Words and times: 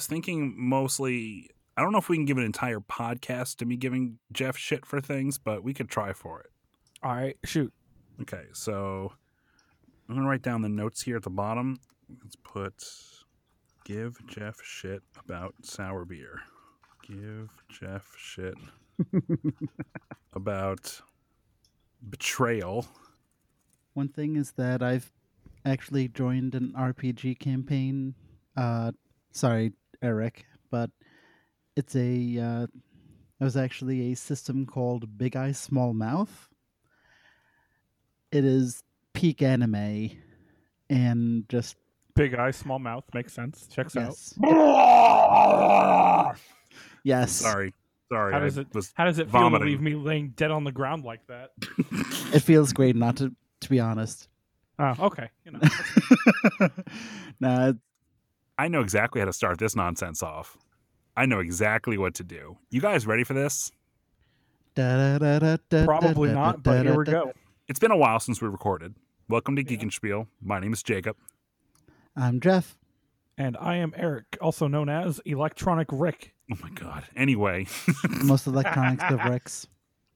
was 0.00 0.06
thinking 0.06 0.54
mostly. 0.56 1.50
I 1.76 1.82
don't 1.82 1.92
know 1.92 1.98
if 1.98 2.08
we 2.08 2.16
can 2.16 2.24
give 2.24 2.38
an 2.38 2.44
entire 2.44 2.80
podcast 2.80 3.56
to 3.56 3.66
me 3.66 3.76
giving 3.76 4.18
Jeff 4.32 4.56
shit 4.56 4.86
for 4.86 4.98
things, 4.98 5.36
but 5.36 5.62
we 5.62 5.74
could 5.74 5.90
try 5.90 6.14
for 6.14 6.40
it. 6.40 6.46
All 7.02 7.12
right, 7.12 7.36
shoot. 7.44 7.70
Okay, 8.22 8.44
so 8.54 9.12
I'm 10.08 10.14
gonna 10.14 10.26
write 10.26 10.40
down 10.40 10.62
the 10.62 10.70
notes 10.70 11.02
here 11.02 11.16
at 11.16 11.22
the 11.22 11.28
bottom. 11.28 11.80
Let's 12.22 12.36
put 12.36 12.82
give 13.84 14.26
Jeff 14.26 14.56
shit 14.62 15.02
about 15.22 15.54
sour 15.62 16.06
beer. 16.06 16.40
Give 17.06 17.50
Jeff 17.68 18.10
shit 18.16 18.54
about 20.32 21.02
betrayal. 22.08 22.86
One 23.92 24.08
thing 24.08 24.36
is 24.36 24.52
that 24.52 24.82
I've 24.82 25.12
actually 25.66 26.08
joined 26.08 26.54
an 26.54 26.72
RPG 26.74 27.38
campaign. 27.38 28.14
Uh, 28.56 28.92
sorry, 29.32 29.74
Eric, 30.02 30.46
but 30.70 30.90
it's 31.76 31.94
a. 31.96 32.38
Uh, 32.38 32.66
it 33.40 33.44
was 33.44 33.56
actually 33.56 34.12
a 34.12 34.16
system 34.16 34.66
called 34.66 35.16
Big 35.16 35.34
Eye 35.34 35.52
Small 35.52 35.94
Mouth. 35.94 36.48
It 38.30 38.44
is 38.44 38.82
peak 39.14 39.42
anime, 39.42 40.10
and 40.88 41.48
just 41.48 41.76
Big 42.20 42.34
eye, 42.34 42.50
small 42.50 42.78
mouth 42.78 43.04
makes 43.14 43.32
sense. 43.32 43.66
Checks 43.68 43.94
yes, 43.94 44.34
out. 44.44 46.36
yes. 47.04 47.32
Sorry, 47.32 47.72
sorry. 48.10 48.32
How 48.32 48.40
does 48.40 48.58
it? 48.58 48.66
was 48.74 48.92
How 48.94 49.04
does 49.06 49.18
it 49.18 49.30
feel 49.30 49.48
to 49.48 49.58
leave 49.58 49.80
me 49.80 49.94
laying 49.94 50.30
dead 50.30 50.50
on 50.50 50.64
the 50.64 50.72
ground 50.72 51.04
like 51.04 51.26
that? 51.28 51.52
It 52.32 52.40
feels 52.40 52.72
great, 52.72 52.94
not 52.94 53.16
to 53.16 53.34
to 53.62 53.68
be 53.70 53.80
honest. 53.80 54.28
Oh, 54.78 54.94
okay. 55.00 55.30
You 55.44 55.52
know, 55.52 55.60
nah, 57.40 57.72
I 58.60 58.68
know 58.68 58.82
exactly 58.82 59.22
how 59.22 59.24
to 59.24 59.32
start 59.32 59.58
this 59.58 59.74
nonsense 59.74 60.22
off. 60.22 60.58
I 61.16 61.24
know 61.24 61.38
exactly 61.38 61.96
what 61.96 62.12
to 62.16 62.22
do. 62.22 62.58
You 62.68 62.82
guys 62.82 63.06
ready 63.06 63.24
for 63.24 63.32
this? 63.32 63.72
probably 65.86 66.30
not, 66.30 66.62
but 66.62 66.84
here 66.84 66.94
we 66.94 67.06
go. 67.06 67.32
It's 67.68 67.78
been 67.78 67.90
a 67.90 67.96
while 67.96 68.20
since 68.20 68.42
we 68.42 68.48
recorded. 68.48 68.96
Welcome 69.30 69.56
to 69.56 69.62
Geek 69.62 69.82
and 69.82 69.90
Spiel. 69.90 70.26
My 70.42 70.60
name 70.60 70.74
is 70.74 70.82
Jacob. 70.82 71.16
I'm 72.14 72.38
Jeff. 72.38 72.76
And 73.38 73.56
I 73.58 73.76
am 73.76 73.94
Eric, 73.96 74.36
also 74.42 74.66
known 74.66 74.90
as 74.90 75.22
Electronic 75.24 75.88
Rick. 75.90 76.34
Oh 76.52 76.56
my 76.62 76.68
god. 76.68 77.04
Anyway, 77.16 77.66
Most 78.22 78.46
electronics 78.46 79.04
of 79.08 79.24
Ricks. 79.24 79.68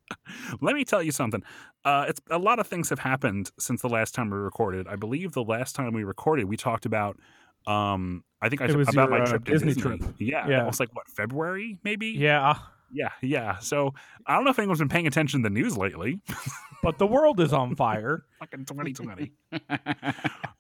let 0.61 0.75
me 0.75 0.85
tell 0.85 1.03
you 1.03 1.13
something. 1.13 1.43
Uh, 1.83 2.05
it's 2.09 2.21
a 2.29 2.39
lot 2.39 2.59
of 2.59 2.67
things 2.67 2.91
have 2.91 2.99
happened 2.99 3.53
since 3.59 3.81
the 3.81 3.89
last 3.89 4.15
time 4.15 4.29
we 4.29 4.37
recorded. 4.37 4.87
I 4.87 4.97
believe 4.97 5.33
the 5.33 5.43
last 5.43 5.75
time 5.75 5.95
we 5.95 6.05
recorded, 6.05 6.45
we 6.45 6.59
talked 6.59 6.85
about. 6.85 7.19
Um, 7.67 8.25
I 8.43 8.49
think 8.49 8.61
I 8.63 8.67
It 8.67 8.77
was 8.77 8.89
about 8.89 9.09
your, 9.11 9.19
my 9.19 9.25
uh, 9.25 9.27
trip 9.27 9.45
to 9.47 9.53
Disney 9.53 9.75
Disney. 9.75 9.99
trip. 9.99 10.15
Yeah, 10.19 10.47
Yeah. 10.49 10.57
that 10.59 10.67
was 10.67 10.81
like 10.81 10.95
what 10.95 11.09
February, 11.09 11.79
maybe. 11.83 12.09
Yeah, 12.09 12.59
yeah, 12.93 13.09
yeah. 13.23 13.59
So 13.59 13.95
I 14.27 14.35
don't 14.35 14.45
know 14.45 14.51
if 14.51 14.59
anyone's 14.59 14.79
been 14.81 14.89
paying 14.89 15.07
attention 15.07 15.43
to 15.43 15.49
the 15.49 15.55
news 15.55 15.77
lately. 15.77 16.21
but 16.83 16.99
the 16.99 17.07
world 17.07 17.41
is 17.41 17.53
on 17.53 17.75
fire. 17.75 18.25
Fucking 18.41 18.67
2020. 18.67 19.33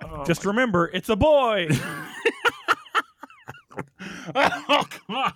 Oh, 0.07 0.23
Just 0.25 0.45
remember, 0.45 0.91
it's 0.93 1.09
a 1.09 1.17
boy. 1.17 1.69
oh 4.35 4.85
god. 5.09 5.33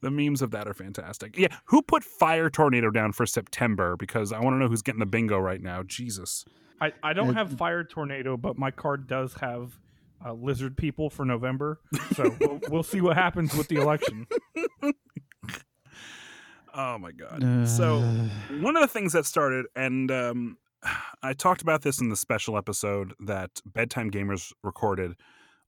The 0.00 0.10
memes 0.10 0.42
of 0.42 0.50
that 0.50 0.66
are 0.66 0.74
fantastic. 0.74 1.36
Yeah, 1.38 1.48
who 1.66 1.80
put 1.82 2.02
Fire 2.02 2.50
Tornado 2.50 2.90
down 2.90 3.12
for 3.12 3.24
September? 3.24 3.96
Because 3.96 4.32
I 4.32 4.40
want 4.40 4.54
to 4.54 4.58
know 4.58 4.68
who's 4.68 4.82
getting 4.82 4.98
the 4.98 5.06
bingo 5.06 5.38
right 5.38 5.60
now. 5.62 5.82
Jesus. 5.84 6.44
I, 6.80 6.92
I 7.02 7.12
don't 7.12 7.30
Uh, 7.30 7.34
have 7.34 7.56
fire 7.56 7.84
tornado, 7.84 8.36
but 8.36 8.58
my 8.58 8.72
card 8.72 9.06
does 9.06 9.34
have 9.34 9.78
uh, 10.24 10.32
lizard 10.32 10.76
people 10.76 11.10
for 11.10 11.24
November. 11.24 11.80
So 12.14 12.34
we'll, 12.40 12.60
we'll 12.68 12.82
see 12.82 13.00
what 13.00 13.16
happens 13.16 13.54
with 13.54 13.68
the 13.68 13.76
election. 13.76 14.26
Oh 16.74 16.96
my 16.98 17.12
god. 17.12 17.68
So 17.68 17.98
Uh, 17.98 18.28
one 18.60 18.76
of 18.76 18.82
the 18.82 18.88
things 18.88 19.12
that 19.12 19.26
started, 19.26 19.66
and 19.76 20.10
um, 20.10 20.56
I 21.22 21.34
talked 21.34 21.60
about 21.62 21.82
this 21.82 22.00
in 22.00 22.08
the 22.08 22.16
special 22.16 22.56
episode 22.56 23.12
that 23.26 23.50
Bedtime 23.66 24.10
Gamers 24.10 24.52
recorded, 24.64 25.12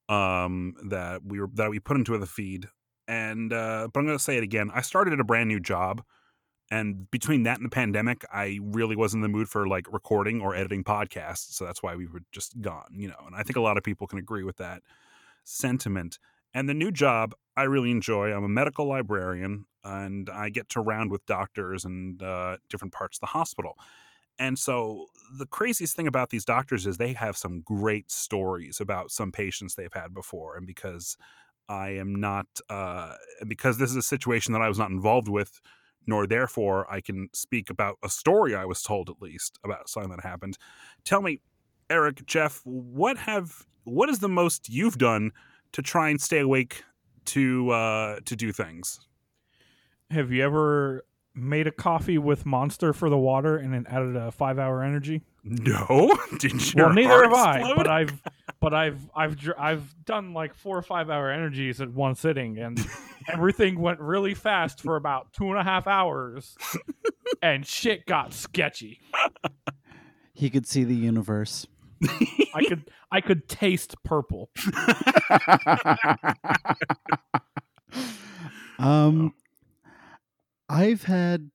um, 0.09 0.73
that 0.89 1.21
we 1.23 1.39
were 1.39 1.49
that 1.53 1.69
we 1.69 1.79
put 1.79 1.97
into 1.97 2.17
the 2.17 2.25
feed, 2.25 2.67
and 3.07 3.53
uh, 3.53 3.87
but 3.93 3.99
I'm 3.99 4.05
going 4.07 4.17
to 4.17 4.23
say 4.23 4.37
it 4.37 4.43
again. 4.43 4.71
I 4.73 4.81
started 4.81 5.13
at 5.13 5.19
a 5.19 5.23
brand 5.23 5.47
new 5.47 5.59
job, 5.59 6.03
and 6.71 7.09
between 7.11 7.43
that 7.43 7.57
and 7.57 7.65
the 7.65 7.69
pandemic, 7.69 8.25
I 8.31 8.59
really 8.61 8.95
wasn't 8.95 9.23
in 9.23 9.31
the 9.31 9.37
mood 9.37 9.47
for 9.47 9.67
like 9.67 9.91
recording 9.93 10.41
or 10.41 10.55
editing 10.55 10.83
podcasts. 10.83 11.53
So 11.53 11.65
that's 11.65 11.83
why 11.83 11.95
we 11.95 12.07
were 12.07 12.21
just 12.31 12.59
gone, 12.61 12.87
you 12.95 13.07
know. 13.07 13.23
And 13.25 13.35
I 13.35 13.43
think 13.43 13.55
a 13.55 13.61
lot 13.61 13.77
of 13.77 13.83
people 13.83 14.07
can 14.07 14.19
agree 14.19 14.43
with 14.43 14.57
that 14.57 14.81
sentiment. 15.43 16.17
And 16.53 16.67
the 16.67 16.73
new 16.73 16.91
job 16.91 17.35
I 17.57 17.63
really 17.63 17.91
enjoy. 17.91 18.33
I'm 18.33 18.43
a 18.43 18.49
medical 18.49 18.85
librarian, 18.85 19.65
and 19.83 20.29
I 20.29 20.49
get 20.49 20.67
to 20.69 20.81
round 20.81 21.11
with 21.11 21.25
doctors 21.25 21.85
and 21.85 22.21
uh, 22.21 22.57
different 22.69 22.93
parts 22.93 23.17
of 23.17 23.21
the 23.21 23.27
hospital. 23.27 23.77
And 24.37 24.59
so 24.59 25.05
the 25.37 25.45
craziest 25.45 25.95
thing 25.95 26.07
about 26.07 26.29
these 26.29 26.43
doctors 26.43 26.85
is 26.85 26.97
they 26.97 27.13
have 27.13 27.37
some 27.37 27.61
great 27.61 28.11
stories 28.11 28.81
about 28.81 29.11
some 29.11 29.31
patients 29.31 29.75
they've 29.75 29.93
had 29.93 30.13
before. 30.13 30.57
And 30.57 30.67
because 30.67 31.15
I 31.69 31.91
am 31.91 32.13
not, 32.15 32.47
uh, 32.69 33.13
because 33.47 33.77
this 33.77 33.91
is 33.91 33.95
a 33.95 34.01
situation 34.01 34.51
that 34.51 34.61
I 34.61 34.67
was 34.67 34.77
not 34.77 34.89
involved 34.89 35.29
with, 35.29 35.61
nor 36.07 36.27
therefore 36.27 36.91
I 36.91 37.01
can 37.01 37.29
speak 37.33 37.69
about 37.69 37.97
a 38.03 38.09
story 38.09 38.55
I 38.55 38.65
was 38.65 38.81
told 38.81 39.09
at 39.09 39.21
least 39.21 39.59
about 39.63 39.89
something 39.89 40.11
that 40.11 40.21
happened. 40.21 40.57
Tell 41.03 41.21
me, 41.21 41.39
Eric, 41.89 42.25
Jeff, 42.25 42.61
what 42.63 43.17
have 43.17 43.65
what 43.83 44.09
is 44.09 44.19
the 44.19 44.29
most 44.29 44.69
you've 44.69 44.97
done 44.97 45.31
to 45.71 45.81
try 45.81 46.09
and 46.09 46.19
stay 46.21 46.39
awake 46.39 46.83
to 47.25 47.69
uh, 47.71 48.19
to 48.25 48.35
do 48.35 48.51
things? 48.51 48.99
Have 50.11 50.31
you 50.31 50.43
ever 50.43 51.05
made 51.33 51.67
a 51.67 51.71
coffee 51.71 52.17
with 52.17 52.45
Monster 52.45 52.93
for 52.93 53.09
the 53.09 53.17
water 53.17 53.57
and 53.57 53.73
then 53.73 53.85
added 53.89 54.15
a 54.15 54.31
five 54.31 54.57
hour 54.57 54.83
energy? 54.83 55.21
No, 55.43 56.17
didn't 56.39 56.73
you? 56.73 56.83
well, 56.83 56.93
neither 56.93 57.23
have 57.23 57.33
I. 57.33 57.59
explode? 57.59 57.75
But 57.75 57.87
I've 57.87 58.21
but 58.59 58.73
I've 58.73 59.09
I've 59.15 59.37
I've 59.57 60.05
done 60.05 60.33
like 60.33 60.53
four 60.55 60.77
or 60.77 60.81
five 60.81 61.09
hour 61.09 61.29
energies 61.29 61.81
at 61.81 61.91
one 61.91 62.15
sitting, 62.15 62.57
and 62.57 62.79
everything 63.27 63.79
went 63.79 63.99
really 63.99 64.33
fast 64.33 64.81
for 64.81 64.95
about 64.95 65.33
two 65.33 65.49
and 65.49 65.59
a 65.59 65.63
half 65.63 65.87
hours, 65.87 66.57
and 67.41 67.65
shit 67.65 68.05
got 68.05 68.33
sketchy. 68.33 68.99
he 70.33 70.49
could 70.49 70.67
see 70.67 70.83
the 70.83 70.95
universe. 70.95 71.67
I 72.53 72.65
could 72.67 72.91
I 73.11 73.21
could 73.21 73.47
taste 73.47 73.95
purple. 74.03 74.49
um, 78.79 79.33
I've 80.69 81.03
had 81.03 81.49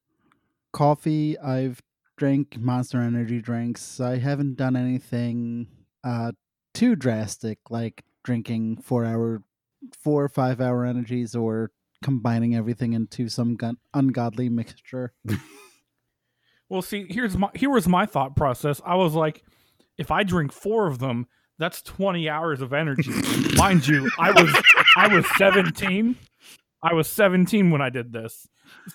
coffee. 0.73 1.39
I've 1.39 1.83
drank 2.17 2.59
Monster 2.59 3.01
Energy 3.01 3.41
drinks. 3.41 4.01
I 4.01 4.19
haven't 4.19 4.57
done 4.57 4.77
anything 4.77 5.69
uh 6.05 6.33
too 6.73 6.97
drastic, 6.97 7.59
like 7.71 8.05
drinking 8.23 8.79
four 8.79 9.05
hour, 9.05 9.43
four 10.03 10.25
or 10.25 10.29
five 10.29 10.61
hour 10.61 10.85
energies, 10.85 11.35
or 11.35 11.71
combining 12.03 12.55
everything 12.55 12.93
into 12.93 13.29
some 13.29 13.57
gun- 13.57 13.79
ungodly 13.95 14.49
mixture. 14.49 15.13
Well, 16.71 16.83
see, 16.83 17.07
here's 17.11 17.37
my 17.37 17.51
here 17.55 17.69
was 17.69 17.89
my 17.89 18.07
thought 18.07 18.37
process. 18.37 18.81
I 18.87 18.95
was 18.95 19.15
like, 19.15 19.43
if 19.99 20.13
I 20.13 20.23
drink 20.23 20.53
four 20.53 20.87
of 20.87 21.01
them, 21.01 21.27
that's 21.59 21.83
twenty 21.83 22.29
hours 22.29 22.61
of 22.61 22.73
energy. 22.73 23.11
Mind 23.57 23.89
you, 23.89 24.09
I 24.19 24.31
was 24.31 24.63
I 24.97 25.09
was 25.13 25.27
seventeen. 25.37 26.15
I 26.81 26.95
was 26.95 27.11
seventeen 27.11 27.73
when 27.73 27.83
I 27.83 27.91
did 27.91 28.13
this. 28.13 28.47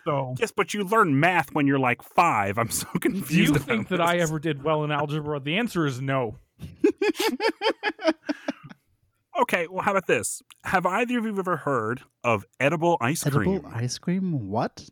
So, 0.05 0.35
yes, 0.39 0.53
but 0.55 0.73
you 0.73 0.85
learn 0.85 1.19
math 1.19 1.53
when 1.53 1.67
you're 1.67 1.77
like 1.77 2.01
five. 2.01 2.57
I'm 2.57 2.69
so 2.71 2.87
confused. 3.01 3.27
do 3.27 3.43
you 3.43 3.49
about 3.49 3.61
think 3.63 3.89
that 3.89 3.99
I 3.99 4.19
ever 4.19 4.39
did 4.39 4.63
well 4.63 4.85
in 4.85 4.91
algebra? 4.91 5.41
The 5.41 5.57
answer 5.57 5.85
is 5.85 5.99
no. 5.99 6.39
Okay, 9.41 9.67
well, 9.69 9.83
how 9.83 9.91
about 9.91 10.07
this? 10.07 10.41
Have 10.63 10.85
either 10.85 11.17
of 11.17 11.25
you 11.25 11.37
ever 11.37 11.57
heard 11.57 12.01
of 12.23 12.45
edible 12.59 12.97
ice 13.01 13.23
cream? 13.23 13.35
Edible 13.35 13.59
cream? 13.69 13.73
ice 13.83 13.97
cream? 13.97 14.49
What? 14.49 14.89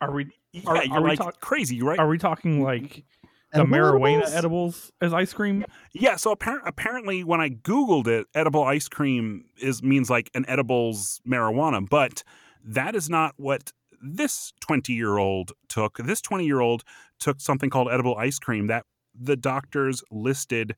Are 0.00 0.12
we 0.12 0.30
Yeah, 0.52 0.62
Are- 0.66 0.84
you're 0.84 0.94
are 0.96 1.02
we 1.02 1.08
like 1.10 1.18
talk- 1.18 1.40
crazy, 1.40 1.82
right? 1.82 1.98
are 1.98 2.08
we 2.08 2.18
talking 2.18 2.62
like 2.62 3.04
the 3.52 3.64
marijuana 3.64 4.16
edibles? 4.24 4.34
edibles 4.34 4.92
as 5.00 5.14
ice 5.14 5.32
cream? 5.32 5.64
Yeah, 5.94 6.16
so 6.16 6.34
appar- 6.34 6.60
apparently 6.66 7.24
when 7.24 7.40
I 7.40 7.48
googled 7.50 8.06
it, 8.06 8.26
edible 8.34 8.64
ice 8.64 8.88
cream 8.88 9.46
is 9.58 9.82
means 9.82 10.10
like 10.10 10.30
an 10.34 10.44
edibles 10.48 11.20
marijuana, 11.26 11.86
but 11.88 12.22
that 12.64 12.94
is 12.94 13.08
not 13.08 13.34
what 13.38 13.72
this 14.02 14.52
20-year-old 14.60 15.52
took. 15.68 15.96
This 15.98 16.20
20-year-old 16.20 16.84
took 17.18 17.40
something 17.40 17.70
called 17.70 17.88
edible 17.90 18.14
ice 18.16 18.38
cream 18.38 18.66
that 18.66 18.84
the 19.18 19.36
doctors 19.36 20.02
listed 20.10 20.76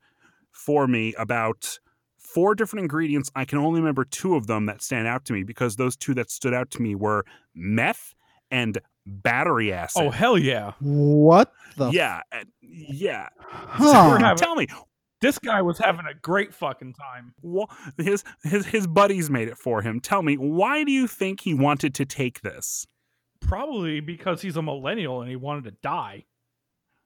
for 0.53 0.87
me 0.87 1.15
about 1.19 1.81
four 2.34 2.54
different 2.54 2.82
ingredients. 2.84 3.30
I 3.34 3.44
can 3.44 3.58
only 3.58 3.80
remember 3.80 4.04
two 4.04 4.34
of 4.36 4.46
them 4.46 4.66
that 4.66 4.82
stand 4.82 5.06
out 5.06 5.25
to 5.26 5.32
me 5.32 5.42
because 5.42 5.76
those 5.76 5.96
two 5.96 6.14
that 6.14 6.30
stood 6.30 6.54
out 6.54 6.70
to 6.72 6.82
me 6.82 6.94
were 6.94 7.25
meth 7.54 8.14
and 8.50 8.78
battery 9.06 9.72
acid. 9.72 10.02
Oh 10.04 10.10
hell 10.10 10.38
yeah! 10.38 10.72
What 10.80 11.52
the? 11.76 11.90
yeah, 11.90 12.20
and- 12.32 12.48
yeah. 12.62 13.28
Huh. 13.40 14.08
We're 14.10 14.19
having- 14.19 14.38
Tell 14.38 14.54
me, 14.56 14.66
This 15.20 15.38
guy 15.38 15.62
was 15.62 15.78
having 15.78 16.06
a 16.06 16.14
great 16.14 16.54
fucking 16.54 16.92
time. 16.94 17.34
Wha- 17.42 17.66
His 17.96 18.22
his 18.44 18.66
his 18.66 18.86
buddies 18.86 19.28
made 19.31 19.48
it 19.48 19.58
for 19.58 19.82
him. 19.82 19.98
Tell 20.00 20.22
me, 20.22 20.36
why 20.36 20.84
do 20.84 20.92
you 20.92 21.06
think 21.08 21.40
he 21.40 21.54
wanted 21.54 21.92
to 21.96 22.04
take 22.04 22.42
this? 22.42 22.86
Probably 23.40 24.00
because 24.00 24.42
he's 24.42 24.56
a 24.56 24.62
millennial 24.62 25.20
and 25.20 25.28
he 25.31 25.36
wanted 25.36 25.64
to 25.64 25.70
die. 25.82 26.24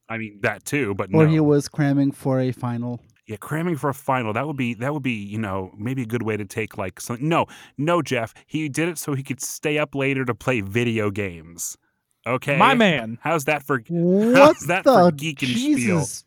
I 0.08 0.18
mean 0.18 0.40
that 0.42 0.64
too, 0.64 0.94
but 0.94 1.08
Or 1.14 1.24
no. 1.26 1.30
he 1.30 1.40
was 1.40 1.68
cramming 1.68 2.12
for 2.12 2.38
a 2.40 2.52
final. 2.52 3.00
Yeah, 3.32 3.38
cramming 3.38 3.76
for 3.76 3.88
a 3.88 3.94
final. 3.94 4.34
That 4.34 4.46
would 4.46 4.56
be 4.58 4.74
that 4.74 4.92
would 4.92 5.02
be 5.02 5.12
you 5.12 5.38
know 5.38 5.72
maybe 5.76 6.02
a 6.02 6.06
good 6.06 6.22
way 6.22 6.36
to 6.36 6.44
take 6.44 6.76
like 6.76 7.00
something. 7.00 7.26
No, 7.26 7.46
no, 7.78 8.02
Jeff. 8.02 8.34
He 8.46 8.68
did 8.68 8.90
it 8.90 8.98
so 8.98 9.14
he 9.14 9.22
could 9.22 9.40
stay 9.40 9.78
up 9.78 9.94
later 9.94 10.24
to 10.26 10.34
play 10.34 10.60
video 10.60 11.10
games. 11.10 11.78
Okay, 12.26 12.56
My 12.56 12.74
man. 12.74 13.18
How's 13.22 13.46
that 13.46 13.62
for 13.62 13.82
What 13.88 14.56
that 14.66 14.84
the 14.84 14.92
for 14.92 15.10
geek 15.12 15.42
and 15.42 15.50
spiel? 15.50 15.76
Jesus? 15.76 16.24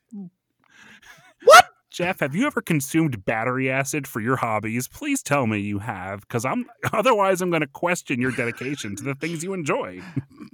Jeff? 1.91 2.19
Have 2.19 2.35
you 2.35 2.45
ever 2.45 2.59
consumed 2.59 3.23
battery 3.23 3.69
acid 3.71 4.05
for 4.05 4.19
your 4.19 4.35
hobbies? 4.35 4.85
Please 4.89 5.23
tell 5.23 5.47
me 5.47 5.59
you 5.59 5.79
have, 5.79 6.21
because 6.21 6.43
I'm 6.43 6.65
otherwise 6.91 7.41
I'm 7.41 7.51
going 7.51 7.61
to 7.61 7.67
question 7.67 8.19
your 8.19 8.31
dedication 8.31 8.97
to 8.97 9.03
the 9.03 9.15
things 9.15 9.43
you 9.43 9.53
enjoy. 9.53 10.01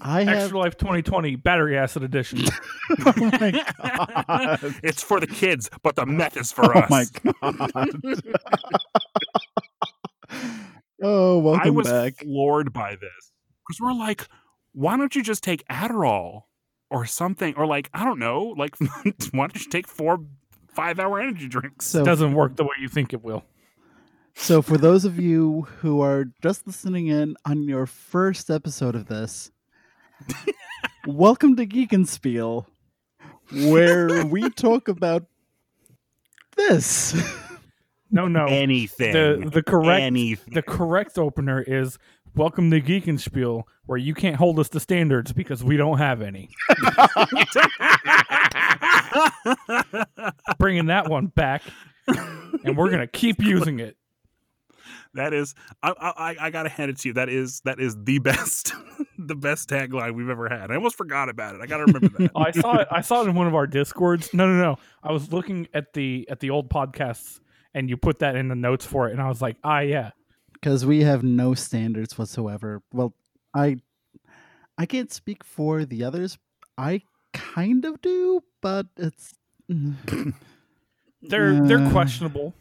I 0.04 0.24
have. 0.24 0.38
Extra 0.44 0.60
Life 0.60 0.78
2020 0.78 1.36
Battery 1.38 1.78
Acid 1.78 2.04
Edition. 2.04 2.40
oh 3.06 3.14
my 3.18 3.52
god! 3.52 4.60
it's 4.84 5.04
for 5.04 5.20
the 5.20 5.28
kids, 5.28 5.70
but 5.84 5.96
the 5.96 6.06
meth 6.06 6.38
is 6.38 6.52
for 6.52 6.76
oh 6.76 6.80
us. 6.80 7.12
Oh 7.42 7.54
my 7.54 7.86
god! 7.86 8.24
oh, 11.04 11.38
welcome 11.40 11.68
I 11.68 11.70
was 11.70 11.88
back. 11.88 12.18
floored 12.18 12.74
by 12.74 12.92
this 12.96 13.32
because 13.68 13.80
we're 13.80 13.94
like, 13.94 14.28
why 14.74 14.98
don't 14.98 15.16
you 15.16 15.24
just 15.24 15.44
take 15.44 15.66
Adderall 15.68 16.44
or 16.90 17.06
something, 17.06 17.54
or 17.56 17.68
like 17.68 17.90
I 17.94 18.04
don't 18.04 18.20
know, 18.20 18.56
like 18.58 18.76
why 18.80 19.48
don't 19.48 19.56
you 19.56 19.70
take 19.70 19.88
four 19.88 20.20
five-hour 20.74 21.20
energy 21.20 21.48
drinks? 21.48 21.86
So, 21.88 22.04
Doesn't 22.04 22.34
work 22.34 22.56
the 22.56 22.64
way 22.64 22.72
you 22.80 22.88
think 22.88 23.14
it 23.14 23.24
will. 23.24 23.44
so 24.34 24.62
for 24.62 24.78
those 24.78 25.06
of 25.06 25.20
you 25.20 25.68
who 25.80 26.02
are 26.02 26.26
just 26.42 26.66
listening 26.66 27.08
in 27.08 27.36
on 27.46 27.64
your 27.68 27.86
first 27.86 28.50
episode 28.50 28.96
of 28.96 29.08
this, 29.08 29.52
welcome 31.08 31.56
to 31.56 31.66
Geek 31.66 31.94
and 31.94 32.08
Spiel, 32.08 32.68
where 33.52 34.26
we 34.26 34.50
talk 34.50 34.88
about 34.88 35.26
this. 36.56 37.16
No, 38.12 38.28
no. 38.28 38.46
Anything. 38.46 39.14
The 39.14 39.50
the 39.52 39.64
correct 39.64 40.02
Anything. 40.02 40.54
the 40.54 40.62
correct 40.62 41.18
opener 41.18 41.62
is 41.62 41.98
Welcome 42.34 42.72
to 42.72 42.80
Geekenspiel, 42.80 43.64
where 43.88 43.98
you 43.98 44.14
can't 44.14 44.38
hold 44.38 44.58
us 44.58 44.70
to 44.70 44.80
standards 44.80 45.34
because 45.34 45.66
we 45.66 45.76
don't 45.76 45.98
have 45.98 46.22
any. 46.22 46.50
Bringing 50.58 50.86
that 50.86 51.10
one 51.10 51.28
back, 51.28 51.62
and 52.08 52.78
we're 52.78 52.90
gonna 52.90 53.06
keep 53.06 53.42
using 53.42 53.82
it. 53.82 53.98
That 55.14 55.34
is, 55.34 55.54
I, 55.84 55.94
I, 56.00 56.36
I 56.48 56.50
gotta 56.50 56.70
hand 56.70 56.90
it 56.92 56.98
to 57.00 57.10
you. 57.10 57.14
That 57.14 57.30
is, 57.30 57.62
that 57.66 57.80
is 57.80 57.96
the 58.04 58.20
best, 58.30 58.74
the 59.18 59.36
best 59.36 59.70
tagline 59.70 60.16
we've 60.16 60.30
ever 60.30 60.48
had. 60.50 60.72
I 60.72 60.76
almost 60.76 60.96
forgot 60.98 61.30
about 61.30 61.56
it. 61.56 61.62
I 61.62 61.66
gotta 61.68 61.86
remember 61.86 62.10
that. 62.20 62.32
Oh, 62.36 62.42
I 62.42 62.52
saw 62.52 62.78
it. 62.80 62.88
I 62.92 63.02
saw 63.02 63.22
it 63.24 63.28
in 63.30 63.36
one 63.36 63.48
of 63.48 63.56
our 63.56 63.68
discords. 63.68 64.34
No, 64.34 64.48
no, 64.48 64.62
no. 64.62 64.78
I 65.04 65.12
was 65.12 65.32
looking 65.34 65.68
at 65.74 65.94
the 65.94 66.28
at 66.30 66.40
the 66.40 66.50
old 66.50 66.70
podcasts, 66.70 67.40
and 67.74 67.90
you 67.90 67.98
put 67.98 68.20
that 68.20 68.36
in 68.36 68.48
the 68.48 68.56
notes 68.56 68.86
for 68.86 69.08
it, 69.10 69.12
and 69.14 69.22
I 69.22 69.28
was 69.28 69.42
like, 69.42 69.58
ah, 69.64 69.80
yeah. 69.80 70.12
because 70.54 70.86
we 70.86 71.04
have 71.04 71.24
no 71.24 71.54
standards 71.54 72.18
whatsoever. 72.18 72.82
Well, 72.94 73.14
I 73.54 73.78
I 74.78 74.86
can't 74.86 75.12
speak 75.12 75.44
for 75.44 75.86
the 75.86 76.04
others. 76.04 76.38
I 76.78 77.02
kind 77.34 77.86
of 77.86 78.02
do, 78.02 78.42
but 78.62 78.88
it's 78.98 79.34
mm, 79.72 79.96
They're 81.22 81.62
they're 81.68 81.80
Uh, 81.86 81.92
questionable. 81.92 82.54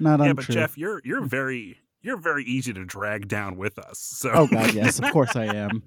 Not 0.00 0.20
yeah, 0.20 0.26
untrue. 0.30 0.46
but 0.46 0.52
Jeff, 0.52 0.78
you're 0.78 1.00
you're 1.04 1.24
very 1.24 1.78
you're 2.02 2.16
very 2.16 2.44
easy 2.44 2.72
to 2.72 2.84
drag 2.84 3.28
down 3.28 3.56
with 3.56 3.78
us. 3.78 3.98
So 3.98 4.30
oh 4.32 4.46
god, 4.46 4.74
yes, 4.74 4.98
of 4.98 5.10
course 5.10 5.36
I 5.36 5.46
am. 5.46 5.82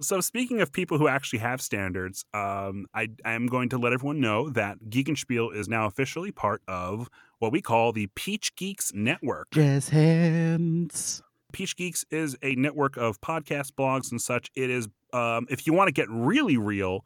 So 0.00 0.20
speaking 0.20 0.60
of 0.60 0.72
people 0.72 0.98
who 0.98 1.06
actually 1.06 1.38
have 1.38 1.60
standards, 1.60 2.24
um, 2.34 2.86
I, 2.94 3.08
I 3.24 3.32
am 3.32 3.46
going 3.46 3.68
to 3.68 3.78
let 3.78 3.92
everyone 3.92 4.20
know 4.20 4.50
that 4.50 4.78
Geekenspiel 4.88 5.54
is 5.54 5.68
now 5.68 5.86
officially 5.86 6.32
part 6.32 6.62
of 6.66 7.08
what 7.38 7.52
we 7.52 7.62
call 7.62 7.92
the 7.92 8.08
Peach 8.16 8.56
Geeks 8.56 8.92
Network. 8.92 9.52
Jazz 9.52 9.90
hands. 9.90 11.22
Peach 11.52 11.76
Geeks 11.76 12.04
is 12.10 12.36
a 12.42 12.56
network 12.56 12.96
of 12.96 13.20
podcasts, 13.20 13.70
blogs, 13.70 14.10
and 14.10 14.20
such. 14.20 14.50
It 14.56 14.68
is, 14.68 14.88
um, 15.12 15.46
if 15.48 15.64
you 15.64 15.72
want 15.72 15.86
to 15.86 15.92
get 15.92 16.08
really 16.10 16.56
real, 16.56 17.04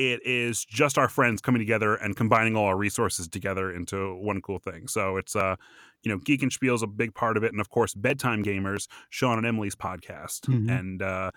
it 0.00 0.20
is 0.24 0.64
just 0.64 0.96
our 0.96 1.08
friends 1.08 1.40
coming 1.42 1.60
together 1.60 1.94
and 1.96 2.16
combining 2.16 2.56
all 2.56 2.64
our 2.64 2.76
resources 2.76 3.28
together 3.28 3.70
into 3.72 4.14
one 4.16 4.40
cool 4.40 4.58
thing. 4.58 4.88
So 4.88 5.16
it's, 5.18 5.36
uh, 5.36 5.56
you 6.02 6.10
know, 6.10 6.18
Geek 6.18 6.42
and 6.42 6.52
Spiel 6.52 6.74
is 6.74 6.82
a 6.82 6.86
big 6.86 7.14
part 7.14 7.36
of 7.36 7.44
it, 7.44 7.52
and 7.52 7.60
of 7.60 7.68
course, 7.68 7.92
Bedtime 7.94 8.42
Gamers, 8.42 8.88
Sean 9.10 9.36
and 9.36 9.46
Emily's 9.46 9.74
podcast, 9.76 10.48
Mhm. 10.48 10.70
and 10.70 11.02
uh, 11.02 11.30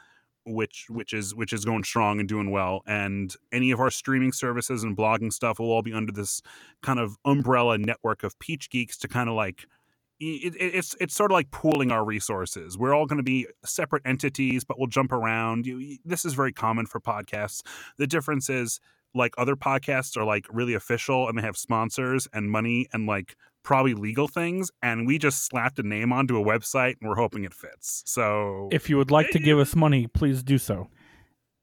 which 0.45 0.87
which 0.89 1.13
is 1.13 1.35
which 1.35 1.53
is 1.53 1.65
going 1.65 1.83
strong 1.83 2.19
and 2.19 2.27
doing 2.29 2.51
well. 2.51 2.81
And 2.87 3.33
any 3.51 3.71
of 3.71 3.79
our 3.79 3.91
streaming 3.91 4.31
services 4.31 4.83
and 4.83 4.95
blogging 4.95 5.31
stuff 5.33 5.59
will 5.59 5.71
all 5.71 5.81
be 5.81 5.93
under 5.93 6.11
this 6.11 6.41
kind 6.81 6.99
of 6.99 7.17
umbrella 7.25 7.77
network 7.77 8.23
of 8.23 8.37
Peach 8.39 8.69
Geeks 8.69 8.97
to 8.99 9.07
kind 9.07 9.29
of 9.29 9.35
like 9.35 9.65
it, 10.19 10.55
it, 10.55 10.75
it's 10.75 10.95
it's 11.01 11.15
sort 11.15 11.31
of 11.31 11.35
like 11.35 11.51
pooling 11.51 11.91
our 11.91 12.05
resources. 12.05 12.77
We're 12.77 12.93
all 12.93 13.05
going 13.05 13.17
to 13.17 13.23
be 13.23 13.47
separate 13.65 14.03
entities, 14.05 14.63
but 14.63 14.77
we'll 14.79 14.87
jump 14.87 15.11
around. 15.11 15.65
You, 15.65 15.77
you- 15.79 15.97
this 16.05 16.25
is 16.25 16.33
very 16.33 16.53
common 16.53 16.85
for 16.85 16.99
podcasts. 16.99 17.61
The 17.97 18.07
difference 18.07 18.49
is 18.49 18.79
like 19.15 19.33
other 19.37 19.55
podcasts 19.55 20.17
are 20.17 20.23
like 20.25 20.47
really 20.49 20.73
official 20.73 21.27
and 21.29 21.37
they 21.37 21.43
have 21.43 21.55
sponsors 21.57 22.27
and 22.33 22.49
money 22.49 22.87
and 22.93 23.05
like 23.05 23.35
probably 23.63 23.93
legal 23.93 24.27
things, 24.27 24.69
and 24.81 25.07
we 25.07 25.17
just 25.17 25.45
slapped 25.45 25.79
a 25.79 25.83
name 25.83 26.11
onto 26.11 26.37
a 26.37 26.43
website 26.43 26.95
and 26.99 27.07
we're 27.09 27.15
hoping 27.15 27.43
it 27.45 27.53
fits. 27.53 28.03
So 28.05 28.67
If 28.71 28.89
you 28.89 28.97
would 28.97 29.11
like 29.11 29.29
to 29.31 29.39
give 29.39 29.57
us 29.59 29.75
money, 29.75 30.07
please 30.07 30.43
do 30.43 30.57
so. 30.57 30.89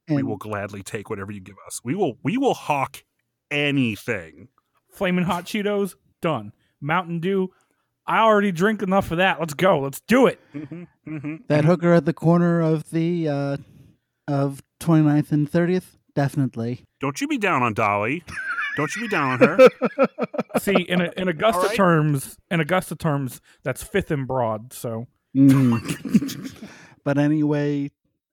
We 0.08 0.22
will 0.22 0.38
gladly 0.38 0.82
take 0.82 1.08
whatever 1.10 1.30
you 1.30 1.40
give 1.40 1.56
us. 1.66 1.80
We 1.84 1.94
will 1.94 2.18
we 2.24 2.36
will 2.38 2.54
hawk 2.54 3.04
anything. 3.50 4.48
Flaming 4.90 5.24
hot 5.24 5.44
Cheetos, 5.44 5.94
done. 6.20 6.52
Mountain 6.80 7.20
Dew, 7.20 7.50
I 8.10 8.18
already 8.20 8.50
drink 8.52 8.82
enough 8.82 9.10
of 9.12 9.18
that. 9.18 9.38
Let's 9.38 9.54
go. 9.54 9.78
Let's 9.80 10.00
do 10.00 10.26
it. 10.26 10.40
hmm 10.52 10.82
hmm 11.04 11.36
that 11.48 11.64
hooker 11.64 11.92
at 11.92 12.04
the 12.04 12.12
corner 12.12 12.60
of 12.60 12.90
the 12.90 13.28
uh 13.28 13.56
of 14.28 14.62
29th 14.80 15.32
and 15.32 15.50
30th, 15.50 15.96
definitely. 16.14 16.84
Don't 17.00 17.20
you 17.20 17.28
be 17.28 17.38
down 17.38 17.62
on 17.62 17.72
Dolly. 17.74 18.22
Don't 18.76 18.94
you 18.96 19.02
be 19.02 19.08
down 19.08 19.32
on 19.32 19.38
her. 19.40 19.68
See, 20.58 20.82
in 20.82 21.00
a, 21.00 21.10
in 21.16 21.28
Augusta 21.28 21.60
All 21.62 21.66
right. 21.68 21.76
terms, 21.76 22.36
in 22.50 22.60
Augusta 22.60 22.94
terms, 22.96 23.40
that's 23.64 23.82
fifth 23.82 24.10
and 24.10 24.26
broad. 24.26 24.72
So 24.72 25.06
Mhm. 25.36 26.68
but 27.04 27.18
anyway, 27.18 27.90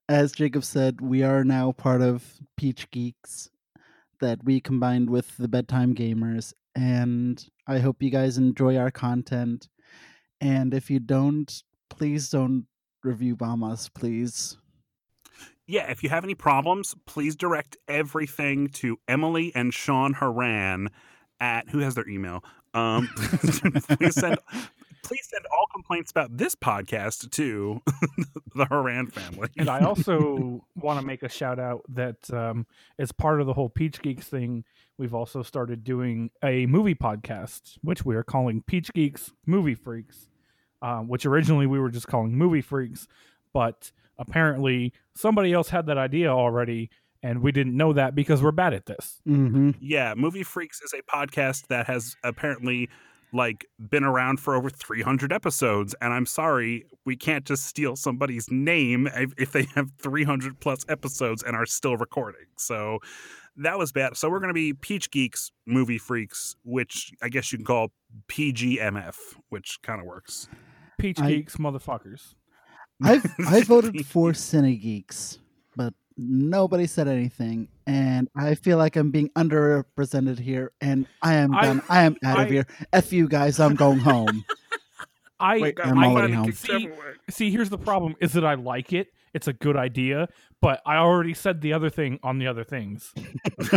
as 0.10 0.32
Jacob 0.32 0.64
said, 0.64 1.02
we 1.02 1.22
are 1.24 1.44
now 1.44 1.72
part 1.72 2.02
of 2.02 2.24
Peach 2.58 2.90
Geeks 2.92 3.50
that 4.22 4.44
we 4.44 4.60
combined 4.60 5.10
with 5.10 5.36
the 5.38 5.48
Bedtime 5.48 5.94
Gamers. 5.96 6.54
And 6.76 7.44
I 7.68 7.80
hope 7.80 8.02
you 8.02 8.10
guys 8.10 8.38
enjoy 8.38 8.78
our 8.78 8.92
content. 8.92 9.68
And 10.40 10.74
if 10.74 10.90
you 10.90 11.00
don't, 11.00 11.52
please 11.90 12.30
don't 12.30 12.66
review 13.04 13.36
bomb 13.36 13.64
us, 13.64 13.90
please. 13.90 14.58
yeah, 15.68 15.92
if 15.92 16.02
you 16.04 16.10
have 16.10 16.24
any 16.24 16.36
problems, 16.36 16.96
please 17.06 17.36
direct 17.36 17.76
everything 17.88 18.70
to 18.70 18.98
Emily 19.08 19.52
and 19.54 19.74
Sean 19.74 20.14
Haran 20.14 20.90
at 21.40 21.70
who 21.70 21.80
has 21.80 21.96
their 21.96 22.08
email. 22.08 22.44
Um, 22.74 23.10
please 23.16 24.16
send 24.16 24.38
please 25.04 25.28
send 25.30 25.46
all 25.46 25.66
complaints 25.72 26.12
about 26.12 26.36
this 26.38 26.54
podcast 26.54 27.32
to 27.32 27.82
the 28.56 28.66
Haran 28.66 29.08
family. 29.08 29.50
And 29.58 29.70
I 29.70 29.80
also 29.86 30.66
want 30.76 31.00
to 31.00 31.06
make 31.06 31.24
a 31.24 31.30
shout 31.30 31.60
out 31.60 31.84
that 31.90 32.32
um, 32.32 32.68
as 33.00 33.12
part 33.12 33.40
of 33.40 33.48
the 33.48 33.54
whole 33.54 33.70
Peach 33.70 34.02
Geeks 34.02 34.28
thing, 34.28 34.66
we've 34.98 35.14
also 35.14 35.44
started 35.44 35.84
doing 35.84 36.30
a 36.44 36.66
movie 36.66 36.96
podcast, 36.96 37.78
which 37.82 38.04
we 38.06 38.16
are 38.16 38.24
calling 38.24 38.62
Peach 38.66 38.92
Geeks 38.94 39.32
Movie 39.46 39.76
Freaks, 39.76 40.28
uh, 40.82 41.00
which 41.00 41.26
originally 41.26 41.68
we 41.68 41.80
were 41.80 41.90
just 41.90 42.08
calling 42.08 42.36
Movie 42.36 42.62
Freaks, 42.62 43.08
but 43.54 43.92
apparently 44.18 44.94
somebody 45.16 45.54
else 45.54 45.70
had 45.70 45.86
that 45.88 45.98
idea 45.98 46.30
already, 46.30 46.90
and 47.22 47.42
we 47.42 47.52
didn't 47.52 47.76
know 47.76 47.94
that 47.94 48.16
because 48.16 48.42
we're 48.42 48.52
bad 48.52 48.74
at 48.74 48.86
this. 48.86 49.22
Mm-hmm. 49.28 49.72
yeah, 49.80 50.14
Movie 50.16 50.44
Freaks 50.44 50.82
is 50.82 50.94
a 50.94 51.02
podcast 51.04 51.68
that 51.68 51.88
has 51.88 52.16
apparently 52.24 52.90
like 53.34 53.66
been 53.90 54.04
around 54.06 54.40
for 54.40 54.56
over 54.56 54.70
300 54.70 55.34
episodes 55.34 55.94
and 56.02 56.14
I'm 56.14 56.26
sorry, 56.26 56.86
we 57.06 57.18
can't 57.18 57.46
just 57.46 57.66
steal 57.66 57.96
somebody's 57.96 58.50
name 58.50 59.08
if, 59.08 59.34
if 59.38 59.52
they 59.52 59.68
have 59.76 59.92
300 60.00 60.60
plus 60.60 60.86
episodes 60.88 61.44
and 61.44 61.56
are 61.56 61.66
still 61.66 61.98
recording. 61.98 62.46
So 62.56 63.00
that 63.58 63.78
was 63.78 63.92
bad. 63.92 64.16
So 64.18 64.30
we're 64.30 64.40
going 64.40 64.50
to 64.50 64.54
be 64.54 64.74
Peach 64.74 65.10
Geeks 65.12 65.52
Movie 65.66 65.98
Freaks, 65.98 66.56
which 66.64 67.12
I 67.22 67.30
guess 67.30 67.52
you 67.52 67.58
can 67.58 67.66
call 67.66 67.92
PGMF, 68.30 69.16
which 69.50 69.80
kind 69.82 70.00
of 70.00 70.06
works. 70.08 70.48
Peach 70.98 71.20
I- 71.20 71.28
Geeks, 71.30 71.58
motherfuckers. 71.58 72.34
I've 73.04 73.26
I 73.48 73.62
voted 73.66 74.06
for 74.08 74.32
Cine 74.32 74.82
Geeks, 74.82 75.38
but 75.76 75.94
nobody 76.18 76.88
said 76.88 77.08
anything, 77.08 77.68
and 77.86 78.28
I 78.36 78.56
feel 78.56 78.80
like 78.80 78.96
I'm 78.96 79.12
being 79.12 79.30
underrepresented 79.36 80.40
here, 80.40 80.72
and 80.82 81.06
I 81.22 81.36
am 81.36 81.52
done. 81.52 81.84
I, 81.90 82.04
am 82.06 82.18
out 82.24 82.40
I- 82.40 82.44
of 82.44 82.50
here. 82.50 82.66
F 82.94 83.14
you 83.14 83.28
guys, 83.28 83.60
I'm 83.60 83.76
going 83.76 84.00
home. 84.00 84.44
I 85.40 85.60
Wait, 85.60 85.78
I'm 85.84 86.00
I- 86.00 86.08
already 86.08 86.34
home. 86.34 86.52
See, 86.52 86.90
see, 87.30 87.52
here's 87.52 87.70
the 87.70 87.78
problem: 87.78 88.16
is 88.20 88.34
that 88.34 88.44
I 88.46 88.56
like 88.56 88.94
it. 88.94 89.10
It's 89.36 89.48
a 89.48 89.54
good 89.54 89.78
idea, 89.78 90.30
but 90.62 90.82
I 90.86 90.98
already 90.98 91.34
said 91.34 91.62
the 91.62 91.74
other 91.74 91.90
thing 91.90 92.20
on 92.24 92.40
the 92.40 92.48
other 92.48 92.64
things. 92.64 93.14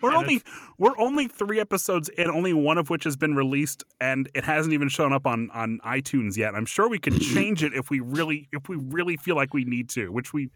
We're 0.00 0.10
And 0.10 0.16
only 0.16 0.42
we're 0.78 0.98
only 0.98 1.26
three 1.26 1.58
episodes 1.58 2.08
in, 2.10 2.28
only 2.28 2.52
one 2.52 2.78
of 2.78 2.90
which 2.90 3.04
has 3.04 3.16
been 3.16 3.34
released, 3.34 3.82
and 4.00 4.30
it 4.34 4.44
hasn't 4.44 4.72
even 4.72 4.88
shown 4.88 5.12
up 5.12 5.26
on 5.26 5.50
on 5.52 5.80
iTunes 5.84 6.36
yet. 6.36 6.54
I'm 6.54 6.66
sure 6.66 6.88
we 6.88 6.98
could 6.98 7.20
change 7.34 7.64
it 7.64 7.72
if 7.74 7.90
we 7.90 8.00
really 8.00 8.48
if 8.52 8.68
we 8.68 8.76
really 8.76 9.16
feel 9.16 9.36
like 9.36 9.52
we 9.52 9.64
need 9.64 9.88
to, 9.90 10.12
which 10.12 10.32
we 10.32 10.50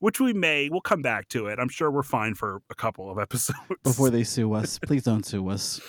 which 0.00 0.18
we 0.18 0.32
may. 0.32 0.68
We'll 0.70 0.80
come 0.80 1.02
back 1.02 1.28
to 1.28 1.46
it. 1.46 1.58
I'm 1.58 1.68
sure 1.68 1.90
we're 1.90 2.02
fine 2.02 2.34
for 2.34 2.62
a 2.70 2.74
couple 2.74 3.10
of 3.10 3.18
episodes 3.18 3.58
Before 3.84 4.10
they 4.10 4.24
sue 4.24 4.52
us, 4.54 4.78
please 4.78 5.04
don't 5.04 5.24
sue 5.24 5.48
us. 5.48 5.80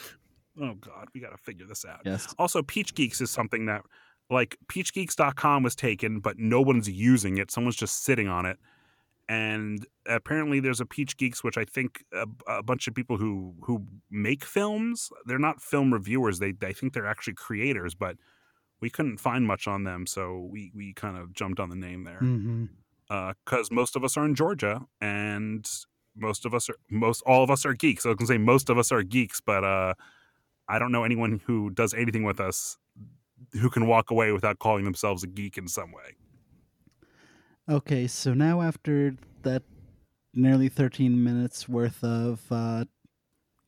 Oh 0.61 0.75
God, 0.75 1.07
we 1.13 1.21
got 1.21 1.31
to 1.31 1.37
figure 1.37 1.65
this 1.65 1.85
out. 1.85 2.01
Yes. 2.05 2.33
Also, 2.37 2.61
Peach 2.61 2.93
Geeks 2.93 3.21
is 3.21 3.31
something 3.31 3.65
that, 3.67 3.81
like, 4.31 4.57
PeachGeeks.com 4.67 5.63
was 5.63 5.75
taken, 5.75 6.19
but 6.19 6.39
no 6.39 6.61
one's 6.61 6.89
using 6.89 7.37
it. 7.37 7.51
Someone's 7.51 7.75
just 7.75 8.03
sitting 8.03 8.27
on 8.27 8.45
it. 8.45 8.57
And 9.29 9.85
apparently, 10.07 10.59
there's 10.59 10.81
a 10.81 10.85
Peach 10.85 11.15
Geeks, 11.17 11.43
which 11.43 11.57
I 11.57 11.63
think 11.63 12.03
a, 12.13 12.25
a 12.47 12.63
bunch 12.63 12.87
of 12.87 12.95
people 12.95 13.17
who 13.17 13.53
who 13.61 13.85
make 14.09 14.43
films. 14.43 15.09
They're 15.25 15.39
not 15.39 15.61
film 15.61 15.93
reviewers. 15.93 16.39
They 16.39 16.51
they 16.51 16.73
think 16.73 16.93
they're 16.93 17.07
actually 17.07 17.35
creators, 17.35 17.95
but 17.95 18.17
we 18.81 18.89
couldn't 18.89 19.19
find 19.19 19.45
much 19.47 19.67
on 19.67 19.83
them, 19.85 20.05
so 20.05 20.49
we 20.51 20.71
we 20.75 20.93
kind 20.93 21.17
of 21.17 21.33
jumped 21.33 21.61
on 21.61 21.69
the 21.69 21.75
name 21.77 22.03
there 22.03 22.19
hmm 22.19 22.65
because 23.45 23.71
most 23.71 23.95
of 23.95 24.03
us 24.05 24.15
are 24.15 24.25
in 24.25 24.35
Georgia 24.35 24.81
and 25.01 25.69
most 26.15 26.45
of 26.45 26.53
us 26.53 26.69
are 26.69 26.75
most 26.89 27.21
all 27.25 27.43
of 27.43 27.51
us 27.51 27.65
are 27.65 27.73
geeks. 27.73 28.03
So 28.03 28.11
I 28.11 28.15
can 28.15 28.27
say 28.27 28.37
most 28.37 28.69
of 28.69 28.77
us 28.77 28.91
are 28.91 29.03
geeks, 29.03 29.41
but 29.41 29.63
uh, 29.63 29.93
I 30.67 30.79
don't 30.79 30.91
know 30.91 31.03
anyone 31.03 31.41
who 31.45 31.69
does 31.69 31.93
anything 31.93 32.23
with 32.23 32.39
us 32.39 32.77
who 33.53 33.69
can 33.69 33.87
walk 33.87 34.11
away 34.11 34.31
without 34.31 34.59
calling 34.59 34.83
themselves 34.85 35.23
a 35.23 35.27
geek 35.27 35.57
in 35.57 35.67
some 35.67 35.91
way. 35.91 36.15
Okay, 37.69 38.07
so 38.07 38.33
now 38.33 38.61
after 38.61 39.15
that 39.43 39.63
nearly 40.33 40.69
13 40.69 41.23
minutes 41.23 41.69
worth 41.69 42.03
of 42.03 42.41
uh, 42.51 42.85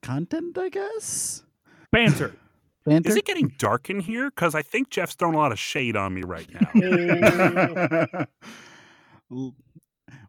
content, 0.02 0.58
I 0.58 0.70
guess? 0.70 1.44
Banter. 1.92 2.36
Banter? 2.86 3.10
Is 3.10 3.16
it 3.16 3.26
getting 3.26 3.54
dark 3.58 3.90
in 3.90 4.02
here? 4.02 4.30
Because 4.30 4.56
I 4.56 4.62
think 4.62 4.90
Jeff's 4.90 5.16
throwing 5.16 5.36
a 5.36 5.38
lot 5.38 5.54
of 5.54 5.60
shade 5.60 5.96
on 5.96 6.14
me 6.14 6.24
right 6.26 6.48
now. 6.52 8.26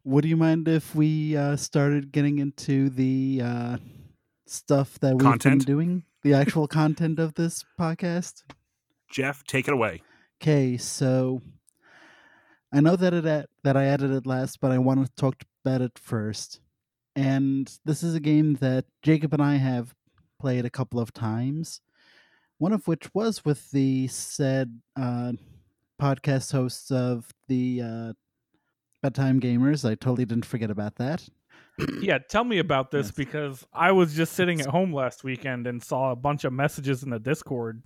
Would 0.04 0.24
you 0.24 0.36
mind 0.36 0.68
if 0.68 0.94
we 0.94 1.36
uh, 1.36 1.56
started 1.56 2.12
getting 2.12 2.38
into 2.38 2.90
the 2.90 3.40
uh, 3.42 3.76
stuff 4.46 5.00
that 5.00 5.14
we've 5.14 5.22
Content? 5.22 5.66
been 5.66 5.74
doing? 5.74 6.04
The 6.22 6.34
actual 6.34 6.68
content 6.68 7.18
of 7.18 7.34
this 7.34 7.64
podcast? 7.78 8.44
Jeff, 9.10 9.44
take 9.44 9.68
it 9.68 9.74
away. 9.74 10.02
Okay, 10.42 10.76
so 10.76 11.40
I 12.72 12.80
know 12.80 12.96
that 12.96 13.14
it 13.14 13.24
at, 13.24 13.48
that 13.62 13.76
I 13.76 13.84
added 13.84 14.10
it 14.10 14.26
last, 14.26 14.60
but 14.60 14.70
I 14.72 14.78
want 14.78 15.04
to 15.06 15.12
talk 15.14 15.42
about 15.64 15.80
it 15.80 15.98
first. 15.98 16.60
And 17.16 17.72
this 17.84 18.02
is 18.02 18.14
a 18.14 18.20
game 18.20 18.54
that 18.54 18.86
Jacob 19.02 19.32
and 19.32 19.42
I 19.42 19.56
have 19.56 19.94
played 20.40 20.64
a 20.64 20.70
couple 20.70 20.98
of 20.98 21.12
times. 21.12 21.80
One 22.58 22.72
of 22.72 22.86
which 22.88 23.08
was 23.14 23.44
with 23.44 23.70
the 23.70 24.08
said 24.08 24.80
uh, 24.96 25.32
podcast 26.00 26.52
hosts 26.52 26.90
of 26.90 27.32
the 27.48 27.82
uh, 27.82 28.12
Bedtime 29.02 29.40
Gamers. 29.40 29.88
I 29.88 29.94
totally 29.94 30.24
didn't 30.24 30.46
forget 30.46 30.70
about 30.70 30.96
that. 30.96 31.28
Yeah, 32.00 32.18
tell 32.18 32.44
me 32.44 32.58
about 32.58 32.90
this 32.90 33.06
Yes. 33.08 33.12
because 33.12 33.66
I 33.72 33.92
was 33.92 34.14
just 34.14 34.32
sitting 34.32 34.60
at 34.60 34.66
home 34.66 34.92
last 34.92 35.24
weekend 35.24 35.66
and 35.66 35.82
saw 35.82 36.10
a 36.10 36.16
bunch 36.16 36.44
of 36.44 36.52
messages 36.52 37.02
in 37.02 37.10
the 37.10 37.18
Discord 37.18 37.82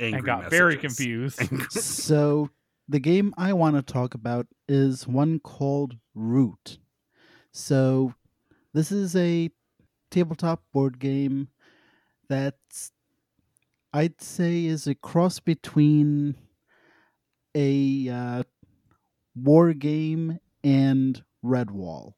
Angry 0.00 0.18
and 0.18 0.26
got 0.26 0.50
very 0.50 0.76
confused. 0.76 1.40
so 1.70 2.50
the 2.88 3.00
game 3.00 3.32
I 3.36 3.52
want 3.52 3.76
to 3.76 3.82
talk 3.82 4.14
about 4.14 4.46
is 4.68 5.06
one 5.06 5.38
called 5.38 5.96
Root. 6.14 6.78
So 7.52 8.14
this 8.72 8.90
is 8.90 9.14
a 9.14 9.50
tabletop 10.10 10.62
board 10.72 10.98
game 10.98 11.48
that's 12.28 12.92
I'd 13.92 14.20
say 14.20 14.64
is 14.64 14.88
a 14.88 14.94
cross 14.96 15.38
between 15.38 16.34
a 17.54 18.08
uh, 18.08 18.42
war 19.36 19.72
game 19.72 20.40
and 20.64 21.22
Redwall, 21.44 22.14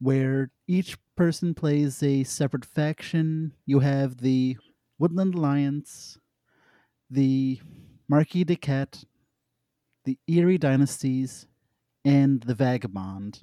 where 0.00 0.50
each 0.66 0.98
person 1.16 1.54
plays 1.54 2.02
a 2.02 2.24
separate 2.24 2.64
faction. 2.64 3.52
You 3.66 3.80
have 3.80 4.18
the 4.18 4.56
Woodland 4.98 5.34
Alliance, 5.34 6.18
the 7.10 7.60
Marquis 8.08 8.44
de 8.44 8.56
Cat, 8.56 9.04
the 10.04 10.18
Eyrie 10.28 10.58
Dynasties, 10.58 11.46
and 12.04 12.40
the 12.42 12.54
Vagabond. 12.54 13.40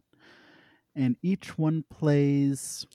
And 0.96 1.18
each 1.22 1.58
one 1.58 1.84
plays 1.90 2.86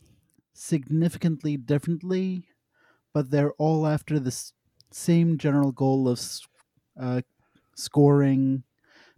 significantly 0.54 1.56
differently, 1.56 2.48
but 3.12 3.30
they're 3.30 3.52
all 3.52 3.86
after 3.86 4.18
the 4.18 4.34
same 4.90 5.38
general 5.38 5.72
goal 5.72 6.08
of 6.08 6.20
uh, 7.00 7.20
scoring 7.76 8.62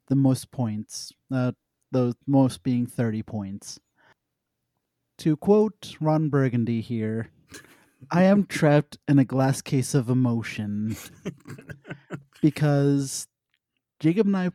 the 0.08 0.16
most 0.16 0.50
points, 0.50 1.12
uh, 1.32 1.52
the 1.92 2.14
most 2.26 2.62
being 2.62 2.86
30 2.86 3.22
points. 3.22 3.78
To 5.18 5.36
quote 5.36 5.96
Ron 6.00 6.28
Burgundy 6.28 6.80
here, 6.80 7.30
I 8.10 8.24
am 8.24 8.46
trapped 8.46 8.98
in 9.08 9.18
a 9.18 9.24
glass 9.24 9.62
case 9.62 9.94
of 9.94 10.08
emotion 10.08 10.96
because 12.42 13.26
Jacob 14.00 14.26
and 14.26 14.36
I, 14.36 14.50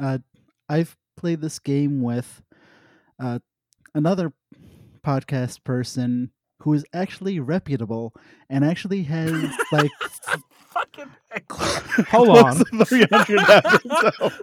uh, 0.00 0.18
I've 0.68 0.96
played 1.16 1.40
this 1.40 1.58
game 1.58 2.02
with 2.02 2.42
uh, 3.20 3.38
another 3.94 4.32
podcast 5.04 5.64
person 5.64 6.30
who 6.60 6.72
is 6.72 6.84
actually 6.92 7.40
reputable 7.40 8.14
and 8.48 8.64
actually 8.64 9.02
has 9.02 9.52
like 9.72 9.90
Fucking 10.74 11.10
Hold 12.10 12.38
on. 12.38 12.64
300 12.84 13.38
episodes. 13.48 14.34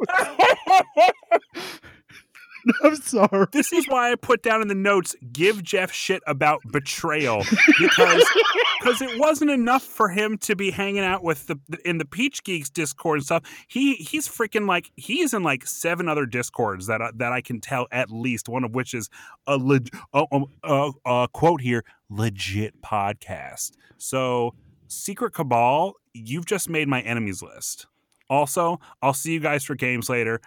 I'm 2.83 2.95
sorry. 2.97 3.47
This 3.51 3.71
is 3.73 3.87
why 3.87 4.11
I 4.11 4.15
put 4.15 4.43
down 4.43 4.61
in 4.61 4.67
the 4.67 4.75
notes 4.75 5.15
give 5.31 5.63
Jeff 5.63 5.91
shit 5.91 6.21
about 6.27 6.61
betrayal 6.71 7.43
because 7.79 8.25
because 8.79 9.01
it 9.01 9.19
wasn't 9.19 9.51
enough 9.51 9.83
for 9.83 10.09
him 10.09 10.37
to 10.39 10.55
be 10.55 10.71
hanging 10.71 11.03
out 11.03 11.23
with 11.23 11.47
the 11.47 11.57
in 11.85 11.97
the 11.97 12.05
Peach 12.05 12.43
Geeks 12.43 12.69
Discord 12.69 13.19
and 13.19 13.25
stuff. 13.25 13.43
He 13.67 13.95
he's 13.95 14.27
freaking 14.27 14.67
like 14.67 14.91
he's 14.95 15.33
in 15.33 15.43
like 15.43 15.65
seven 15.65 16.07
other 16.07 16.25
Discords 16.25 16.87
that 16.87 17.01
I, 17.01 17.11
that 17.15 17.31
I 17.31 17.41
can 17.41 17.61
tell 17.61 17.87
at 17.91 18.09
least 18.09 18.49
one 18.49 18.63
of 18.63 18.73
which 18.73 18.93
is 18.93 19.09
a 19.47 19.57
leg, 19.57 19.89
uh, 20.13 20.25
uh, 20.63 20.91
uh, 21.05 21.27
quote 21.27 21.61
here 21.61 21.83
legit 22.09 22.81
podcast. 22.81 23.71
So 23.97 24.53
Secret 24.87 25.33
Cabal, 25.33 25.93
you've 26.13 26.45
just 26.45 26.69
made 26.69 26.87
my 26.87 27.01
enemies 27.01 27.41
list. 27.41 27.87
Also, 28.29 28.79
I'll 29.01 29.13
see 29.13 29.33
you 29.33 29.39
guys 29.41 29.63
for 29.63 29.75
games 29.75 30.09
later. 30.09 30.39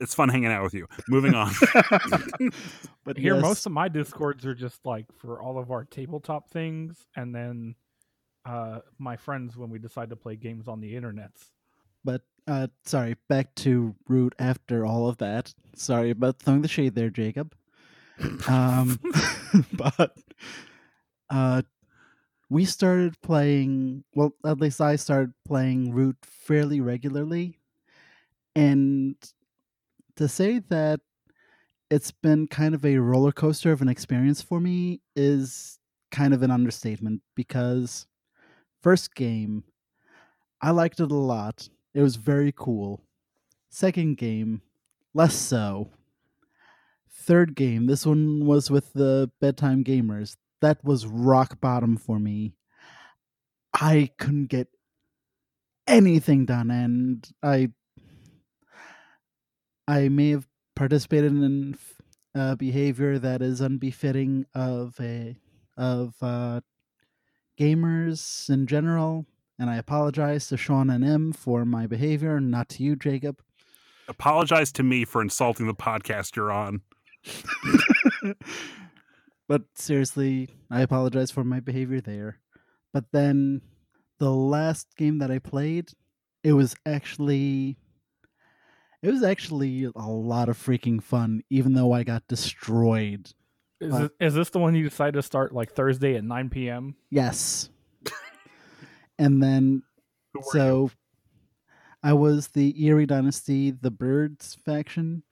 It's 0.00 0.14
fun 0.14 0.28
hanging 0.28 0.50
out 0.50 0.62
with 0.62 0.74
you. 0.74 0.86
Moving 1.08 1.34
on. 1.34 1.52
but 3.04 3.16
Here, 3.16 3.34
yes, 3.34 3.42
most 3.42 3.66
of 3.66 3.72
my 3.72 3.88
discords 3.88 4.44
are 4.46 4.54
just 4.54 4.84
like 4.84 5.06
for 5.16 5.40
all 5.40 5.58
of 5.58 5.70
our 5.70 5.84
tabletop 5.84 6.50
things, 6.50 7.06
and 7.16 7.34
then 7.34 7.74
uh, 8.44 8.80
my 8.98 9.16
friends 9.16 9.56
when 9.56 9.70
we 9.70 9.78
decide 9.78 10.10
to 10.10 10.16
play 10.16 10.36
games 10.36 10.68
on 10.68 10.80
the 10.80 10.94
internets. 10.94 11.50
but 12.04 12.22
uh, 12.46 12.66
sorry, 12.84 13.16
back 13.28 13.54
to 13.56 13.94
root 14.08 14.34
after 14.38 14.84
all 14.84 15.08
of 15.08 15.16
that. 15.18 15.54
Sorry 15.74 16.10
about 16.10 16.38
throwing 16.40 16.62
the 16.62 16.68
shade 16.68 16.94
there, 16.94 17.10
Jacob. 17.10 17.54
Um, 18.46 19.00
but 19.72 20.16
uh, 21.30 21.62
we 22.50 22.64
started 22.64 23.20
playing. 23.22 24.04
Well, 24.14 24.34
at 24.44 24.60
least 24.60 24.80
I 24.80 24.96
started 24.96 25.32
playing 25.46 25.92
root 25.92 26.16
fairly 26.22 26.80
regularly, 26.80 27.58
and 28.54 29.16
to 30.16 30.28
say 30.28 30.60
that 30.70 31.00
it's 31.90 32.10
been 32.10 32.46
kind 32.46 32.74
of 32.74 32.84
a 32.84 32.98
roller 32.98 33.32
coaster 33.32 33.72
of 33.72 33.82
an 33.82 33.88
experience 33.88 34.40
for 34.42 34.60
me 34.60 35.00
is 35.14 35.78
kind 36.10 36.32
of 36.32 36.42
an 36.42 36.50
understatement 36.50 37.22
because 37.34 38.06
first 38.82 39.14
game 39.14 39.64
I 40.62 40.70
liked 40.70 40.98
it 41.00 41.10
a 41.10 41.14
lot. 41.14 41.68
It 41.92 42.00
was 42.00 42.16
very 42.16 42.52
cool. 42.56 43.02
Second 43.68 44.16
game, 44.16 44.62
less 45.12 45.34
so. 45.34 45.90
Third 47.10 47.54
game, 47.54 47.86
this 47.86 48.06
one 48.06 48.46
was 48.46 48.70
with 48.70 48.92
the 48.94 49.30
bedtime 49.40 49.84
gamers. 49.84 50.36
That 50.62 50.82
was 50.82 51.06
rock 51.06 51.60
bottom 51.60 51.96
for 51.96 52.18
me. 52.18 52.54
I 53.74 54.10
couldn't 54.18 54.46
get 54.46 54.68
anything 55.86 56.46
done 56.46 56.70
and 56.70 57.28
I 57.42 57.72
I 59.86 60.08
may 60.08 60.30
have 60.30 60.46
participated 60.74 61.32
in 61.32 61.76
a 62.34 62.56
behavior 62.56 63.18
that 63.18 63.42
is 63.42 63.60
unbefitting 63.60 64.46
of 64.54 64.94
a 65.00 65.36
of 65.76 66.14
uh, 66.22 66.60
gamers 67.58 68.48
in 68.48 68.66
general, 68.66 69.26
and 69.58 69.70
I 69.70 69.76
apologize 69.76 70.48
to 70.48 70.56
Sean 70.56 70.90
and 70.90 71.04
Em 71.04 71.32
for 71.32 71.64
my 71.64 71.86
behavior, 71.86 72.40
not 72.40 72.68
to 72.70 72.82
you, 72.82 72.96
Jacob. 72.96 73.40
Apologize 74.08 74.70
to 74.72 74.82
me 74.82 75.04
for 75.04 75.22
insulting 75.22 75.66
the 75.66 75.74
podcast 75.74 76.36
you're 76.36 76.52
on. 76.52 76.82
but 79.48 79.62
seriously, 79.74 80.50
I 80.70 80.82
apologize 80.82 81.30
for 81.30 81.44
my 81.44 81.60
behavior 81.60 82.00
there. 82.00 82.40
But 82.92 83.06
then 83.12 83.62
the 84.18 84.30
last 84.30 84.88
game 84.96 85.18
that 85.18 85.30
I 85.30 85.38
played, 85.38 85.90
it 86.42 86.52
was 86.52 86.76
actually 86.86 87.78
it 89.04 89.10
was 89.10 89.22
actually 89.22 89.84
a 89.94 90.08
lot 90.08 90.48
of 90.48 90.56
freaking 90.56 91.02
fun, 91.02 91.42
even 91.50 91.74
though 91.74 91.92
I 91.92 92.02
got 92.04 92.26
destroyed. 92.26 93.30
Is, 93.80 93.90
But- 93.90 93.98
this, 94.00 94.10
is 94.20 94.34
this 94.34 94.50
the 94.50 94.58
one 94.58 94.74
you 94.74 94.84
decided 94.88 95.14
to 95.14 95.22
start 95.22 95.52
like 95.52 95.72
Thursday 95.72 96.16
at 96.16 96.24
9 96.24 96.48
p.m.? 96.50 96.94
Yes. 97.10 97.68
and 99.18 99.42
then 99.42 99.82
were 100.34 100.40
you? 100.40 100.50
so 100.52 100.90
I 102.02 102.12
was 102.12 102.48
the 102.48 102.74
Eyrie 102.86 103.06
Dynasty, 103.06 103.70
the 103.70 103.90
Birds 103.90 104.56
faction, 104.64 105.22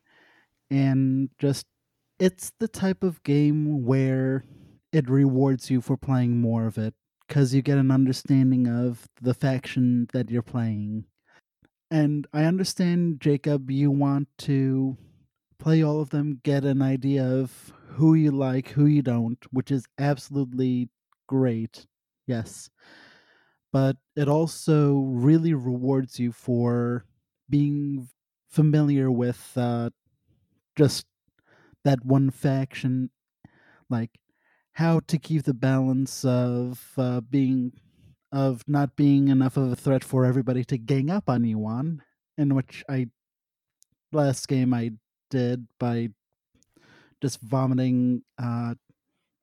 and 0.71 1.31
just 1.39 1.67
it's 2.19 2.53
the 2.59 2.69
type 2.69 3.03
of 3.03 3.23
game 3.23 3.85
where 3.85 4.45
it 4.93 5.09
rewards 5.09 5.71
you 5.71 5.81
for 5.81 5.97
playing 5.97 6.41
more 6.41 6.67
of 6.67 6.79
it 6.79 6.95
because 7.27 7.55
you 7.55 7.63
get 7.63 7.79
an 7.79 7.91
understanding 7.91 8.69
of 8.69 9.09
the 9.21 9.35
faction 9.35 10.07
that 10.13 10.31
you're 10.31 10.43
playing. 10.43 11.05
And 11.93 12.27
I 12.33 12.45
understand, 12.45 13.21
Jacob, 13.21 13.71
you 13.71 13.91
want 13.91 14.29
to 14.39 14.97
play 15.59 15.83
all 15.83 16.01
of 16.01 16.11
them, 16.11 16.41
get 16.43 16.65
an 16.65 16.83
idea 16.83 17.25
of 17.25 17.73
who 17.91 18.15
you 18.15 18.33
like, 18.33 18.71
who 18.71 18.87
you 18.87 19.03
don't, 19.03 19.45
which 19.53 19.71
is 19.71 19.87
absolutely 19.99 20.91
great. 21.29 21.87
Yes 22.27 22.71
but 23.73 23.97
it 24.17 24.29
also 24.29 24.99
really 25.01 25.55
rewards 25.55 26.19
you 26.19 26.33
for 26.33 27.05
being 27.49 28.09
familiar 28.49 29.11
with 29.11 29.53
uh, 29.57 29.91
just 30.77 31.07
that 31.85 32.05
one 32.05 32.31
faction, 32.31 33.11
like 33.91 34.11
how 34.75 35.01
to 35.09 35.19
keep 35.19 35.45
the 35.45 35.55
balance 35.55 36.25
of 36.25 36.93
uh, 36.99 37.21
being 37.23 37.73
of 38.33 38.65
not 38.67 38.97
being 38.97 39.29
enough 39.29 39.57
of 39.57 39.71
a 39.71 39.77
threat 39.77 40.03
for 40.03 40.25
everybody 40.25 40.65
to 40.65 40.79
gang 40.79 41.11
up 41.11 41.29
on 41.29 41.45
you 41.45 41.65
on, 41.67 42.03
in 42.39 42.55
which 42.55 42.83
I 42.89 43.09
last 44.13 44.49
game 44.49 44.73
I 44.75 44.93
did 45.31 45.67
by 45.79 46.09
just 47.21 47.41
vomiting 47.41 48.23
uh, 48.43 48.75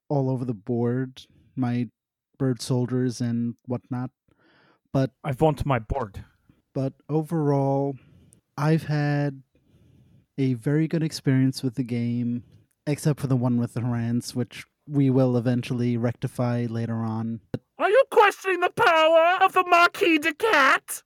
all 0.09 0.29
over 0.29 0.43
the 0.45 0.53
board 0.53 1.21
my 1.55 1.89
bird 2.37 2.61
soldiers 2.61 3.21
and 3.21 3.55
whatnot. 3.65 4.09
But 4.91 5.11
I've 5.23 5.37
gone 5.37 5.55
to 5.55 5.67
my 5.67 5.79
board. 5.79 6.23
but 6.73 6.93
overall, 7.09 7.95
I've 8.57 8.83
had 8.83 9.43
a 10.37 10.53
very 10.53 10.87
good 10.87 11.03
experience 11.03 11.61
with 11.61 11.75
the 11.75 11.83
game, 11.83 12.43
except 12.87 13.19
for 13.19 13.27
the 13.27 13.35
one 13.35 13.57
with 13.57 13.73
the 13.73 13.83
rants, 13.83 14.33
which 14.33 14.65
we 14.87 15.09
will 15.09 15.37
eventually 15.37 15.97
rectify 15.97 16.65
later 16.69 16.95
on. 16.97 17.41
Are 17.79 17.89
you 17.89 18.03
questioning 18.11 18.59
the 18.59 18.69
power 18.69 19.37
of 19.43 19.53
the 19.53 19.63
Marquis 19.65 20.17
de 20.19 20.33
Cat? 20.33 21.01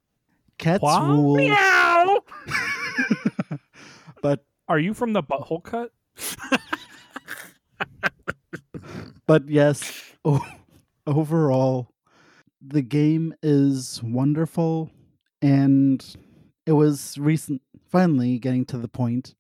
Cats 0.57 0.81
What? 0.81 1.03
rule, 1.03 1.35
Meow! 1.35 2.19
but 4.21 4.43
Are 4.67 4.79
you 4.79 4.93
from 4.95 5.13
the 5.13 5.21
butthole 5.21 5.63
cut? 5.63 5.91
but 9.27 9.47
yes, 9.47 10.03
o- 10.25 10.45
overall, 11.05 11.89
the 12.65 12.81
game 12.81 13.33
is 13.43 14.01
wonderful, 14.03 14.89
and 15.41 16.15
it 16.65 16.71
was 16.73 17.17
recent. 17.17 17.61
Finally, 17.89 18.39
getting 18.39 18.65
to 18.65 18.77
the 18.77 18.87
point 18.87 19.35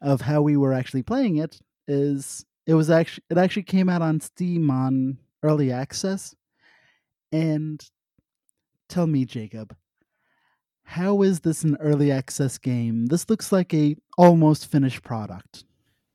of 0.00 0.22
how 0.22 0.42
we 0.42 0.56
were 0.56 0.72
actually 0.72 1.02
playing 1.02 1.36
it 1.36 1.60
is 1.86 2.44
it 2.66 2.74
was 2.74 2.90
actually 2.90 3.22
it 3.30 3.38
actually 3.38 3.62
came 3.62 3.88
out 3.88 4.02
on 4.02 4.20
Steam 4.20 4.70
on 4.70 5.18
early 5.44 5.70
access, 5.70 6.34
and 7.32 7.82
tell 8.88 9.06
me, 9.06 9.24
Jacob. 9.24 9.76
How 10.84 11.22
is 11.22 11.40
this 11.40 11.64
an 11.64 11.76
early 11.80 12.12
access 12.12 12.58
game? 12.58 13.06
This 13.06 13.28
looks 13.28 13.50
like 13.50 13.74
a 13.74 13.96
almost 14.16 14.70
finished 14.70 15.02
product. 15.02 15.64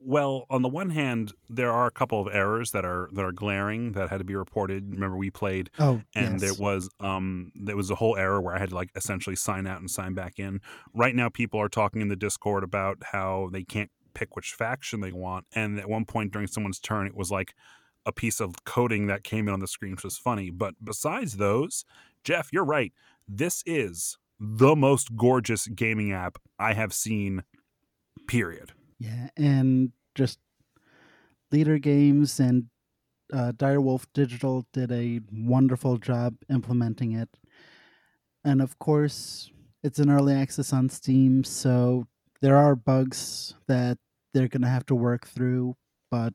Well, 0.03 0.45
on 0.49 0.61
the 0.63 0.69
one 0.69 0.89
hand, 0.89 1.33
there 1.49 1.71
are 1.71 1.85
a 1.85 1.91
couple 1.91 2.19
of 2.25 2.33
errors 2.33 2.71
that 2.71 2.85
are 2.85 3.09
that 3.13 3.23
are 3.23 3.33
glaring 3.33 3.91
that 3.91 4.09
had 4.09 4.17
to 4.17 4.23
be 4.23 4.33
reported. 4.33 4.89
Remember, 4.89 5.15
we 5.17 5.29
played 5.29 5.69
Oh, 5.77 6.01
and 6.15 6.39
yes. 6.39 6.41
there 6.41 6.53
was 6.53 6.89
um 6.99 7.51
there 7.53 7.75
was 7.75 7.91
a 7.91 7.95
whole 7.95 8.15
error 8.17 8.41
where 8.41 8.55
I 8.55 8.59
had 8.59 8.69
to 8.69 8.75
like 8.75 8.89
essentially 8.95 9.35
sign 9.35 9.67
out 9.67 9.79
and 9.79 9.91
sign 9.91 10.13
back 10.15 10.39
in. 10.39 10.61
Right 10.93 11.13
now, 11.15 11.29
people 11.29 11.59
are 11.59 11.69
talking 11.69 12.01
in 12.01 12.07
the 12.07 12.15
Discord 12.15 12.63
about 12.63 12.97
how 13.11 13.49
they 13.51 13.63
can't 13.63 13.91
pick 14.13 14.35
which 14.35 14.53
faction 14.53 15.01
they 15.01 15.11
want, 15.11 15.45
and 15.53 15.77
at 15.79 15.87
one 15.89 16.05
point 16.05 16.31
during 16.31 16.47
someone's 16.47 16.79
turn, 16.79 17.05
it 17.05 17.15
was 17.15 17.29
like 17.29 17.53
a 18.05 18.11
piece 18.11 18.39
of 18.39 18.63
coding 18.65 19.07
that 19.07 19.23
came 19.23 19.47
in 19.47 19.53
on 19.53 19.59
the 19.59 19.67
screen, 19.67 19.91
which 19.91 20.03
was 20.03 20.17
funny. 20.17 20.49
But 20.49 20.75
besides 20.83 21.37
those, 21.37 21.85
Jeff, 22.23 22.49
you're 22.51 22.65
right. 22.65 22.93
This 23.27 23.63
is 23.65 24.17
the 24.39 24.75
most 24.75 25.15
gorgeous 25.15 25.67
gaming 25.67 26.11
app 26.11 26.37
I 26.57 26.73
have 26.73 26.93
seen. 26.93 27.43
Period. 28.27 28.71
Yeah, 28.99 29.29
and 29.37 29.91
just 30.15 30.39
Leder 31.51 31.81
Games 31.81 32.39
and 32.39 32.65
uh, 33.33 33.51
Direwolf 33.55 34.05
Digital 34.13 34.65
did 34.73 34.91
a 34.91 35.21
wonderful 35.31 35.97
job 35.97 36.35
implementing 36.49 37.13
it. 37.13 37.29
And 38.43 38.61
of 38.61 38.77
course, 38.79 39.51
it's 39.83 39.99
an 39.99 40.09
early 40.09 40.33
access 40.33 40.73
on 40.73 40.89
Steam, 40.89 41.43
so 41.43 42.07
there 42.41 42.57
are 42.57 42.75
bugs 42.75 43.55
that 43.67 43.97
they're 44.33 44.47
going 44.47 44.61
to 44.61 44.67
have 44.67 44.85
to 44.87 44.95
work 44.95 45.27
through. 45.27 45.75
But 46.09 46.33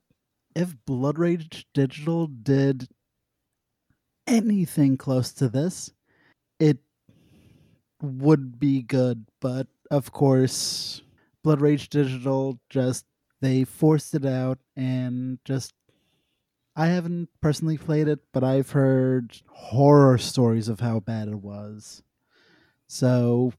if 0.56 0.74
Blood 0.86 1.18
Rage 1.18 1.66
Digital 1.74 2.26
did 2.28 2.88
anything 4.26 4.96
close 4.96 5.30
to 5.34 5.48
this, 5.50 5.92
it 6.58 6.78
would 8.00 8.58
be 8.58 8.82
good. 8.82 9.26
But 9.38 9.66
of 9.90 10.12
course, 10.12 11.02
Blood 11.44 11.60
Rage 11.60 11.90
Digital 11.90 12.58
just 12.70 13.04
they 13.42 13.64
forced 13.64 14.14
it 14.14 14.24
out 14.24 14.58
and 14.74 15.38
just 15.44 15.74
I 16.74 16.86
haven't 16.86 17.28
personally 17.42 17.76
played 17.76 18.08
it, 18.08 18.20
but 18.32 18.42
I've 18.42 18.70
heard 18.70 19.36
horror 19.50 20.16
stories 20.16 20.68
of 20.68 20.80
how 20.80 21.00
bad 21.00 21.28
it 21.28 21.36
was. 21.36 22.02
So, 22.86 23.52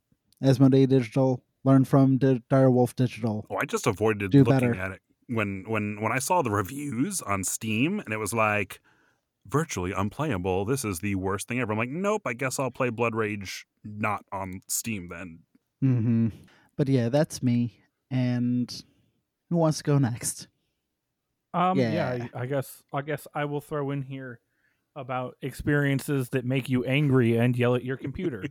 Asmodee 0.44 0.88
Digital, 0.88 1.44
learn 1.64 1.86
from 1.86 2.18
Di- 2.18 2.42
Direwolf 2.50 2.96
Digital. 2.96 3.46
Oh, 3.50 3.58
I 3.58 3.66
just 3.66 3.86
avoided 3.88 4.32
Do 4.32 4.40
looking 4.44 4.72
better. 4.72 4.76
at 4.76 4.92
it 4.92 5.02
when 5.28 5.66
when 5.68 6.02
when 6.02 6.12
I 6.12 6.20
saw 6.20 6.42
the 6.42 6.52
reviews 6.52 7.22
on 7.22 7.44
Steam 7.44 8.00
and 8.00 8.14
it 8.14 8.18
was 8.18 8.34
like 8.34 8.80
virtually 9.48 9.92
unplayable. 9.92 10.66
This 10.66 10.84
is 10.84 11.00
the 11.00 11.16
worst 11.16 11.48
thing 11.48 11.60
ever. 11.60 11.72
I'm 11.72 11.78
like, 11.78 11.90
nope. 11.90 12.24
I 12.26 12.34
guess 12.34 12.60
I'll 12.60 12.72
play 12.72 12.90
Blood 12.90 13.16
Rage 13.16 13.66
not 13.84 14.26
on 14.32 14.62
Steam 14.68 15.10
then. 15.10 15.40
Mm-hmm. 15.84 16.28
But 16.76 16.90
yeah, 16.90 17.10
that's 17.10 17.42
me. 17.42 17.80
And 18.12 18.70
who 19.50 19.58
wants 19.58 19.80
to 19.80 19.84
go 19.84 19.98
next? 19.98 20.48
Um, 21.54 21.80
yeah, 21.80 21.92
Yeah. 21.92 22.28
I, 22.34 22.42
I 22.42 22.46
guess 22.46 22.84
I 22.94 23.02
guess 23.02 23.28
I 23.34 23.46
will 23.46 23.62
throw 23.62 23.92
in 23.92 24.02
here 24.04 24.40
about 24.96 25.38
experiences 25.42 26.30
that 26.30 26.44
make 26.44 26.70
you 26.70 26.84
angry 26.84 27.38
and 27.38 27.56
yell 27.56 27.76
at 27.76 27.84
your 27.84 27.98
computer. 27.98 28.44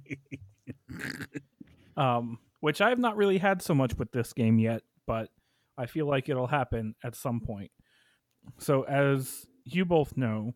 um, 1.97 2.39
which 2.61 2.81
I 2.81 2.89
have 2.89 2.99
not 2.99 3.17
really 3.17 3.39
had 3.39 3.63
so 3.63 3.75
much 3.75 3.97
with 3.97 4.13
this 4.13 4.33
game 4.33 4.59
yet, 4.59 4.83
but 5.07 5.31
I 5.79 5.87
feel 5.87 6.07
like 6.07 6.29
it'll 6.29 6.47
happen 6.47 6.95
at 7.05 7.15
some 7.15 7.41
point. 7.41 7.71
So, 8.59 8.83
as 8.83 9.47
you 9.65 9.85
both 9.85 10.17
know, 10.17 10.55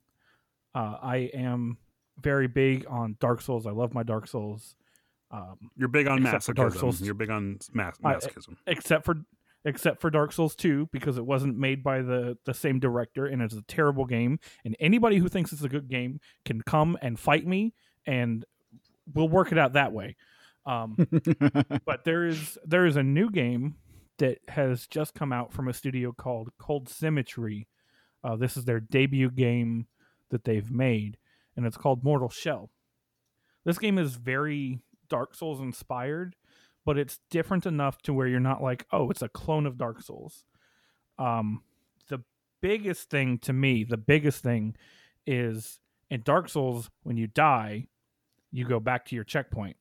uh, 0.74 0.96
I 1.02 1.30
am 1.34 1.78
very 2.20 2.46
big 2.48 2.86
on 2.88 3.16
Dark 3.20 3.40
Souls. 3.40 3.66
I 3.66 3.70
love 3.72 3.92
my 3.94 4.02
Dark 4.02 4.28
Souls. 4.28 4.76
Um, 5.30 5.70
You're 5.76 5.88
big 5.88 6.06
on 6.08 6.22
Except 6.24 6.44
for 6.44 6.52
Dark 6.54 6.72
masochism. 6.74 6.78
Souls. 6.80 7.02
You're 7.02 7.14
big 7.14 7.30
on 7.30 7.58
mas- 7.72 7.94
I- 8.04 8.14
masochism. 8.14 8.56
except 8.66 9.04
for 9.04 9.16
except 9.64 10.00
for 10.00 10.08
Dark 10.10 10.32
Souls 10.32 10.56
2 10.56 10.88
because 10.90 11.18
it 11.18 11.26
wasn't 11.26 11.56
made 11.58 11.82
by 11.82 12.00
the 12.02 12.36
the 12.46 12.54
same 12.54 12.80
director 12.80 13.26
and 13.26 13.42
it's 13.42 13.54
a 13.54 13.62
terrible 13.62 14.06
game 14.06 14.38
and 14.64 14.74
anybody 14.80 15.18
who 15.18 15.28
thinks 15.28 15.52
it's 15.52 15.62
a 15.62 15.68
good 15.68 15.86
game 15.88 16.18
can 16.46 16.62
come 16.62 16.96
and 17.02 17.18
fight 17.20 17.46
me 17.46 17.74
and 18.06 18.44
we'll 19.12 19.28
work 19.28 19.52
it 19.52 19.58
out 19.58 19.74
that 19.74 19.92
way. 19.92 20.16
Um, 20.66 20.96
but 21.84 22.04
there 22.04 22.26
is 22.26 22.58
there 22.64 22.86
is 22.86 22.96
a 22.96 23.02
new 23.02 23.30
game 23.30 23.76
that 24.20 24.38
has 24.48 24.86
just 24.86 25.14
come 25.14 25.32
out 25.32 25.52
from 25.52 25.66
a 25.66 25.72
studio 25.72 26.12
called 26.12 26.50
Cold 26.58 26.88
Symmetry. 26.88 27.66
Uh, 28.22 28.36
this 28.36 28.56
is 28.56 28.64
their 28.66 28.80
debut 28.80 29.30
game 29.30 29.86
that 30.30 30.44
they've 30.44 30.70
made, 30.70 31.16
and 31.56 31.66
it's 31.66 31.76
called 31.76 32.04
Mortal 32.04 32.28
Shell. 32.28 32.70
This 33.64 33.78
game 33.78 33.98
is 33.98 34.14
very 34.16 34.80
Dark 35.08 35.34
Souls 35.34 35.60
inspired, 35.60 36.36
but 36.84 36.98
it's 36.98 37.18
different 37.30 37.66
enough 37.66 38.00
to 38.02 38.12
where 38.12 38.26
you're 38.26 38.40
not 38.40 38.62
like, 38.62 38.86
oh, 38.92 39.10
it's 39.10 39.22
a 39.22 39.28
clone 39.28 39.66
of 39.66 39.78
Dark 39.78 40.02
Souls. 40.02 40.44
Um, 41.18 41.62
the 42.08 42.22
biggest 42.60 43.10
thing 43.10 43.38
to 43.38 43.52
me, 43.52 43.84
the 43.84 43.96
biggest 43.96 44.42
thing 44.42 44.76
is 45.26 45.80
in 46.10 46.22
Dark 46.22 46.48
Souls, 46.48 46.90
when 47.02 47.16
you 47.16 47.26
die, 47.26 47.86
you 48.52 48.66
go 48.66 48.80
back 48.80 49.06
to 49.06 49.14
your 49.14 49.24
checkpoint. 49.24 49.76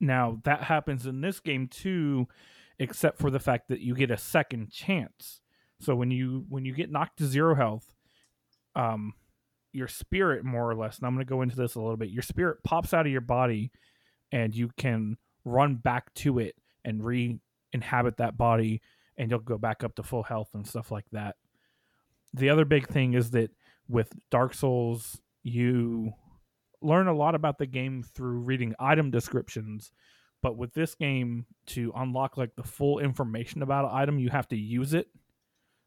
Now, 0.00 0.40
that 0.44 0.64
happens 0.64 1.06
in 1.06 1.20
this 1.20 1.40
game 1.40 1.66
too, 1.66 2.28
except 2.78 3.18
for 3.18 3.30
the 3.30 3.40
fact 3.40 3.68
that 3.68 3.80
you 3.80 3.94
get 3.94 4.10
a 4.10 4.16
second 4.16 4.70
chance. 4.70 5.40
So 5.80 5.94
when 5.94 6.10
you 6.10 6.44
when 6.48 6.64
you 6.64 6.74
get 6.74 6.90
knocked 6.90 7.18
to 7.18 7.26
zero 7.26 7.54
health, 7.54 7.94
um, 8.74 9.14
your 9.72 9.88
spirit 9.88 10.44
more 10.44 10.70
or 10.70 10.74
less, 10.74 10.98
and 10.98 11.06
I'm 11.06 11.14
going 11.14 11.26
to 11.26 11.30
go 11.30 11.42
into 11.42 11.56
this 11.56 11.74
a 11.74 11.80
little 11.80 11.96
bit. 11.96 12.10
Your 12.10 12.22
spirit 12.22 12.58
pops 12.64 12.94
out 12.94 13.06
of 13.06 13.12
your 13.12 13.20
body, 13.20 13.72
and 14.32 14.54
you 14.54 14.70
can 14.76 15.16
run 15.44 15.74
back 15.76 16.12
to 16.14 16.38
it 16.38 16.54
and 16.84 17.04
re-inhabit 17.04 18.16
that 18.18 18.36
body, 18.36 18.80
and 19.18 19.30
you'll 19.30 19.40
go 19.40 19.58
back 19.58 19.82
up 19.84 19.94
to 19.96 20.02
full 20.02 20.22
health 20.22 20.50
and 20.54 20.66
stuff 20.66 20.90
like 20.90 21.06
that. 21.12 21.36
The 22.32 22.50
other 22.50 22.64
big 22.64 22.88
thing 22.88 23.14
is 23.14 23.30
that 23.30 23.50
with 23.88 24.12
Dark 24.30 24.54
Souls, 24.54 25.20
you 25.42 26.12
learn 26.80 27.06
a 27.06 27.14
lot 27.14 27.34
about 27.34 27.58
the 27.58 27.66
game 27.66 28.02
through 28.02 28.40
reading 28.40 28.74
item 28.78 29.10
descriptions. 29.10 29.92
But 30.44 30.58
with 30.58 30.74
this 30.74 30.94
game, 30.94 31.46
to 31.68 31.90
unlock 31.96 32.36
like 32.36 32.54
the 32.54 32.62
full 32.62 32.98
information 32.98 33.62
about 33.62 33.86
an 33.86 33.92
item, 33.94 34.18
you 34.18 34.28
have 34.28 34.46
to 34.48 34.56
use 34.56 34.92
it. 34.92 35.08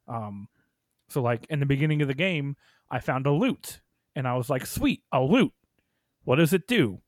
Um, 0.07 0.47
so 1.09 1.21
like 1.21 1.45
in 1.51 1.59
the 1.59 1.67
beginning 1.67 2.01
of 2.01 2.07
the 2.07 2.15
game, 2.15 2.55
I 2.89 2.99
found 2.99 3.27
a 3.27 3.31
loot, 3.31 3.81
and 4.15 4.27
I 4.27 4.33
was 4.33 4.49
like, 4.49 4.65
"Sweet, 4.65 5.03
a 5.11 5.21
loot. 5.21 5.53
What 6.23 6.37
does 6.37 6.53
it 6.53 6.67
do?" 6.67 7.03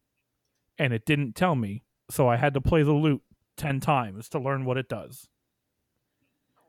And 0.78 0.94
it 0.94 1.08
didn't 1.08 1.36
tell 1.36 1.56
me, 1.56 1.82
so 2.08 2.28
I 2.28 2.36
had 2.36 2.54
to 2.54 2.62
play 2.62 2.84
the 2.84 2.94
loot 2.94 3.24
ten 3.58 3.80
times 3.80 4.30
to 4.30 4.40
learn 4.40 4.64
what 4.64 4.78
it 4.78 4.88
does. 4.88 5.28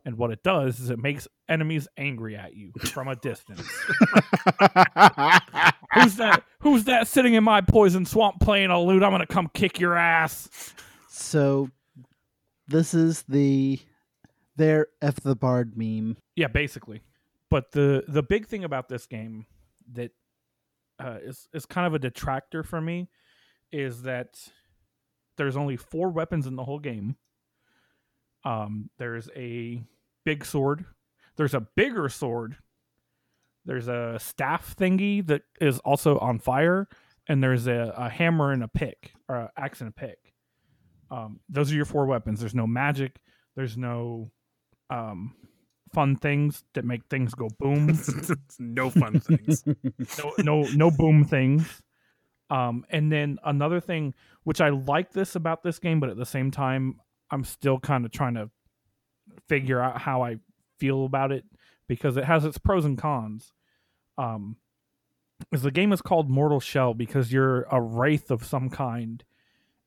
And 0.05 0.17
what 0.17 0.31
it 0.31 0.43
does 0.43 0.81
is 0.81 0.91
it 0.91 0.99
makes 0.99 1.29
enemies 1.49 1.87
angry 1.97 2.37
at 2.37 2.55
you 2.55 2.73
from 2.93 3.09
a 3.09 3.17
distance. 3.17 3.61
who's 5.95 6.17
that? 6.17 6.43
Who's 6.61 6.85
that 6.85 7.07
sitting 7.07 7.35
in 7.35 7.45
my 7.45 7.61
poison 7.61 8.07
swamp 8.07 8.41
playing 8.41 8.71
a 8.71 8.81
lute? 8.81 9.03
I'm 9.03 9.11
gonna 9.11 9.27
come 9.27 9.51
kick 9.53 9.79
your 9.79 9.97
ass. 9.97 10.73
So 11.09 11.69
this 12.67 12.95
is 12.95 13.23
the 13.29 13.79
their 14.57 14.87
F 15.03 15.17
the 15.17 15.37
Bard 15.37 15.77
meme. 15.77 16.17
Yeah, 16.37 16.49
basically. 16.49 17.03
But 17.51 17.73
the 17.73 18.05
the 18.09 18.23
big 18.23 18.47
thing 18.47 18.65
about 18.65 18.89
this 18.89 19.07
game 19.07 19.47
that 19.93 20.13
uh, 20.99 21.19
is 21.23 21.49
is 21.53 21.67
kind 21.67 21.87
of 21.87 21.95
a 21.95 21.99
detractor 21.99 22.63
for 22.63 22.81
me 22.81 23.09
is 23.73 24.03
that 24.03 24.39
there's 25.37 25.57
only 25.57 25.77
four 25.77 26.11
weapons 26.11 26.47
in 26.47 26.57
the 26.57 26.65
whole 26.65 26.79
game. 26.79 27.17
Um, 28.45 28.91
there's 28.99 29.29
a 29.37 29.83
big 30.25 30.45
sword. 30.45 30.85
There's 31.37 31.55
a 31.55 31.61
bigger 31.61 32.09
sword. 32.09 32.57
There's 33.65 33.89
a 33.89 34.19
staff 34.19 34.75
thingy 34.77 35.27
that 35.27 35.43
is 35.61 35.79
also 35.81 36.19
on 36.19 36.39
fire, 36.39 36.89
and 37.29 37.43
there's 37.43 37.67
a, 37.67 37.93
a 37.97 38.09
hammer 38.09 38.53
and 38.53 38.63
a 38.63 38.69
pick, 38.69 39.13
or 39.29 39.37
an 39.37 39.49
axe 39.57 39.81
and 39.81 39.89
a 39.89 39.93
pick. 39.93 40.33
Um, 41.11 41.41
those 41.49 41.71
are 41.73 41.75
your 41.75 41.85
four 41.85 42.07
weapons. 42.07 42.41
There's 42.41 42.55
no 42.55 42.67
magic. 42.67 43.21
There's 43.57 43.77
no 43.77 44.31
um, 44.89 45.35
fun 45.93 46.17
things 46.17 46.65
that 46.75 46.85
make 46.85 47.03
things 47.11 47.35
go 47.35 47.49
boom. 47.59 47.99
no 48.59 48.91
fun 48.91 49.21
things. 49.21 49.65
no, 50.19 50.33
no, 50.39 50.63
no 50.75 50.91
boom 50.91 51.25
things. 51.25 51.83
Um, 52.49 52.85
and 52.91 53.11
then 53.11 53.39
another 53.45 53.81
thing, 53.81 54.15
which 54.45 54.61
I 54.61 54.71
like 54.71 55.13
this 55.13 55.37
about 55.37 55.63
this 55.63 55.79
game, 55.79 56.01
but 56.01 56.11
at 56.11 56.17
the 56.17 56.27
same 56.27 56.51
time, 56.51 56.97
I'm 57.31 57.45
still 57.45 57.79
kind 57.79 58.05
of 58.05 58.11
trying 58.11 58.35
to 58.35 58.51
figure 59.49 59.81
out 59.81 59.99
how 60.03 60.23
I 60.23 60.39
feel 60.79 61.05
about 61.05 61.33
it 61.33 61.45
because 61.87 62.17
it 62.17 62.25
has 62.25 62.45
its 62.45 62.59
pros 62.59 62.85
and 62.85 62.99
cons. 62.99 63.53
Um, 64.19 64.57
is 65.53 65.63
the 65.63 65.71
game 65.71 65.93
is 65.93 66.03
called 66.03 66.29
Mortal 66.29 66.61
Shell 66.61 66.95
because 66.95 67.33
you're 67.33 67.63
a 67.71 67.81
wraith 67.81 68.31
of 68.31 68.45
some 68.45 68.69
kind, 68.69 69.25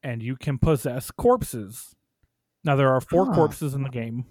and 0.01 0.23
you 0.23 0.35
can 0.35 0.57
possess 0.57 1.11
corpses. 1.11 1.95
Now 2.63 2.75
there 2.75 2.89
are 2.89 3.01
four 3.01 3.25
Huh. 3.27 3.35
corpses 3.35 3.73
in 3.73 3.83
the 3.83 3.89
game. 3.89 4.25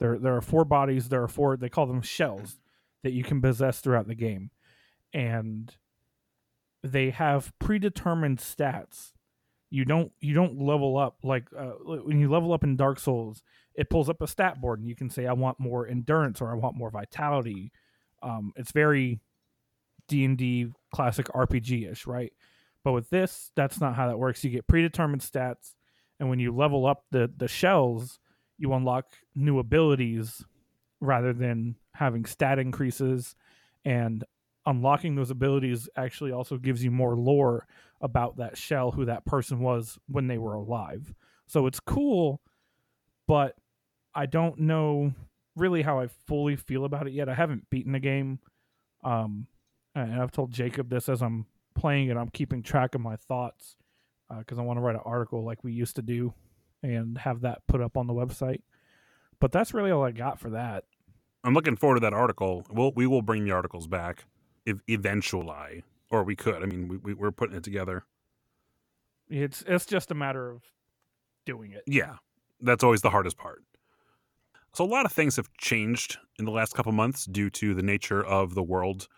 There 0.00 0.18
there 0.18 0.34
are 0.36 0.40
four 0.42 0.64
bodies. 0.64 1.08
There 1.10 1.22
are 1.22 1.28
four. 1.28 1.56
They 1.56 1.68
call 1.68 1.86
them 1.86 2.02
shells 2.02 2.58
that 3.02 3.12
you 3.12 3.22
can 3.22 3.40
possess 3.40 3.80
throughout 3.80 4.08
the 4.08 4.14
game, 4.16 4.50
and 5.12 5.74
they 6.82 7.10
have 7.10 7.52
predetermined 7.60 8.38
stats. 8.38 9.12
You 9.72 9.86
don't 9.86 10.12
you 10.20 10.34
don't 10.34 10.60
level 10.60 10.98
up 10.98 11.16
like 11.22 11.46
uh, 11.58 11.72
when 11.84 12.20
you 12.20 12.30
level 12.30 12.52
up 12.52 12.62
in 12.62 12.76
Dark 12.76 13.00
Souls, 13.00 13.42
it 13.74 13.88
pulls 13.88 14.10
up 14.10 14.20
a 14.20 14.26
stat 14.26 14.60
board 14.60 14.80
and 14.80 14.88
you 14.88 14.94
can 14.94 15.08
say 15.08 15.26
I 15.26 15.32
want 15.32 15.58
more 15.58 15.88
endurance 15.88 16.42
or 16.42 16.52
I 16.52 16.56
want 16.56 16.76
more 16.76 16.90
vitality. 16.90 17.72
Um, 18.22 18.52
it's 18.54 18.70
very 18.70 19.20
D 20.08 20.26
and 20.26 20.36
D 20.36 20.66
classic 20.94 21.26
RPG 21.28 21.90
ish, 21.90 22.06
right? 22.06 22.34
But 22.84 22.92
with 22.92 23.08
this, 23.08 23.50
that's 23.56 23.80
not 23.80 23.94
how 23.94 24.08
that 24.08 24.18
works. 24.18 24.44
You 24.44 24.50
get 24.50 24.66
predetermined 24.66 25.22
stats, 25.22 25.74
and 26.20 26.28
when 26.28 26.38
you 26.38 26.54
level 26.54 26.84
up 26.84 27.04
the 27.10 27.32
the 27.34 27.48
shells, 27.48 28.18
you 28.58 28.74
unlock 28.74 29.06
new 29.34 29.58
abilities 29.58 30.44
rather 31.00 31.32
than 31.32 31.76
having 31.94 32.26
stat 32.26 32.58
increases 32.58 33.34
and 33.86 34.22
unlocking 34.66 35.14
those 35.14 35.30
abilities 35.30 35.88
actually 35.96 36.30
also 36.30 36.56
gives 36.56 36.84
you 36.84 36.90
more 36.90 37.16
lore 37.16 37.66
about 38.02 38.36
that 38.36 38.58
shell 38.58 38.90
who 38.90 39.04
that 39.06 39.24
person 39.24 39.60
was 39.60 39.98
when 40.06 40.26
they 40.26 40.38
were 40.38 40.54
alive. 40.54 41.14
So 41.46 41.66
it's 41.66 41.80
cool 41.80 42.40
but 43.28 43.56
i 44.14 44.26
don't 44.26 44.58
know 44.58 45.12
really 45.56 45.82
how 45.82 46.00
i 46.00 46.06
fully 46.26 46.56
feel 46.56 46.84
about 46.84 47.06
it 47.06 47.12
yet. 47.12 47.28
I 47.28 47.34
haven't 47.34 47.70
beaten 47.70 47.92
the 47.92 48.00
game 48.00 48.40
um 49.04 49.46
and 49.94 50.20
i've 50.20 50.32
told 50.32 50.52
jacob 50.52 50.90
this 50.90 51.08
as 51.08 51.22
i'm 51.22 51.46
playing 51.74 52.08
it. 52.08 52.16
I'm 52.16 52.28
keeping 52.28 52.62
track 52.62 52.94
of 52.94 53.00
my 53.00 53.16
thoughts 53.16 53.76
because 54.38 54.58
i 54.58 54.62
want 54.62 54.76
to 54.78 54.82
write 54.82 54.94
an 54.94 55.02
article 55.04 55.44
like 55.44 55.64
we 55.64 55.72
used 55.72 55.96
to 55.96 56.02
do 56.02 56.34
and 56.82 57.16
have 57.18 57.42
that 57.42 57.66
put 57.68 57.80
up 57.80 57.96
on 57.96 58.06
the 58.06 58.12
website. 58.12 58.60
But 59.40 59.52
that's 59.52 59.72
really 59.72 59.90
all 59.90 60.04
i 60.04 60.10
got 60.10 60.40
for 60.40 60.50
that. 60.50 60.84
I'm 61.44 61.54
looking 61.54 61.76
forward 61.76 61.96
to 61.96 62.00
that 62.00 62.12
article. 62.12 62.64
We'll 62.70 62.92
we 62.94 63.06
will 63.06 63.22
bring 63.22 63.44
the 63.44 63.52
articles 63.52 63.86
back 63.86 64.24
eventually, 64.66 65.84
or 66.12 66.22
we 66.22 66.36
could. 66.36 66.62
I 66.62 66.66
mean, 66.66 66.86
we, 66.86 66.98
we 66.98 67.14
we're 67.14 67.32
putting 67.32 67.56
it 67.56 67.64
together. 67.64 68.04
it's 69.28 69.64
it's 69.66 69.86
just 69.86 70.12
a 70.12 70.14
matter 70.14 70.50
of 70.50 70.62
doing 71.46 71.72
it 71.72 71.82
Yeah, 71.86 72.16
that's 72.60 72.84
always 72.84 73.00
the 73.00 73.10
hardest 73.10 73.36
part. 73.36 73.62
So 74.74 74.84
a 74.84 74.86
lot 74.86 75.04
of 75.04 75.12
things 75.12 75.36
have 75.36 75.50
changed 75.58 76.18
in 76.38 76.44
the 76.44 76.50
last 76.50 76.74
couple 76.74 76.92
months 76.92 77.26
due 77.26 77.50
to 77.50 77.74
the 77.74 77.82
nature 77.82 78.24
of 78.24 78.54
the 78.54 78.62
world 78.62 79.08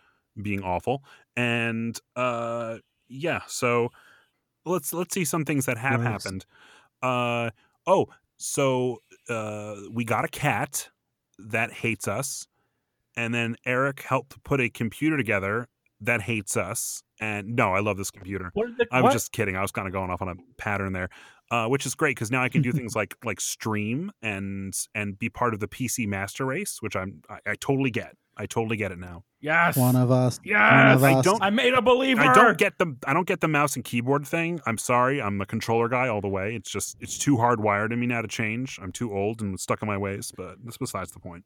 being 0.41 0.63
awful, 0.63 1.03
and 1.35 1.99
uh, 2.15 2.77
yeah. 3.07 3.41
So 3.47 3.89
let's 4.65 4.93
let's 4.93 5.13
see 5.13 5.25
some 5.25 5.45
things 5.45 5.65
that 5.65 5.77
have 5.77 6.01
Gross. 6.01 6.23
happened. 6.23 6.45
Uh, 7.03 7.51
oh, 7.85 8.07
so 8.37 8.99
uh, 9.29 9.75
we 9.91 10.05
got 10.05 10.25
a 10.25 10.29
cat 10.29 10.89
that 11.37 11.71
hates 11.71 12.07
us, 12.07 12.47
and 13.15 13.33
then 13.33 13.57
Eric 13.65 14.01
helped 14.01 14.41
put 14.43 14.61
a 14.61 14.69
computer 14.69 15.17
together 15.17 15.67
that 16.05 16.21
hates 16.21 16.57
us. 16.57 17.01
And 17.19 17.55
no, 17.55 17.73
I 17.73 17.79
love 17.79 17.97
this 17.97 18.11
computer. 18.11 18.51
the, 18.55 18.85
I 18.91 19.01
what? 19.01 19.05
was 19.05 19.13
just 19.13 19.31
kidding. 19.31 19.55
I 19.55 19.61
was 19.61 19.71
kind 19.71 19.87
of 19.87 19.93
going 19.93 20.09
off 20.09 20.21
on 20.21 20.27
a 20.27 20.35
pattern 20.57 20.91
there, 20.93 21.09
uh, 21.49 21.67
which 21.67 21.85
is 21.85 21.95
great 21.95 22.15
because 22.15 22.29
now 22.31 22.43
I 22.43 22.49
can 22.49 22.61
do 22.61 22.71
things 22.71 22.95
like 23.01 23.15
like 23.23 23.39
stream 23.39 24.11
and 24.21 24.73
and 24.93 25.17
be 25.17 25.29
part 25.29 25.53
of 25.53 25.59
the 25.59 25.67
PC 25.67 26.07
master 26.07 26.45
race, 26.45 26.77
which 26.81 26.95
I'm 26.95 27.21
I, 27.29 27.39
I 27.51 27.55
totally 27.55 27.91
get. 27.91 28.15
I 28.37 28.45
totally 28.47 28.75
get 28.75 28.91
it 28.91 28.99
now. 28.99 29.23
yes 29.39 29.77
One 29.77 29.95
of 29.95 30.11
us. 30.11 30.39
One 30.39 30.47
yes 30.49 30.95
of 30.97 31.03
I 31.05 31.21
don't- 31.21 31.41
I 31.41 31.49
made 31.51 31.73
a 31.73 31.81
believer. 31.81 32.21
I 32.21 32.33
don't 32.33 32.57
get 32.57 32.77
the 32.79 32.93
I 33.07 33.13
don't 33.13 33.25
get 33.25 33.39
the 33.39 33.47
mouse 33.47 33.77
and 33.77 33.85
keyboard 33.85 34.27
thing. 34.27 34.59
I'm 34.65 34.77
sorry. 34.77 35.21
I'm 35.21 35.39
a 35.39 35.45
controller 35.45 35.87
guy 35.87 36.09
all 36.09 36.19
the 36.19 36.27
way. 36.27 36.53
It's 36.53 36.69
just 36.69 36.97
it's 36.99 37.17
too 37.17 37.37
hardwired 37.37 37.93
in 37.93 37.99
me 38.01 38.07
now 38.07 38.21
to 38.21 38.27
change. 38.27 38.77
I'm 38.81 38.91
too 38.91 39.13
old 39.13 39.41
and 39.41 39.57
stuck 39.57 39.81
in 39.81 39.87
my 39.87 39.97
ways. 39.97 40.33
But 40.35 40.57
that's 40.65 40.77
besides 40.77 41.13
the 41.13 41.19
point. 41.21 41.45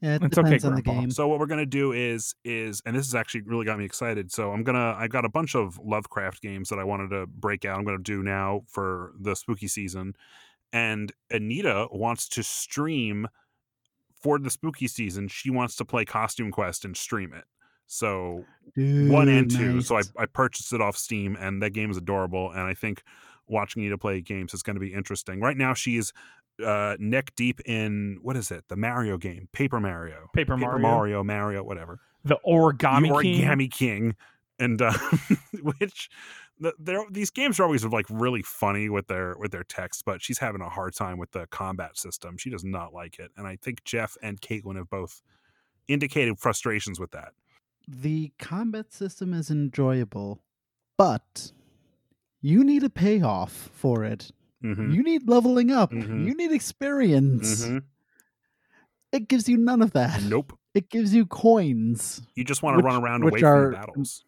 It 0.00 0.22
It's 0.22 0.38
okay, 0.38 0.46
depends 0.46 0.64
on 0.64 0.74
the 0.76 0.82
game. 0.82 1.10
So 1.10 1.26
what 1.26 1.40
we're 1.40 1.46
gonna 1.46 1.66
do 1.66 1.92
is 1.92 2.34
is 2.44 2.82
and 2.86 2.94
this 2.94 3.06
has 3.06 3.14
actually 3.14 3.42
really 3.42 3.64
got 3.64 3.78
me 3.78 3.84
excited. 3.84 4.30
So 4.30 4.52
I'm 4.52 4.62
gonna 4.62 4.94
I 4.96 5.08
got 5.08 5.24
a 5.24 5.28
bunch 5.28 5.54
of 5.54 5.78
Lovecraft 5.78 6.40
games 6.40 6.68
that 6.68 6.78
I 6.78 6.84
wanted 6.84 7.10
to 7.10 7.26
break 7.26 7.64
out. 7.64 7.78
I'm 7.78 7.84
gonna 7.84 7.98
do 7.98 8.22
now 8.22 8.62
for 8.68 9.12
the 9.20 9.34
spooky 9.34 9.68
season. 9.68 10.14
And 10.72 11.12
Anita 11.30 11.88
wants 11.90 12.28
to 12.30 12.42
stream 12.42 13.26
for 14.22 14.38
the 14.38 14.50
spooky 14.50 14.86
season. 14.86 15.28
She 15.28 15.50
wants 15.50 15.76
to 15.76 15.84
play 15.84 16.04
Costume 16.04 16.50
Quest 16.50 16.84
and 16.84 16.96
stream 16.96 17.32
it. 17.32 17.44
So 17.86 18.44
one 18.76 19.28
and 19.28 19.48
Dude, 19.48 19.58
two. 19.58 19.80
So 19.80 19.96
I. 19.96 20.02
I 20.16 20.26
purchased 20.26 20.72
it 20.72 20.80
off 20.80 20.96
Steam, 20.96 21.36
and 21.40 21.62
that 21.62 21.70
game 21.70 21.90
is 21.90 21.96
adorable. 21.96 22.50
And 22.50 22.60
I 22.60 22.74
think 22.74 23.02
watching 23.48 23.82
you 23.82 23.90
to 23.90 23.98
play 23.98 24.20
games 24.20 24.54
is 24.54 24.62
going 24.62 24.76
to 24.76 24.80
be 24.80 24.92
interesting. 24.92 25.40
Right 25.40 25.56
now, 25.56 25.74
she's 25.74 26.12
uh, 26.64 26.96
neck 26.98 27.32
deep 27.36 27.60
in 27.66 28.18
what 28.22 28.36
is 28.36 28.50
it? 28.50 28.64
The 28.68 28.76
Mario 28.76 29.16
game, 29.18 29.48
Paper 29.52 29.80
Mario, 29.80 30.28
Paper 30.34 30.56
Mario. 30.56 30.78
Mario, 30.78 31.24
Mario, 31.24 31.62
whatever. 31.62 32.00
the 32.24 32.38
origami, 32.46 33.08
the 33.08 33.22
king. 33.22 33.44
Origami 33.44 33.70
King, 33.70 34.16
and 34.58 34.82
uh, 34.82 34.92
which 35.62 36.10
the, 36.60 37.04
these 37.10 37.30
games 37.30 37.60
are 37.60 37.64
always 37.64 37.84
like 37.84 38.06
really 38.10 38.42
funny 38.42 38.88
with 38.88 39.06
their 39.06 39.36
with 39.38 39.52
their 39.52 39.64
text, 39.64 40.04
but 40.04 40.20
she's 40.22 40.38
having 40.38 40.60
a 40.60 40.68
hard 40.68 40.94
time 40.94 41.18
with 41.18 41.30
the 41.32 41.46
combat 41.46 41.96
system. 41.96 42.36
She 42.36 42.50
does 42.50 42.64
not 42.64 42.92
like 42.92 43.18
it, 43.18 43.30
and 43.36 43.46
I 43.46 43.56
think 43.56 43.84
Jeff 43.84 44.16
and 44.22 44.40
Caitlin 44.40 44.76
have 44.76 44.90
both 44.90 45.22
indicated 45.86 46.38
frustrations 46.38 46.98
with 46.98 47.12
that. 47.12 47.32
The 47.86 48.32
combat 48.38 48.92
system 48.92 49.32
is 49.32 49.50
enjoyable, 49.50 50.42
but 50.96 51.52
you 52.40 52.64
need 52.64 52.84
a 52.84 52.90
payoff 52.90 53.70
for 53.72 54.04
it. 54.04 54.30
Mm-hmm. 54.64 54.90
You 54.90 55.02
need 55.02 55.28
leveling 55.28 55.70
up. 55.70 55.92
Mhm. 55.92 56.26
You 56.26 56.34
need 56.34 56.52
experience. 56.52 57.64
Mm-hmm. 57.64 57.78
It 59.12 59.28
gives 59.28 59.48
you 59.48 59.56
none 59.56 59.82
of 59.82 59.92
that. 59.92 60.22
Nope. 60.22 60.58
It 60.74 60.90
gives 60.90 61.14
you 61.14 61.26
coins, 61.26 62.22
You 62.34 62.44
just 62.44 62.62
want 62.62 62.78
to 62.78 62.84
run 62.84 63.02
around 63.02 63.22
away 63.22 63.40
from 63.40 63.70
the 63.70 63.76
battles. 63.76 64.24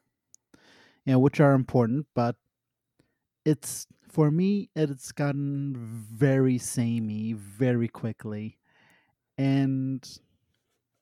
know, 1.06 1.18
which 1.18 1.38
are 1.40 1.52
important, 1.54 2.06
but 2.14 2.36
it's 3.44 3.86
for 4.08 4.30
me 4.30 4.68
it's 4.74 5.12
gotten 5.12 5.74
very 5.76 6.58
samey 6.58 7.32
very 7.34 7.88
quickly. 7.88 8.58
And 9.38 10.02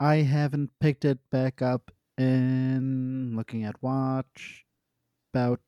I 0.00 0.16
haven't 0.16 0.70
picked 0.80 1.04
it 1.04 1.18
back 1.30 1.62
up 1.62 1.90
in 2.18 3.32
looking 3.36 3.64
at 3.64 3.82
watch 3.82 4.64
about 5.32 5.60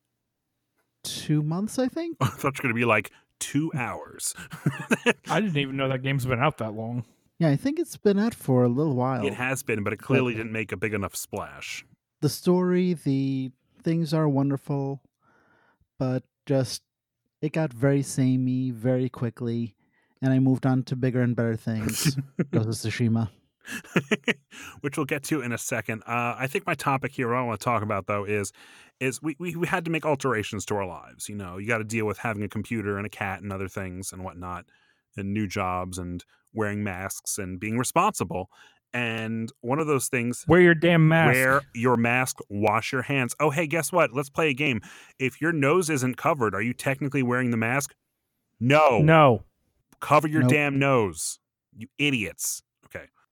two 1.03 1.41
months, 1.43 1.77
I 1.79 1.87
think. 1.87 2.17
I 2.21 2.27
thought 2.27 2.57
you 2.57 2.59
were 2.59 2.63
going 2.63 2.75
to 2.75 2.79
be 2.79 2.85
like 2.85 3.11
two 3.39 3.71
hours. 3.75 4.33
I 5.29 5.41
didn't 5.41 5.57
even 5.57 5.77
know 5.77 5.89
that 5.89 6.03
game's 6.03 6.25
been 6.25 6.39
out 6.39 6.57
that 6.59 6.73
long. 6.73 7.05
Yeah, 7.39 7.49
I 7.49 7.55
think 7.55 7.79
it's 7.79 7.97
been 7.97 8.19
out 8.19 8.35
for 8.35 8.63
a 8.63 8.67
little 8.69 8.93
while. 8.95 9.25
it 9.25 9.33
has 9.33 9.63
been, 9.63 9.83
but 9.83 9.93
it 9.93 9.97
clearly 9.97 10.33
didn't 10.35 10.51
make 10.51 10.71
a 10.71 10.77
big 10.77 10.93
enough 10.93 11.15
splash. 11.15 11.83
the 12.21 12.29
story, 12.29 12.93
the 12.93 13.51
things 13.81 14.13
are 14.13 14.29
wonderful, 14.29 15.01
but 15.97 16.23
just 16.45 16.83
it 17.41 17.51
got 17.53 17.73
very 17.73 18.03
samey 18.03 18.69
very 18.69 19.09
quickly, 19.09 19.73
and 20.21 20.31
I 20.31 20.37
moved 20.37 20.67
on 20.67 20.83
to 20.83 20.95
bigger 20.95 21.21
and 21.21 21.35
better 21.35 21.55
things. 21.55 22.15
Ghost 22.51 22.85
of 22.85 22.91
Tsushima. 22.93 23.29
which 24.81 24.97
we'll 24.97 25.05
get 25.05 25.23
to 25.23 25.41
in 25.41 25.51
a 25.51 25.57
second. 25.57 26.03
Uh, 26.07 26.35
I 26.37 26.47
think 26.47 26.65
my 26.65 26.73
topic 26.73 27.11
here, 27.13 27.29
what 27.29 27.37
I 27.37 27.43
want 27.43 27.59
to 27.59 27.63
talk 27.63 27.83
about 27.83 28.07
though, 28.07 28.25
is 28.25 28.51
is 28.99 29.21
we, 29.21 29.35
we, 29.39 29.55
we 29.55 29.65
had 29.65 29.83
to 29.85 29.91
make 29.91 30.05
alterations 30.05 30.63
to 30.65 30.75
our 30.75 30.85
lives. 30.85 31.27
You 31.27 31.35
know, 31.35 31.57
you 31.57 31.67
got 31.67 31.79
to 31.79 31.83
deal 31.83 32.05
with 32.05 32.19
having 32.19 32.43
a 32.43 32.47
computer 32.47 32.97
and 32.97 33.05
a 33.05 33.09
cat 33.09 33.41
and 33.41 33.51
other 33.51 33.67
things 33.67 34.11
and 34.11 34.23
whatnot, 34.23 34.65
and 35.17 35.33
new 35.33 35.47
jobs 35.47 35.97
and 35.97 36.23
wearing 36.53 36.83
masks 36.83 37.37
and 37.37 37.59
being 37.59 37.77
responsible. 37.77 38.49
And 38.93 39.49
one 39.61 39.79
of 39.79 39.87
those 39.87 40.09
things 40.09 40.43
Wear 40.47 40.59
your 40.59 40.75
damn 40.75 41.07
mask. 41.07 41.33
Wear 41.33 41.61
your 41.73 41.95
mask, 41.95 42.39
wash 42.49 42.91
your 42.91 43.03
hands. 43.03 43.33
Oh, 43.39 43.49
hey, 43.49 43.65
guess 43.65 43.91
what? 43.91 44.13
Let's 44.13 44.29
play 44.29 44.49
a 44.49 44.53
game. 44.53 44.81
If 45.17 45.39
your 45.39 45.53
nose 45.53 45.89
isn't 45.89 46.17
covered, 46.17 46.53
are 46.53 46.61
you 46.61 46.73
technically 46.73 47.23
wearing 47.23 47.51
the 47.51 47.57
mask? 47.57 47.95
No. 48.59 48.99
No. 48.99 49.43
Cover 50.01 50.27
your 50.27 50.41
Nope. 50.41 50.51
damn 50.51 50.77
nose. 50.79 51.39
You 51.75 51.87
idiots. 51.97 52.63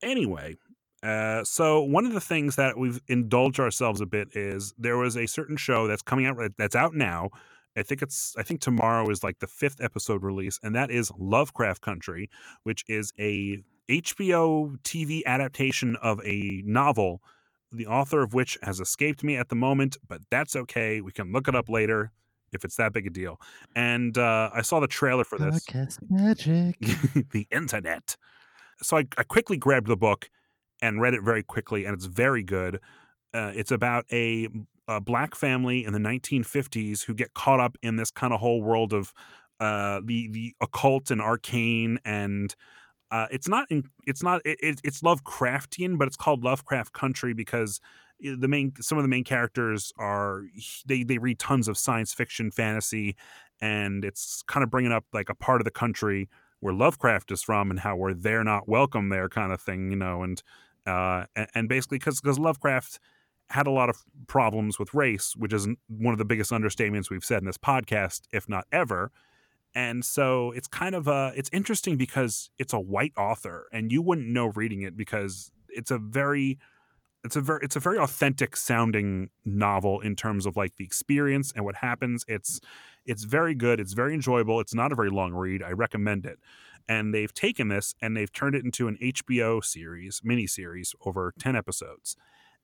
Anyway, 0.02 0.56
uh, 1.04 1.44
so 1.44 1.82
one 1.82 2.06
of 2.06 2.14
the 2.14 2.22
things 2.22 2.56
that 2.56 2.78
we've 2.78 3.02
indulged 3.08 3.60
ourselves 3.60 4.02
a 4.02 4.06
bit 4.06 4.36
is 4.36 4.74
there 4.78 4.98
was 4.98 5.16
a 5.16 5.26
certain 5.26 5.58
show 5.58 5.88
that's 5.88 6.02
coming 6.02 6.26
out 6.26 6.38
that's 6.58 6.76
out 6.76 6.94
now. 6.94 7.30
I 7.78 7.84
think 7.84 8.02
it's 8.02 8.36
I 8.38 8.44
think 8.44 8.62
tomorrow 8.62 9.10
is 9.10 9.24
like 9.24 9.40
the 9.40 9.48
fifth 9.48 9.82
episode 9.82 10.24
release, 10.24 10.60
and 10.62 10.76
that 10.76 10.92
is 10.92 11.12
Lovecraft 11.18 11.82
Country, 11.82 12.30
which 12.64 12.84
is 12.88 13.14
a 13.20 13.64
HBO 13.90 14.78
TV 14.84 15.24
adaptation 15.26 15.96
of 15.98 16.20
a 16.26 16.62
novel, 16.66 17.22
the 17.72 17.88
author 17.88 18.22
of 18.22 18.34
which 18.34 18.58
has 18.62 18.80
escaped 18.80 19.24
me 19.24 19.36
at 19.36 19.50
the 19.50 19.56
moment, 19.56 19.98
but 20.08 20.22
that's 20.30 20.56
okay. 20.56 21.02
We 21.02 21.12
can 21.12 21.32
look 21.32 21.48
it 21.48 21.56
up 21.56 21.70
later 21.70 22.12
if 22.52 22.66
it's 22.66 22.76
that 22.76 22.94
big 22.94 23.08
a 23.08 23.10
deal. 23.10 23.40
And 23.76 24.18
uh, 24.18 24.50
I 24.54 24.62
saw 24.62 24.80
the 24.80 24.88
trailer 24.88 25.24
for 25.24 25.38
this 25.38 25.66
Podcast 25.66 26.00
magic. 26.10 26.78
the 27.32 27.48
internet. 27.52 28.16
So 28.82 28.98
I, 28.98 29.06
I 29.18 29.24
quickly 29.24 29.58
grabbed 29.58 29.88
the 29.88 29.98
book 29.98 30.30
and 30.82 31.02
read 31.02 31.14
it 31.14 31.24
very 31.24 31.44
quickly, 31.44 31.86
and 31.86 31.94
it's 31.94 32.06
very 32.06 32.44
good. 32.44 32.80
Uh, 33.34 33.52
it's 33.54 33.72
about 33.72 34.06
a, 34.12 34.48
a 34.88 35.02
black 35.02 35.36
family 35.36 35.86
in 35.86 35.94
the 35.94 36.00
1950s 36.00 37.04
who 37.04 37.14
get 37.14 37.34
caught 37.34 37.60
up 37.60 37.78
in 37.82 37.98
this 37.98 38.12
kind 38.12 38.34
of 38.34 38.40
whole 38.40 38.62
world 38.62 38.94
of 38.94 39.14
uh, 39.60 40.00
the 40.06 40.30
the 40.30 40.54
occult 40.62 41.12
and 41.12 41.22
arcane, 41.22 42.00
and 42.06 42.56
uh, 43.12 43.28
it's 43.30 43.48
not 43.48 43.70
in, 43.70 43.84
it's 44.08 44.24
not 44.24 44.42
it, 44.46 44.58
it, 44.62 44.82
it's 44.84 45.02
Lovecraftian, 45.02 45.98
but 45.98 46.08
it's 46.08 46.16
called 46.16 46.44
Lovecraft 46.44 46.94
Country 46.94 47.34
because 47.34 47.82
the 48.20 48.48
main 48.48 48.74
some 48.80 48.98
of 48.98 49.04
the 49.04 49.10
main 49.10 49.24
characters 49.24 49.92
are 49.98 50.44
they 50.86 51.04
they 51.04 51.18
read 51.18 51.40
tons 51.40 51.68
of 51.68 51.78
science 51.78 52.14
fiction, 52.14 52.52
fantasy, 52.52 53.16
and 53.62 54.06
it's 54.06 54.44
kind 54.48 54.64
of 54.64 54.70
bringing 54.70 54.92
up 54.92 55.06
like 55.14 55.30
a 55.30 55.36
part 55.36 55.60
of 55.60 55.66
the 55.66 55.72
country 55.72 56.30
where 56.60 56.74
Lovecraft 56.74 57.32
is 57.32 57.42
from 57.42 57.70
and 57.70 57.80
how 57.80 57.96
where 57.96 58.14
they're 58.14 58.44
not 58.44 58.68
welcome 58.68 59.10
there 59.10 59.30
kind 59.30 59.52
of 59.52 59.62
thing, 59.62 59.92
you 59.92 59.98
know, 59.98 60.24
and 60.24 60.42
uh, 60.86 61.26
and, 61.54 61.70
basically 61.70 62.00
because 62.00 62.20
because 62.20 62.40
Lovecraft 62.40 63.00
had 63.50 63.68
a 63.68 63.72
lot 63.72 63.90
of 63.90 64.04
problems 64.28 64.80
with 64.80 64.94
race, 64.94 65.36
which 65.36 65.54
is 65.54 65.68
one 65.88 66.14
of 66.14 66.18
the 66.18 66.26
biggest 66.26 66.52
understatements 66.52 67.10
we've 67.10 67.24
said 67.24 67.42
in 67.42 67.46
this 67.46 67.58
podcast, 67.58 68.22
if 68.32 68.48
not 68.48 68.66
ever. 68.72 69.12
And 69.76 70.04
so 70.04 70.52
it's 70.52 70.68
kind 70.68 70.96
of 70.96 71.08
uh 71.08 71.32
it's 71.36 71.50
interesting 71.54 71.98
because 71.98 72.50
it's 72.58 72.74
a 72.74 72.80
white 72.80 73.14
author 73.18 73.68
and 73.72 73.92
you 73.92 74.02
wouldn't 74.02 74.28
know 74.28 74.48
reading 74.48 74.82
it 74.82 74.98
because 74.98 75.52
it's 75.70 75.92
a 75.92 76.00
very 76.00 76.58
it's 77.24 77.36
a 77.36 77.42
very 77.42 77.60
it's 77.64 77.76
a 77.76 77.80
very 77.80 77.98
authentic 77.98 78.56
sounding 78.56 79.30
novel 79.46 80.00
in 80.00 80.16
terms 80.16 80.46
of 80.46 80.56
like 80.56 80.76
the 80.78 80.84
experience 80.86 81.52
and 81.56 81.66
what 81.66 81.76
happens. 81.76 82.24
It's 82.28 82.60
it's 83.06 83.24
very 83.24 83.56
good. 83.56 83.80
It's 83.80 83.94
very 83.94 84.14
enjoyable. 84.14 84.60
It's 84.60 84.74
not 84.74 84.92
a 84.92 84.96
very 84.96 85.10
long 85.10 85.34
read. 85.34 85.64
I 85.64 85.72
recommend 85.72 86.26
it. 86.26 86.40
And 86.88 87.14
they've 87.14 87.34
taken 87.34 87.68
this 87.68 87.94
and 88.02 88.16
they've 88.16 88.32
turned 88.32 88.56
it 88.56 88.64
into 88.64 88.88
an 88.88 88.98
HBO 89.02 89.64
series, 89.64 90.22
mini 90.24 90.48
series 90.48 90.96
over 91.06 91.34
10 91.40 91.56
episodes. 91.56 92.16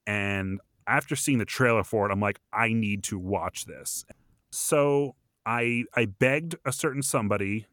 And 0.06 0.60
after 0.86 1.16
seeing 1.16 1.38
the 1.38 1.44
trailer 1.44 1.84
for 1.84 2.08
it, 2.08 2.12
I'm 2.12 2.20
like, 2.20 2.40
I 2.52 2.72
need 2.72 3.02
to 3.04 3.18
watch 3.18 3.66
this. 3.66 4.04
So 4.50 5.16
I 5.44 5.84
I 5.94 6.06
begged 6.06 6.56
a 6.64 6.72
certain 6.72 7.02
somebody, 7.02 7.66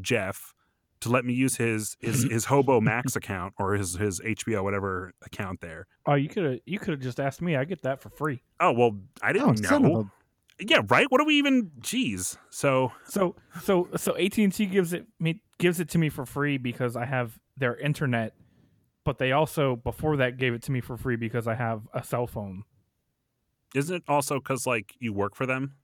Jeff, 0.00 0.54
to 1.00 1.08
let 1.10 1.24
me 1.24 1.32
use 1.34 1.56
his 1.56 1.96
his 2.00 2.22
his 2.30 2.44
Hobo 2.46 2.80
Max 2.80 3.16
account 3.16 3.54
or 3.58 3.74
his 3.74 3.94
his 3.94 4.20
HBO 4.20 4.62
whatever 4.64 5.12
account 5.24 5.60
there. 5.60 5.86
Oh, 6.06 6.14
you 6.14 6.28
could 6.28 6.44
have 6.44 6.60
you 6.66 6.78
could 6.78 6.90
have 6.92 7.00
just 7.00 7.20
asked 7.20 7.42
me. 7.42 7.56
I 7.56 7.64
get 7.64 7.82
that 7.82 8.00
for 8.02 8.10
free. 8.10 8.42
Oh 8.60 8.72
well, 8.72 8.96
I 9.22 9.30
Oh, 9.30 9.32
didn't 9.32 9.58
son 9.64 9.84
of 9.84 9.90
know. 9.92 10.10
Yeah, 10.58 10.80
right. 10.88 11.06
What 11.10 11.18
do 11.18 11.24
we 11.26 11.34
even? 11.36 11.70
Jeez. 11.80 12.38
So 12.50 12.92
So 13.04 13.36
so 13.62 13.88
so 13.96 14.16
AT 14.16 14.38
and 14.38 14.52
T 14.52 14.64
gives 14.66 14.92
it 14.94 15.06
me 15.20 15.42
gives 15.58 15.80
it 15.80 15.88
to 15.90 15.98
me 15.98 16.08
for 16.08 16.24
free 16.24 16.56
because 16.58 16.96
I 16.96 17.04
have 17.04 17.38
their 17.58 17.76
internet, 17.76 18.34
but 19.04 19.18
they 19.18 19.32
also 19.32 19.76
before 19.76 20.16
that 20.18 20.38
gave 20.38 20.54
it 20.54 20.62
to 20.62 20.72
me 20.72 20.80
for 20.80 20.96
free 20.96 21.16
because 21.16 21.46
I 21.46 21.54
have 21.54 21.82
a 21.92 22.02
cell 22.02 22.26
phone. 22.26 22.64
isn't 23.74 23.96
it 23.96 24.02
also 24.08 24.38
because 24.38 24.66
like 24.66 24.94
you 24.98 25.12
work 25.12 25.34
for 25.36 25.44
them? 25.44 25.74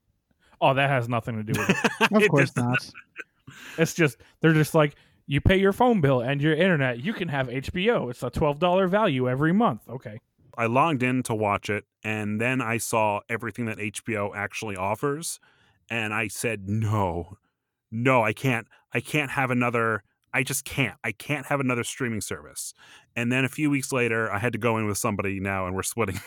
Oh, 0.60 0.72
that 0.74 0.88
has 0.88 1.08
nothing 1.08 1.36
to 1.36 1.42
do 1.42 1.58
with 1.60 1.68
it. 1.70 2.12
Of 2.22 2.28
course 2.30 2.50
just- 2.50 2.56
not. 2.56 2.90
It's 3.78 3.94
just 3.94 4.16
they're 4.40 4.52
just 4.52 4.74
like 4.74 4.94
you 5.26 5.40
pay 5.40 5.56
your 5.56 5.72
phone 5.72 6.00
bill 6.00 6.20
and 6.20 6.40
your 6.40 6.54
internet, 6.54 7.02
you 7.02 7.12
can 7.12 7.28
have 7.28 7.48
HBO. 7.48 8.10
It's 8.10 8.22
a 8.22 8.30
twelve 8.30 8.58
dollar 8.58 8.86
value 8.86 9.28
every 9.28 9.52
month. 9.52 9.88
Okay. 9.88 10.20
I 10.56 10.66
logged 10.66 11.02
in 11.02 11.22
to 11.24 11.34
watch 11.34 11.70
it, 11.70 11.84
and 12.04 12.40
then 12.40 12.60
I 12.60 12.76
saw 12.76 13.20
everything 13.28 13.64
that 13.66 13.78
HBO 13.78 14.34
actually 14.34 14.76
offers, 14.76 15.40
and 15.88 16.12
I 16.12 16.28
said, 16.28 16.68
"No, 16.68 17.38
no, 17.90 18.22
I 18.22 18.32
can't. 18.32 18.66
I 18.92 19.00
can't 19.00 19.30
have 19.30 19.50
another. 19.50 20.02
I 20.34 20.42
just 20.42 20.64
can't. 20.64 20.96
I 21.04 21.12
can't 21.12 21.46
have 21.46 21.60
another 21.60 21.84
streaming 21.84 22.20
service." 22.20 22.74
And 23.14 23.30
then 23.30 23.44
a 23.44 23.48
few 23.48 23.70
weeks 23.70 23.92
later, 23.92 24.32
I 24.32 24.38
had 24.38 24.52
to 24.54 24.58
go 24.58 24.78
in 24.78 24.86
with 24.86 24.98
somebody 24.98 25.40
now, 25.40 25.66
and 25.66 25.74
we're 25.76 25.82
splitting 25.82 26.20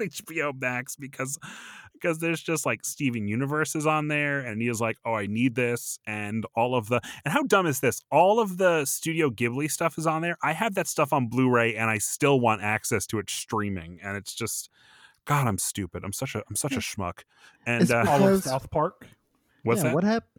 HBO 0.00 0.52
Max 0.60 0.96
because 0.96 1.38
because 1.94 2.18
there's 2.18 2.42
just 2.42 2.66
like 2.66 2.84
Steven 2.84 3.26
Universe 3.26 3.74
is 3.74 3.86
on 3.86 4.08
there, 4.08 4.40
and 4.40 4.60
he 4.60 4.68
is 4.68 4.80
like, 4.80 4.98
"Oh, 5.04 5.14
I 5.14 5.26
need 5.26 5.54
this," 5.54 5.98
and 6.06 6.44
all 6.54 6.74
of 6.74 6.88
the 6.88 7.00
and 7.24 7.32
how 7.32 7.42
dumb 7.42 7.66
is 7.66 7.80
this? 7.80 8.02
All 8.10 8.40
of 8.40 8.58
the 8.58 8.84
Studio 8.84 9.30
Ghibli 9.30 9.70
stuff 9.70 9.96
is 9.96 10.06
on 10.06 10.20
there. 10.22 10.36
I 10.42 10.52
have 10.52 10.74
that 10.74 10.86
stuff 10.86 11.12
on 11.12 11.28
Blu-ray, 11.28 11.74
and 11.74 11.90
I 11.90 11.98
still 11.98 12.38
want 12.40 12.62
access 12.62 13.06
to 13.08 13.18
it 13.18 13.30
streaming, 13.30 13.98
and 14.02 14.16
it's 14.16 14.34
just. 14.34 14.70
God, 15.26 15.46
I'm 15.46 15.56
stupid. 15.56 16.04
I'm 16.04 16.12
such 16.12 16.34
a 16.34 16.42
I'm 16.50 16.54
such 16.54 16.74
a 16.74 16.80
schmuck. 16.80 17.20
And 17.64 17.80
It's 17.80 17.90
uh, 17.90 18.04
All 18.06 18.28
of 18.28 18.44
South 18.44 18.70
Park. 18.70 19.06
what's 19.62 19.78
yeah, 19.78 19.84
that? 19.84 19.94
What 19.94 20.04
happened? 20.04 20.33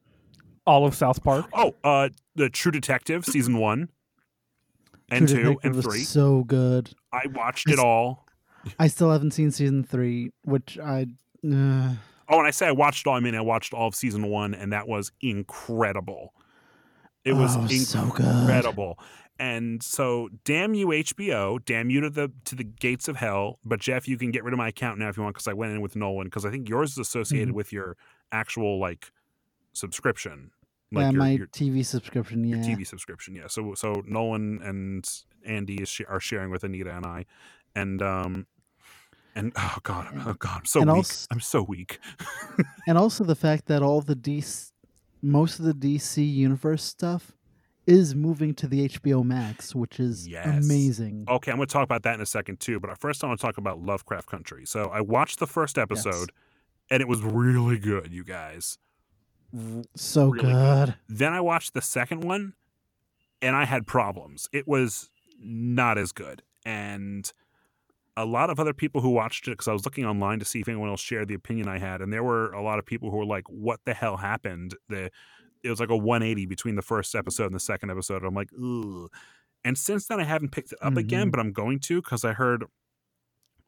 All 0.67 0.85
of 0.85 0.95
South 0.95 1.23
Park. 1.23 1.45
Oh, 1.53 1.75
uh, 1.83 2.09
the 2.35 2.49
True 2.49 2.71
Detective 2.71 3.25
season 3.25 3.57
one 3.59 3.89
and 5.09 5.27
two 5.27 5.57
and 5.63 5.81
three. 5.81 5.99
So 5.99 6.43
good. 6.43 6.91
I 7.13 7.27
watched 7.27 7.69
it 7.69 7.79
all. 7.79 8.25
I 8.79 8.87
still 8.87 9.11
haven't 9.11 9.31
seen 9.31 9.51
season 9.51 9.83
three, 9.83 10.31
which 10.43 10.77
I. 10.79 11.07
Uh, 11.49 11.93
Oh, 12.27 12.39
and 12.39 12.47
I 12.47 12.49
say 12.49 12.65
I 12.65 12.71
watched 12.71 13.05
all. 13.05 13.13
I 13.13 13.19
mean, 13.19 13.35
I 13.35 13.41
watched 13.41 13.71
all 13.75 13.87
of 13.87 13.93
season 13.93 14.29
one, 14.29 14.55
and 14.55 14.73
that 14.73 14.87
was 14.87 15.11
incredible. 15.21 16.33
It 17.23 17.33
was 17.33 17.55
Oh, 17.55 17.67
so 17.67 18.05
good. 18.07 18.25
incredible. 18.25 18.97
And 19.37 19.83
so, 19.83 20.29
damn 20.43 20.73
you 20.73 20.87
HBO, 20.87 21.63
damn 21.63 21.91
you 21.91 22.01
to 22.01 22.09
the 22.09 22.31
to 22.45 22.55
the 22.55 22.63
gates 22.63 23.07
of 23.07 23.17
hell. 23.17 23.59
But 23.63 23.79
Jeff, 23.79 24.07
you 24.07 24.17
can 24.17 24.31
get 24.31 24.43
rid 24.43 24.53
of 24.55 24.57
my 24.57 24.69
account 24.69 24.97
now 24.97 25.09
if 25.09 25.17
you 25.17 25.21
want, 25.23 25.35
because 25.35 25.47
I 25.47 25.53
went 25.53 25.73
in 25.73 25.81
with 25.81 25.95
Nolan, 25.95 26.25
because 26.25 26.45
I 26.45 26.49
think 26.49 26.67
yours 26.67 26.93
is 26.93 26.97
associated 26.97 27.49
Mhm. 27.49 27.53
with 27.57 27.71
your 27.71 27.95
actual 28.31 28.79
like 28.79 29.11
subscription, 29.75 30.51
like 30.91 31.03
yeah, 31.03 31.11
your, 31.11 31.19
my 31.19 31.29
your, 31.31 31.47
TV 31.47 31.85
subscription. 31.85 32.43
Yeah, 32.43 32.57
TV 32.57 32.85
subscription. 32.87 33.35
Yeah. 33.35 33.47
So 33.47 33.73
so 33.75 34.03
Nolan 34.07 34.61
and 34.63 35.07
Andy 35.45 35.75
is 35.81 35.89
sh- 35.89 36.01
are 36.09 36.19
sharing 36.19 36.49
with 36.49 36.63
Anita 36.63 36.91
and 36.95 37.05
I, 37.05 37.25
and 37.75 38.01
um, 38.01 38.47
and 39.35 39.51
oh 39.55 39.77
god, 39.83 40.07
I'm- 40.07 40.23
oh 40.27 40.33
god, 40.33 40.59
I'm 40.59 40.65
so 40.65 40.79
weak. 40.81 40.89
als- 40.89 41.27
I'm 41.31 41.39
so 41.41 41.61
weak. 41.63 41.99
and 42.87 42.97
also 42.97 43.23
the 43.23 43.35
fact 43.35 43.65
that 43.67 43.81
all 43.81 44.01
the 44.01 44.15
DC, 44.15 44.71
most 45.21 45.59
of 45.59 45.65
the 45.65 45.73
DC 45.73 46.17
universe 46.33 46.83
stuff, 46.83 47.33
is 47.87 48.15
moving 48.15 48.53
to 48.55 48.67
the 48.67 48.87
HBO 48.89 49.23
Max, 49.23 49.75
which 49.75 49.99
is 49.99 50.27
Yes. 50.27 50.47
amazing. 50.65 51.25
Okay, 51.29 51.51
I'm 51.51 51.57
going 51.57 51.67
to 51.67 51.73
talk 51.73 51.83
about 51.83 52.01
that 52.03 52.15
in 52.15 52.21
a 52.21 52.25
second 52.25 52.59
too. 52.59 52.79
But 52.79 52.97
first, 52.97 53.23
I 53.23 53.27
want 53.27 53.39
to 53.39 53.45
talk 53.45 53.57
about 53.57 53.79
Lovecraft 53.81 54.27
Country. 54.27 54.65
So 54.65 54.85
I 54.85 55.01
watched 55.01 55.39
the 55.39 55.45
first 55.47 55.77
episode, 55.77 56.31
and 56.89 57.01
it 57.01 57.07
was 57.07 57.21
really 57.21 57.77
good, 57.77 58.11
you 58.11 58.23
guys. 58.23 58.77
So 59.95 60.29
really 60.29 60.51
good. 60.53 60.95
Then 61.07 61.33
I 61.33 61.41
watched 61.41 61.73
the 61.73 61.81
second 61.81 62.23
one, 62.23 62.53
and 63.41 63.55
I 63.55 63.65
had 63.65 63.87
problems. 63.87 64.49
It 64.51 64.67
was 64.67 65.09
not 65.39 65.97
as 65.97 66.11
good, 66.11 66.41
and 66.65 67.31
a 68.17 68.25
lot 68.25 68.49
of 68.49 68.59
other 68.59 68.73
people 68.73 69.01
who 69.01 69.09
watched 69.09 69.47
it 69.47 69.51
because 69.51 69.67
I 69.67 69.73
was 69.73 69.83
looking 69.85 70.05
online 70.05 70.39
to 70.39 70.45
see 70.45 70.61
if 70.61 70.69
anyone 70.69 70.89
else 70.89 71.01
shared 71.01 71.27
the 71.27 71.33
opinion 71.33 71.67
I 71.67 71.79
had, 71.79 72.01
and 72.01 72.13
there 72.13 72.23
were 72.23 72.51
a 72.53 72.61
lot 72.61 72.79
of 72.79 72.85
people 72.85 73.11
who 73.11 73.17
were 73.17 73.25
like, 73.25 73.43
"What 73.49 73.81
the 73.85 73.93
hell 73.93 74.17
happened?" 74.17 74.75
The 74.89 75.11
it 75.63 75.69
was 75.69 75.79
like 75.79 75.89
a 75.89 75.97
180 75.97 76.45
between 76.45 76.75
the 76.75 76.81
first 76.83 77.15
episode 77.15 77.47
and 77.47 77.55
the 77.55 77.59
second 77.59 77.89
episode. 77.89 78.23
I'm 78.23 78.35
like, 78.35 78.51
ugh. 78.53 79.09
And 79.63 79.75
since 79.75 80.05
then, 80.05 80.19
I 80.19 80.23
haven't 80.23 80.51
picked 80.51 80.73
it 80.73 80.77
up 80.79 80.95
again, 80.95 81.27
Mhm. 81.27 81.31
but 81.31 81.39
I'm 81.39 81.51
going 81.53 81.79
to 81.79 82.03
because 82.03 82.23
I 82.23 82.33
heard 82.33 82.65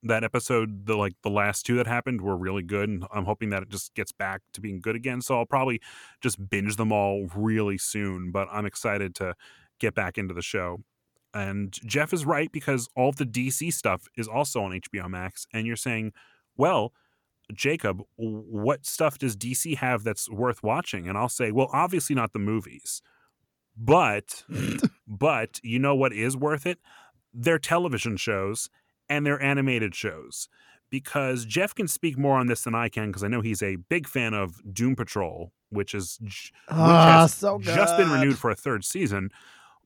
that 0.08 0.24
episode, 0.24 0.86
the 0.86 0.96
like 0.96 1.14
the 1.24 1.30
last 1.30 1.66
two 1.66 1.76
that 1.78 1.88
happened 1.88 2.22
were 2.22 2.38
really 2.38 2.64
good, 2.64 2.90
and 2.90 3.06
I'm 3.12 3.26
hoping 3.26 3.50
that 3.50 3.64
it 3.64 3.70
just 3.70 3.94
gets 3.94 4.12
back 4.12 4.42
to 4.54 4.62
being 4.62 4.80
good 4.80 4.96
again. 4.96 5.22
So 5.22 5.38
I'll 5.38 5.46
probably 5.46 5.82
just 6.22 6.50
binge 6.50 6.76
them 6.76 6.92
all 6.92 7.28
really 7.36 7.78
soon. 7.78 8.32
But 8.32 8.48
I'm 8.52 8.66
excited 8.66 9.16
to 9.16 9.36
get 9.80 9.96
back 9.96 10.18
into 10.18 10.34
the 10.34 10.42
show. 10.42 10.80
And 11.34 11.74
Jeff 11.86 12.14
is 12.14 12.26
right 12.26 12.52
because 12.52 12.90
all 12.96 13.12
the 13.12 13.26
DC 13.26 13.72
stuff 13.74 14.08
is 14.18 14.28
also 14.28 14.62
on 14.64 14.72
HBO 14.72 15.10
Max, 15.10 15.48
and 15.54 15.68
you're 15.68 15.76
saying, 15.76 16.14
well. 16.56 16.94
Jacob, 17.54 18.02
what 18.18 18.86
stuff 18.86 19.18
does 19.18 19.38
DC 19.38 19.78
have 19.78 20.04
that's 20.04 20.30
worth 20.30 20.64
watching? 20.64 21.08
And 21.08 21.18
I'll 21.18 21.30
say, 21.30 21.50
well, 21.50 21.70
obviously 21.72 22.14
not 22.14 22.34
the 22.34 22.40
movies, 22.40 23.02
but 23.78 24.44
but 25.08 25.62
you 25.64 25.80
know 25.80 25.96
what 25.96 26.12
is 26.12 26.36
worth 26.36 26.66
it? 26.66 26.80
Their 27.34 27.58
television 27.58 28.18
shows 28.18 28.70
and 29.10 29.26
their 29.26 29.42
animated 29.42 29.96
shows. 29.96 30.50
Because 30.90 31.44
Jeff 31.44 31.76
can 31.76 31.88
speak 31.90 32.18
more 32.18 32.38
on 32.38 32.48
this 32.48 32.64
than 32.64 32.74
I 32.74 32.88
can, 32.88 33.08
because 33.08 33.24
I 33.24 33.28
know 33.28 33.42
he's 33.42 33.62
a 33.62 33.76
big 33.76 34.08
fan 34.08 34.34
of 34.34 34.62
Doom 34.74 34.96
Patrol, 34.96 35.52
which 35.70 35.94
is 35.94 36.18
j- 36.24 36.52
Ah, 36.70 37.22
has 37.24 37.34
so 37.34 37.60
just 37.60 37.98
been 37.98 38.10
renewed 38.10 38.38
for 38.38 38.50
a 38.50 38.56
third 38.56 38.86
season. 38.86 39.30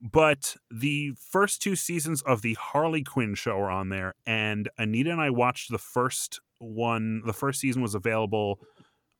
But 0.00 0.56
the 0.70 1.12
first 1.18 1.60
two 1.60 1.74
seasons 1.74 2.22
of 2.22 2.42
the 2.42 2.54
Harley 2.54 3.02
Quinn 3.02 3.34
show 3.34 3.58
are 3.58 3.70
on 3.70 3.88
there, 3.88 4.14
and 4.26 4.68
Anita 4.78 5.10
and 5.10 5.20
I 5.20 5.30
watched 5.30 5.70
the 5.72 5.78
first 5.78 6.40
one. 6.58 7.22
The 7.26 7.32
first 7.32 7.58
season 7.60 7.82
was 7.82 7.94
available. 7.96 8.60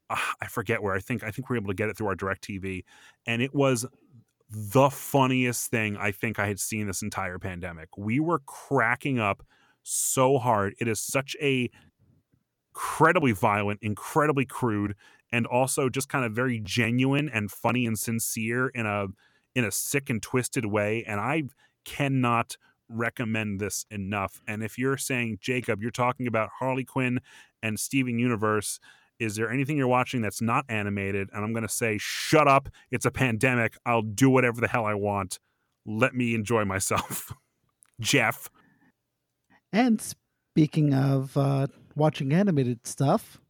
Uh, 0.09 0.17
I 0.41 0.47
forget 0.47 0.83
where. 0.83 0.95
I 0.95 1.01
think 1.01 1.25
I 1.25 1.31
think 1.33 1.49
we 1.49 1.55
were 1.55 1.63
able 1.63 1.69
to 1.71 1.75
get 1.75 1.89
it 1.89 1.97
through 1.97 2.09
our 2.09 2.15
Direct 2.17 2.45
TV, 2.47 2.85
and 3.27 3.43
it 3.43 3.55
was 3.55 3.87
the 4.51 4.91
funniest 4.91 5.71
thing 5.71 5.97
I 5.97 6.13
think 6.13 6.39
I 6.39 6.47
had 6.47 6.61
seen 6.61 6.87
this 6.87 7.03
entire 7.03 7.39
pandemic. 7.39 7.89
We 7.97 8.21
were 8.21 8.41
cracking 8.41 9.19
up 9.19 9.43
so 9.83 10.39
hard. 10.39 10.75
It 10.81 10.89
is 10.89 11.01
such 11.01 11.37
a 11.41 11.71
incredibly 12.75 13.33
violent, 13.33 13.81
incredibly 13.83 14.47
crude, 14.47 14.95
and 15.31 15.47
also 15.47 15.89
just 15.89 16.09
kind 16.09 16.25
of 16.25 16.33
very 16.33 16.61
genuine 16.61 17.29
and 17.29 17.51
funny 17.51 17.87
and 17.87 17.99
sincere 17.99 18.69
in 18.69 18.87
a 18.87 19.07
in 19.55 19.65
a 19.65 19.71
sick 19.71 20.09
and 20.09 20.23
twisted 20.23 20.65
way. 20.65 21.05
And 21.07 21.21
I 21.21 21.45
cannot 21.85 22.57
recommend 22.89 23.61
this 23.61 23.85
enough. 23.91 24.41
And 24.47 24.63
if 24.63 24.79
you're 24.79 24.97
saying, 24.97 25.39
Jacob, 25.41 25.83
you're 25.83 25.91
talking 25.91 26.27
about 26.27 26.51
Harley 26.59 26.85
Quinn 26.85 27.21
and 27.63 27.79
Steven 27.79 28.19
Universe, 28.19 28.79
is 29.19 29.37
there 29.37 29.51
anything 29.51 29.77
you're 29.77 29.89
watching 29.89 30.21
that's 30.21 30.43
not 30.43 30.65
animated? 30.69 31.29
And 31.33 31.45
I'm 31.45 31.53
going 31.53 31.67
to 31.67 31.73
say, 31.73 31.99
shut 31.99 32.49
up. 32.49 32.69
It's 32.91 33.07
a 33.07 33.11
pandemic. 33.11 33.77
I'll 33.87 34.03
do 34.03 34.31
whatever 34.31 34.61
the 34.61 34.69
hell 34.69 34.85
I 34.85 34.95
want. 34.95 35.39
Let 35.87 36.15
me 36.15 36.35
enjoy 36.35 36.65
myself. 36.65 37.33
Jeff. 38.01 38.51
And 39.73 40.01
speaking 40.01 40.93
of 40.93 41.37
uh, 41.37 41.69
watching 41.97 42.33
animated 42.33 42.87
stuff, 42.87 43.41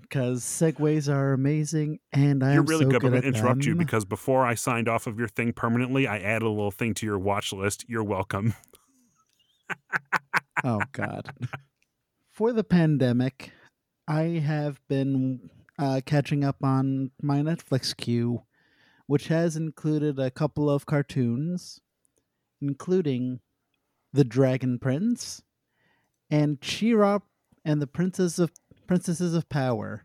because 0.00 0.42
segues 0.42 1.12
are 1.12 1.32
amazing, 1.32 2.00
and 2.12 2.42
I 2.42 2.54
You're 2.54 2.62
really 2.62 2.84
so 2.84 2.90
good. 2.90 2.96
I'm 2.96 3.10
good 3.10 3.22
going 3.22 3.22
to 3.22 3.28
interrupt 3.28 3.64
you 3.64 3.76
because 3.76 4.04
before 4.04 4.44
I 4.44 4.54
signed 4.54 4.88
off 4.88 5.06
of 5.06 5.18
your 5.18 5.28
thing 5.28 5.52
permanently, 5.52 6.08
I 6.08 6.18
added 6.18 6.42
a 6.42 6.48
little 6.48 6.72
thing 6.72 6.94
to 6.94 7.06
your 7.06 7.18
watch 7.18 7.52
list. 7.52 7.84
You're 7.88 8.02
welcome. 8.02 8.54
oh 10.64 10.80
God! 10.92 11.32
For 12.30 12.52
the 12.52 12.64
pandemic, 12.64 13.52
I 14.08 14.22
have 14.44 14.80
been 14.88 15.50
uh, 15.78 16.00
catching 16.04 16.44
up 16.44 16.56
on 16.64 17.12
my 17.22 17.40
Netflix 17.40 17.96
queue, 17.96 18.42
which 19.06 19.28
has 19.28 19.56
included 19.56 20.18
a 20.18 20.30
couple 20.30 20.68
of 20.68 20.86
cartoons, 20.86 21.80
including 22.60 23.40
The 24.12 24.24
Dragon 24.24 24.78
Prince 24.78 25.42
and 26.30 26.58
She-Ra 26.62 27.20
and 27.64 27.80
the 27.80 27.86
Princess 27.86 28.38
of 28.38 28.52
Princesses 28.86 29.34
of 29.34 29.48
Power. 29.48 30.04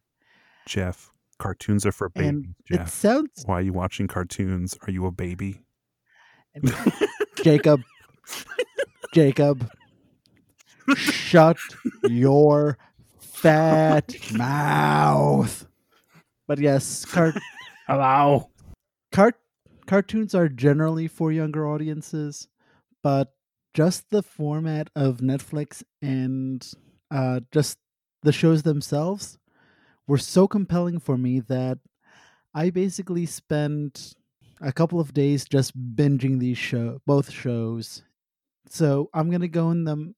Jeff, 0.67 1.11
cartoons 1.39 1.85
are 1.85 1.91
for 1.91 2.09
babies. 2.09 2.29
And 2.29 2.55
it 2.69 2.77
Jeff, 2.77 2.89
sounds 2.89 3.43
why 3.45 3.59
are 3.59 3.61
you 3.61 3.73
watching 3.73 4.07
cartoons? 4.07 4.77
Are 4.87 4.91
you 4.91 5.05
a 5.05 5.11
baby? 5.11 5.61
Jacob, 7.43 7.81
Jacob, 9.13 9.69
shut 10.95 11.57
your 12.07 12.77
fat 13.19 14.15
mouth. 14.33 15.67
But 16.47 16.59
yes, 16.59 17.05
cart, 17.05 17.35
Hello. 17.87 18.49
cart, 19.11 19.35
cartoons 19.85 20.33
are 20.33 20.47
generally 20.47 21.07
for 21.07 21.31
younger 21.31 21.67
audiences, 21.67 22.47
but 23.03 23.34
just 23.75 24.09
the 24.09 24.23
format 24.23 24.89
of 24.95 25.17
Netflix 25.17 25.83
and 26.01 26.65
uh, 27.11 27.41
just 27.51 27.77
the 28.23 28.31
shows 28.31 28.63
themselves 28.63 29.37
were 30.07 30.17
so 30.17 30.47
compelling 30.47 30.97
for 30.97 31.17
me 31.17 31.41
that 31.41 31.79
I 32.53 32.69
basically 32.69 33.25
spent 33.25 34.15
a 34.61 34.71
couple 34.71 35.01
of 35.01 35.13
days 35.13 35.43
just 35.43 35.77
binging 35.93 36.39
these 36.39 36.57
show 36.57 37.01
both 37.05 37.29
shows. 37.29 38.01
So 38.69 39.09
I'm 39.13 39.29
gonna 39.29 39.49
go 39.49 39.71
in 39.71 39.83
them 39.83 40.15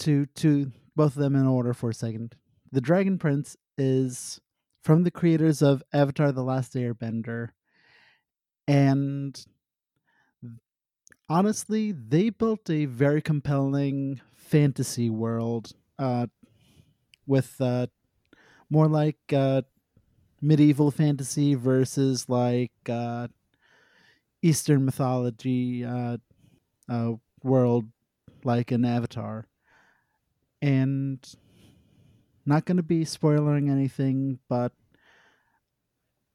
to 0.00 0.26
to 0.26 0.70
both 0.94 1.16
of 1.16 1.22
them 1.22 1.34
in 1.34 1.46
order 1.46 1.72
for 1.72 1.88
a 1.88 1.94
second. 1.94 2.36
The 2.70 2.82
Dragon 2.82 3.18
Prince 3.18 3.56
is 3.78 4.38
from 4.84 5.04
the 5.04 5.10
creators 5.10 5.62
of 5.62 5.82
Avatar: 5.94 6.32
The 6.32 6.44
Last 6.44 6.74
Airbender, 6.74 7.48
and 8.68 9.42
honestly, 11.30 11.92
they 11.92 12.28
built 12.28 12.68
a 12.68 12.84
very 12.86 13.22
compelling 13.22 14.20
fantasy 14.36 15.08
world 15.08 15.72
uh, 15.98 16.26
with 17.26 17.58
uh, 17.60 17.86
more 18.70 18.88
like 18.88 19.18
uh, 19.32 19.62
medieval 20.42 20.90
fantasy 20.90 21.54
versus 21.54 22.28
like 22.28 22.72
uh, 22.88 23.28
Eastern 24.42 24.84
mythology 24.84 25.84
uh, 25.84 26.18
uh, 26.88 27.12
world, 27.42 27.86
like 28.44 28.72
an 28.72 28.84
Avatar. 28.84 29.46
And 30.62 31.26
not 32.44 32.64
going 32.64 32.76
to 32.76 32.82
be 32.82 33.04
spoiling 33.04 33.70
anything, 33.70 34.40
but 34.48 34.72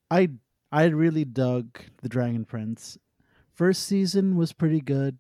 I 0.09 0.30
I 0.72 0.86
really 0.86 1.26
dug 1.26 1.80
the 2.01 2.09
Dragon 2.09 2.45
Prince. 2.45 2.97
First 3.56 3.84
season 3.84 4.36
was 4.36 4.51
pretty 4.51 4.82
good. 4.82 5.18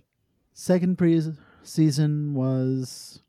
Second 0.53 0.97
pre- 0.97 1.21
season 1.63 2.33
was 2.33 3.21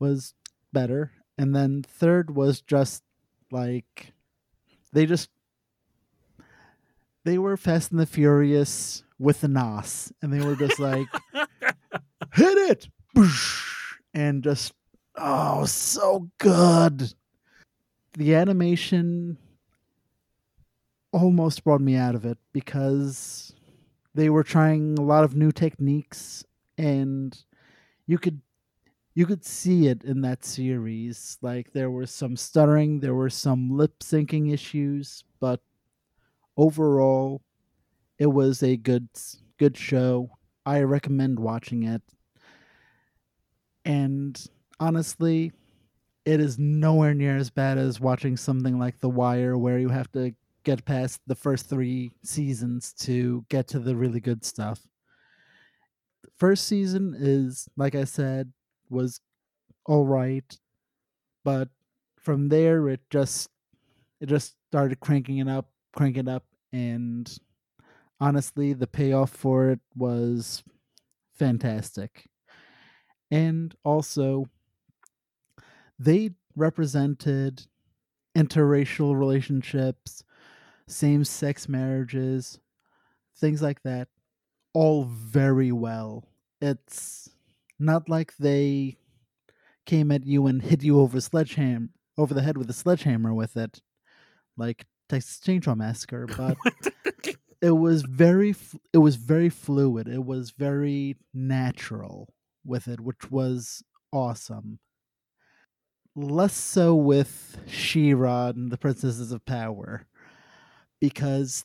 was 0.00 0.34
better, 0.72 1.12
and 1.38 1.54
then 1.54 1.84
third 1.84 2.34
was 2.34 2.60
just 2.60 3.04
like 3.52 4.12
they 4.92 5.06
just 5.06 5.30
they 7.22 7.38
were 7.38 7.56
Fast 7.56 7.92
and 7.92 8.00
the 8.00 8.06
Furious 8.06 9.04
with 9.20 9.40
the 9.40 9.48
NOS, 9.48 10.12
and 10.20 10.32
they 10.32 10.44
were 10.44 10.56
just 10.56 10.80
like 10.80 11.06
hit 12.34 12.58
it, 12.58 12.88
and 14.12 14.42
just 14.42 14.72
oh 15.14 15.64
so 15.64 16.28
good. 16.38 17.14
The 18.14 18.34
animation 18.34 19.38
almost 21.12 21.62
brought 21.62 21.80
me 21.80 21.94
out 21.94 22.16
of 22.16 22.24
it 22.24 22.38
because 22.52 23.52
they 24.14 24.30
were 24.30 24.42
trying 24.42 24.98
a 24.98 25.02
lot 25.02 25.24
of 25.24 25.36
new 25.36 25.52
techniques 25.52 26.44
and 26.78 27.44
you 28.06 28.18
could 28.18 28.40
you 29.14 29.26
could 29.26 29.44
see 29.44 29.88
it 29.88 30.04
in 30.04 30.22
that 30.22 30.44
series. 30.44 31.38
Like 31.42 31.72
there 31.72 31.90
was 31.90 32.10
some 32.10 32.36
stuttering 32.36 33.00
there 33.00 33.14
were 33.14 33.30
some 33.30 33.70
lip 33.70 34.00
syncing 34.00 34.52
issues 34.52 35.24
but 35.40 35.60
overall 36.56 37.42
it 38.18 38.28
was 38.28 38.62
a 38.62 38.76
good 38.76 39.08
good 39.58 39.76
show. 39.76 40.30
I 40.66 40.82
recommend 40.82 41.40
watching 41.40 41.84
it. 41.84 42.02
And 43.84 44.42
honestly 44.78 45.52
it 46.26 46.40
is 46.40 46.58
nowhere 46.58 47.14
near 47.14 47.36
as 47.36 47.50
bad 47.50 47.78
as 47.78 48.00
watching 48.00 48.36
something 48.36 48.78
like 48.78 49.00
the 49.00 49.10
wire 49.10 49.58
where 49.58 49.78
you 49.78 49.88
have 49.88 50.10
to 50.12 50.34
get 50.64 50.84
past 50.84 51.20
the 51.26 51.34
first 51.34 51.68
three 51.68 52.12
seasons 52.22 52.92
to 52.92 53.44
get 53.48 53.68
to 53.68 53.78
the 53.78 53.96
really 53.96 54.20
good 54.20 54.44
stuff. 54.44 54.80
First 56.36 56.66
season 56.66 57.14
is 57.18 57.68
like 57.76 57.94
i 57.94 58.04
said 58.04 58.50
was 58.88 59.20
all 59.86 60.06
right 60.06 60.58
but 61.44 61.68
from 62.18 62.48
there 62.48 62.88
it 62.88 63.00
just 63.10 63.50
it 64.20 64.26
just 64.26 64.56
started 64.70 65.00
cranking 65.00 65.38
it 65.38 65.48
up 65.48 65.68
cranking 65.94 66.26
it 66.26 66.28
up 66.28 66.44
and 66.72 67.38
honestly 68.20 68.72
the 68.72 68.86
payoff 68.86 69.30
for 69.30 69.70
it 69.70 69.80
was 69.96 70.62
fantastic. 71.32 72.28
And 73.30 73.74
also 73.84 74.46
they 75.98 76.30
represented 76.56 77.66
interracial 78.36 79.18
relationships 79.18 80.22
same-sex 80.90 81.68
marriages 81.68 82.58
things 83.36 83.62
like 83.62 83.82
that 83.82 84.08
all 84.74 85.04
very 85.04 85.72
well 85.72 86.24
it's 86.60 87.30
not 87.78 88.08
like 88.08 88.36
they 88.36 88.96
came 89.86 90.12
at 90.12 90.26
you 90.26 90.46
and 90.46 90.62
hit 90.62 90.82
you 90.82 91.00
over 91.00 91.20
sledgehammer 91.20 91.88
over 92.20 92.34
the 92.34 92.42
head 92.42 92.58
with 92.58 92.68
a 92.68 92.74
sledgehammer 92.74 93.32
with 93.32 93.56
it, 93.56 93.80
like 94.56 94.86
Texas 95.08 95.40
Chainsaw 95.44 95.76
Massacre. 95.76 96.26
But 96.36 96.56
it 97.62 97.72
was 97.72 98.02
very 98.02 98.54
it 98.92 98.98
was 98.98 99.16
very 99.16 99.48
fluid. 99.48 100.08
It 100.08 100.24
was 100.24 100.50
very 100.50 101.16
natural 101.34 102.32
with 102.64 102.88
it, 102.88 103.00
which 103.00 103.30
was 103.30 103.82
awesome. 104.12 104.78
Less 106.16 106.54
so 106.54 106.94
with 106.94 107.58
She-Ra 107.66 108.48
and 108.48 108.70
the 108.70 108.78
Princesses 108.78 109.30
of 109.32 109.44
Power, 109.44 110.06
because 111.00 111.64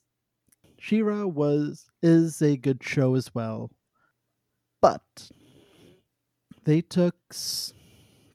She-Ra 0.79 1.25
was 1.25 1.86
is 2.01 2.41
a 2.41 2.57
good 2.57 2.83
show 2.83 3.15
as 3.15 3.33
well, 3.33 3.71
but 4.81 5.01
they 6.63 6.81
took 6.81 7.15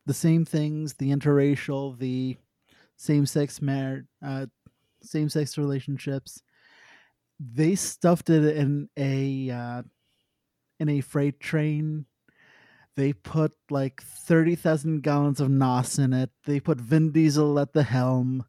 the 0.07 0.15
same 0.15 0.45
things 0.45 0.95
the 0.95 1.11
interracial 1.11 1.99
the 1.99 2.37
same-sex 2.97 3.63
mar- 3.63 4.05
uh, 4.25 4.47
same-sex 5.03 5.57
relationships. 5.57 6.43
They 7.39 7.75
stuffed 7.75 8.29
it 8.29 8.57
in 8.57 8.89
a 8.97 9.51
uh, 9.51 9.83
in 10.79 10.89
a 10.89 11.01
freight 11.01 11.41
train. 11.41 12.07
They 12.97 13.13
put 13.13 13.53
like 13.71 14.03
30,000 14.03 15.03
gallons 15.03 15.41
of 15.41 15.49
nos 15.49 15.99
in 15.99 16.13
it. 16.13 16.31
They 16.45 16.61
put 16.61 16.81
vin 16.81 17.13
diesel 17.13 17.59
at 17.59 17.73
the 17.73 17.85
helm. 17.85 18.45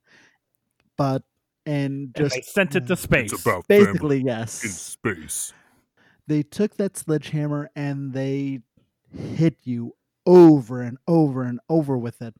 But 0.98 1.24
and 1.66 2.14
just 2.16 2.36
and 2.36 2.42
they 2.44 2.46
sent 2.46 2.76
it 2.76 2.88
to 2.88 2.96
space 2.96 3.32
It's 3.34 3.42
about 3.42 3.68
basically 3.68 4.22
yes 4.24 4.64
in 4.64 4.70
space. 4.72 5.54
they 6.28 6.44
took 6.44 6.78
that 6.78 6.98
sledgehammer 6.98 7.70
and 7.76 8.14
they 8.14 8.62
hit 9.16 9.58
you 9.64 9.96
over 10.26 10.82
and 10.82 10.98
over 11.08 11.44
and 11.44 11.60
over 11.70 11.98
with 11.98 12.22
it. 12.22 12.34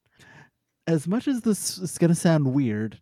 As 0.88 1.08
much 1.08 1.28
as 1.28 1.42
this 1.42 1.78
is 1.78 1.98
going 1.98 2.10
to 2.10 2.16
sound 2.16 2.54
weird, 2.54 3.00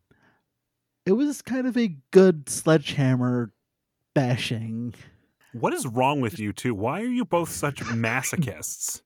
it 1.05 1.13
was 1.13 1.41
kind 1.41 1.67
of 1.67 1.77
a 1.77 1.95
good 2.11 2.49
sledgehammer 2.49 3.51
bashing. 4.13 4.93
What 5.53 5.73
is 5.73 5.85
wrong 5.87 6.21
with 6.21 6.39
you 6.39 6.53
two? 6.53 6.73
Why 6.75 7.01
are 7.01 7.05
you 7.05 7.25
both 7.25 7.49
such 7.49 7.77
masochists? 7.79 9.01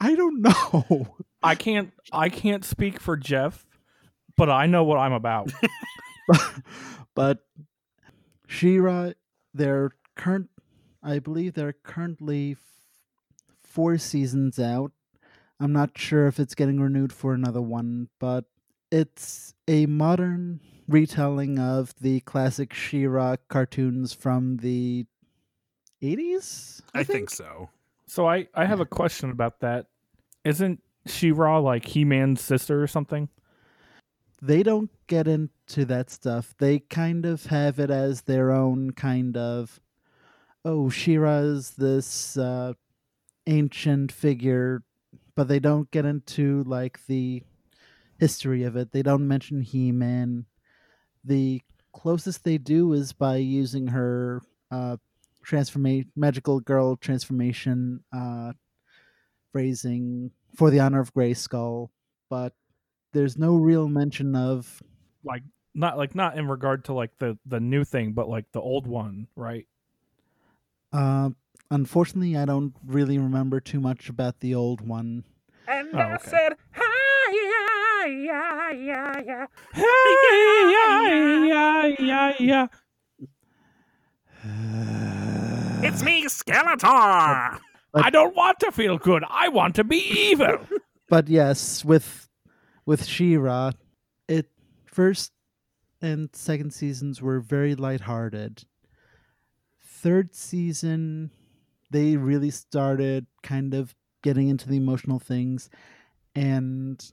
I 0.00 0.14
don't 0.14 0.40
know. 0.42 1.14
I 1.42 1.54
can't 1.54 1.92
I 2.12 2.28
can't 2.28 2.64
speak 2.64 3.00
for 3.00 3.16
Jeff, 3.16 3.66
but 4.36 4.50
I 4.50 4.66
know 4.66 4.84
what 4.84 4.98
I'm 4.98 5.12
about. 5.12 5.52
but 7.14 7.44
She-Ra, 8.46 9.10
they're 9.54 9.90
current. 10.14 10.50
I 11.02 11.18
believe 11.18 11.54
they're 11.54 11.72
currently 11.72 12.52
f- 12.52 12.58
four 13.62 13.98
seasons 13.98 14.58
out. 14.58 14.92
I'm 15.60 15.72
not 15.72 15.96
sure 15.96 16.26
if 16.26 16.38
it's 16.38 16.54
getting 16.54 16.80
renewed 16.80 17.12
for 17.12 17.32
another 17.32 17.62
one, 17.62 18.08
but 18.18 18.44
it's 18.90 19.54
a 19.66 19.86
modern 19.86 20.60
retelling 20.88 21.58
of 21.58 21.94
the 22.00 22.20
classic 22.20 22.72
She-Ra 22.74 23.36
cartoons 23.48 24.12
from 24.12 24.58
the 24.58 25.06
80s. 26.02 26.82
I 26.94 27.02
think 27.04 27.30
so. 27.30 27.70
so 28.06 28.28
I 28.28 28.48
I 28.54 28.66
have 28.66 28.80
a 28.80 28.86
question 28.86 29.30
about 29.30 29.60
that. 29.60 29.86
Isn't 30.44 30.82
She-Ra 31.06 31.58
like 31.58 31.86
He-Man's 31.86 32.40
sister 32.40 32.82
or 32.82 32.86
something? 32.86 33.28
They 34.40 34.62
don't 34.62 34.90
get 35.06 35.26
into 35.26 35.84
that 35.86 36.10
stuff. 36.10 36.54
They 36.58 36.80
kind 36.80 37.24
of 37.24 37.46
have 37.46 37.78
it 37.78 37.90
as 37.90 38.22
their 38.22 38.52
own 38.52 38.90
kind 38.92 39.36
of 39.36 39.80
oh, 40.66 40.90
She-Ra's 40.90 41.70
this 41.78 42.36
uh, 42.36 42.72
ancient 43.46 44.10
figure, 44.10 44.82
but 45.36 45.46
they 45.46 45.60
don't 45.60 45.88
get 45.92 46.04
into 46.04 46.64
like 46.64 47.06
the 47.06 47.44
history 48.18 48.64
of 48.64 48.76
it. 48.76 48.90
They 48.90 49.02
don't 49.02 49.28
mention 49.28 49.60
He 49.60 49.92
Man. 49.92 50.46
The 51.24 51.62
closest 51.92 52.42
they 52.42 52.58
do 52.58 52.92
is 52.92 53.12
by 53.12 53.36
using 53.36 53.86
her 53.88 54.42
uh, 54.72 54.96
transformation, 55.44 56.10
magical 56.16 56.58
girl 56.58 56.96
transformation 56.96 58.00
uh, 58.12 58.52
phrasing 59.52 60.32
for 60.56 60.70
the 60.70 60.80
honor 60.80 61.00
of 61.00 61.14
Grayskull, 61.14 61.90
but 62.28 62.54
there's 63.16 63.38
no 63.38 63.56
real 63.56 63.88
mention 63.88 64.36
of 64.36 64.82
Like 65.24 65.42
not 65.74 65.96
like 65.96 66.14
not 66.14 66.36
in 66.38 66.46
regard 66.48 66.84
to 66.84 66.92
like 66.92 67.18
the 67.18 67.38
the 67.46 67.60
new 67.60 67.82
thing, 67.84 68.12
but 68.12 68.28
like 68.28 68.44
the 68.52 68.60
old 68.60 68.86
one, 68.86 69.26
right? 69.36 69.66
Uh, 70.92 71.30
unfortunately, 71.70 72.36
I 72.36 72.44
don't 72.44 72.74
really 72.86 73.18
remember 73.18 73.58
too 73.60 73.80
much 73.80 74.08
about 74.08 74.40
the 74.40 74.54
old 74.54 74.86
one. 74.86 75.24
And 75.68 75.88
Oh, 75.94 75.98
I 75.98 76.14
okay. 76.14 76.30
said, 76.30 76.52
hi, 76.72 78.04
yeah, 78.04 78.70
yeah, 78.70 79.20
yeah. 79.20 79.46
yeah, 81.46 81.92
yeah, 81.98 82.32
yeah. 82.38 82.66
It's 85.82 86.02
me, 86.02 86.24
Skeletor. 86.26 87.58
I 87.94 88.10
don't 88.10 88.34
want 88.36 88.60
to 88.60 88.70
feel 88.72 88.98
good. 88.98 89.24
I 89.28 89.48
want 89.48 89.74
to 89.76 89.84
be 89.84 89.98
evil. 89.98 90.58
but 91.08 91.28
yes, 91.28 91.84
with 91.84 92.25
with 92.86 93.04
She-Ra, 93.04 93.72
it 94.28 94.48
first 94.86 95.32
and 96.00 96.30
second 96.32 96.72
seasons 96.72 97.20
were 97.20 97.40
very 97.40 97.74
lighthearted. 97.74 98.64
Third 99.82 100.34
season, 100.34 101.30
they 101.90 102.16
really 102.16 102.50
started 102.50 103.26
kind 103.42 103.74
of 103.74 103.94
getting 104.22 104.48
into 104.48 104.68
the 104.68 104.76
emotional 104.76 105.18
things, 105.18 105.68
and 106.34 107.12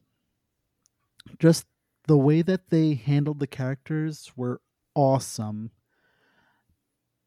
just 1.39 1.65
the 2.07 2.17
way 2.17 2.41
that 2.41 2.69
they 2.69 2.93
handled 2.93 3.39
the 3.39 3.47
characters 3.47 4.31
were 4.35 4.61
awesome. 4.93 5.71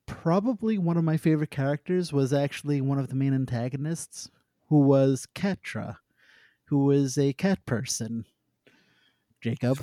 Probably 0.07 0.79
one 0.79 0.97
of 0.97 1.05
my 1.05 1.17
favorite 1.17 1.51
characters 1.51 2.13
was 2.13 2.33
actually 2.33 2.81
one 2.81 2.99
of 2.99 3.09
the 3.09 3.15
main 3.17 3.35
antagonists, 3.35 4.31
who 4.69 4.81
was 4.81 5.27
Catra, 5.35 5.97
who 6.67 6.91
is 6.91 7.17
a 7.19 7.33
cat 7.33 7.65
person. 7.67 8.25
Jacob. 9.43 9.79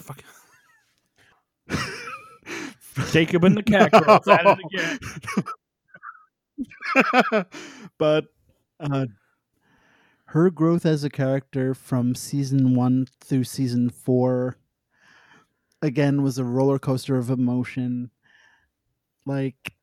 Jacob 3.12 3.44
and 3.44 3.58
the 3.58 3.64
cat 3.64 3.92
girls 4.06 4.28
at 4.28 4.46
it 4.46 4.58
again. 4.66 5.00
but 7.98 8.26
uh, 8.80 9.06
her 10.26 10.50
growth 10.50 10.86
as 10.86 11.04
a 11.04 11.10
character 11.10 11.74
from 11.74 12.16
season 12.16 12.76
one 12.76 13.08
through 13.22 13.44
season 13.44 13.90
four 13.90 14.58
again 15.82 16.24
was 16.24 16.38
a 16.38 16.44
roller 16.44 16.80
coaster 16.80 17.18
of 17.18 17.30
emotion. 17.30 18.10
Like, 19.26 19.74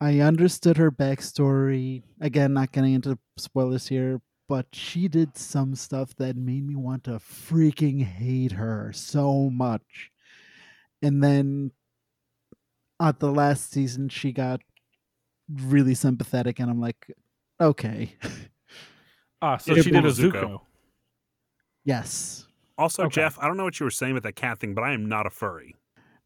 I 0.00 0.20
understood 0.20 0.76
her 0.76 0.90
backstory. 0.90 2.02
Again, 2.20 2.54
not 2.54 2.72
getting 2.72 2.94
into 2.94 3.18
spoilers 3.36 3.86
here, 3.86 4.20
but 4.50 4.66
she 4.72 5.06
did 5.06 5.38
some 5.38 5.76
stuff 5.76 6.12
that 6.16 6.36
made 6.36 6.66
me 6.66 6.74
want 6.74 7.04
to 7.04 7.12
freaking 7.20 8.02
hate 8.02 8.50
her 8.50 8.90
so 8.92 9.48
much. 9.48 10.10
And 11.00 11.22
then 11.22 11.70
at 12.98 13.20
the 13.20 13.30
last 13.30 13.70
season, 13.70 14.08
she 14.08 14.32
got 14.32 14.60
really 15.48 15.94
sympathetic, 15.94 16.58
and 16.58 16.68
I'm 16.68 16.80
like, 16.80 17.14
okay, 17.60 18.16
Ah, 19.40 19.56
so 19.56 19.76
Yeah, 19.76 19.82
she 19.82 19.92
did 19.92 20.04
a 20.04 20.08
Zuko. 20.08 20.32
Zuko. 20.32 20.60
yes. 21.84 22.48
Also, 22.76 23.04
Okay. 23.04 23.20
Jeff, 23.20 23.38
I 23.38 23.46
don't 23.46 23.56
know 23.56 23.62
what 23.64 23.78
you 23.78 23.84
were 23.84 23.90
saying 23.92 24.14
with 24.14 24.24
that 24.24 24.34
cat 24.34 24.58
thing, 24.58 24.74
but 24.74 24.82
I 24.82 24.92
am 24.94 25.06
not 25.08 25.26
a 25.26 25.30
furry. 25.30 25.76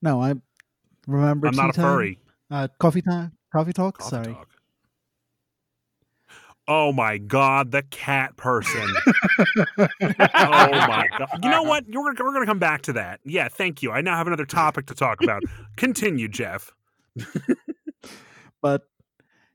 No, 0.00 0.22
I 0.22 0.32
remember. 1.06 1.46
I'm 1.46 1.56
not 1.56 1.68
a 1.68 1.72
time? 1.74 1.84
furry. 1.84 2.18
Uh, 2.50 2.68
coffee 2.80 3.02
time, 3.02 3.32
coffee 3.52 3.74
talk. 3.74 3.98
Coffee 3.98 4.08
Sorry. 4.10 4.32
talk. 4.32 4.48
Oh 6.66 6.92
my 6.92 7.18
god, 7.18 7.72
the 7.72 7.82
cat 7.82 8.36
person. 8.36 8.88
oh 9.78 9.86
my 10.38 11.06
god. 11.18 11.28
You 11.42 11.50
know 11.50 11.62
what? 11.62 11.86
You're, 11.86 12.02
we're 12.02 12.14
going 12.14 12.40
to 12.40 12.46
come 12.46 12.58
back 12.58 12.82
to 12.82 12.94
that. 12.94 13.20
Yeah, 13.24 13.48
thank 13.48 13.82
you. 13.82 13.90
I 13.90 14.00
now 14.00 14.16
have 14.16 14.26
another 14.26 14.46
topic 14.46 14.86
to 14.86 14.94
talk 14.94 15.22
about. 15.22 15.42
Continue, 15.76 16.28
Jeff. 16.28 16.72
but 18.62 18.88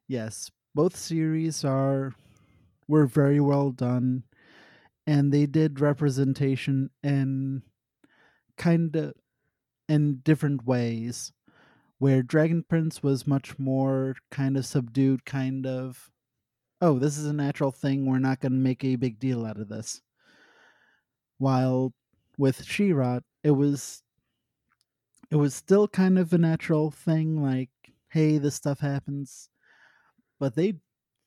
yes, 0.07 0.51
both 0.75 0.95
series 0.95 1.65
are 1.65 2.13
were 2.87 3.07
very 3.07 3.39
well 3.39 3.71
done, 3.71 4.23
and 5.07 5.31
they 5.31 5.47
did 5.47 5.79
representation 5.79 6.91
in 7.03 7.63
kind 8.55 8.95
of 8.95 9.13
in 9.87 10.19
different 10.23 10.65
ways. 10.65 11.31
Where 11.97 12.21
Dragon 12.23 12.63
Prince 12.63 13.03
was 13.03 13.27
much 13.27 13.59
more 13.59 14.15
kind 14.31 14.55
of 14.55 14.65
subdued, 14.65 15.25
kind 15.25 15.65
of, 15.67 16.09
oh, 16.81 16.99
this 16.99 17.17
is 17.17 17.25
a 17.25 17.33
natural 17.33 17.71
thing. 17.71 18.05
We're 18.05 18.19
not 18.19 18.39
going 18.39 18.53
to 18.53 18.57
make 18.57 18.83
a 18.83 18.95
big 18.95 19.19
deal 19.19 19.45
out 19.45 19.59
of 19.59 19.69
this. 19.69 20.01
While 21.37 21.93
with 22.37 22.63
She-Ra, 22.63 23.19
it 23.43 23.51
was 23.51 24.03
it 25.31 25.35
was 25.35 25.53
still 25.53 25.87
kind 25.87 26.17
of 26.17 26.33
a 26.33 26.37
natural 26.37 26.91
thing 26.91 27.41
like 27.41 27.69
hey 28.09 28.37
this 28.37 28.55
stuff 28.55 28.79
happens 28.79 29.49
but 30.39 30.55
they 30.55 30.73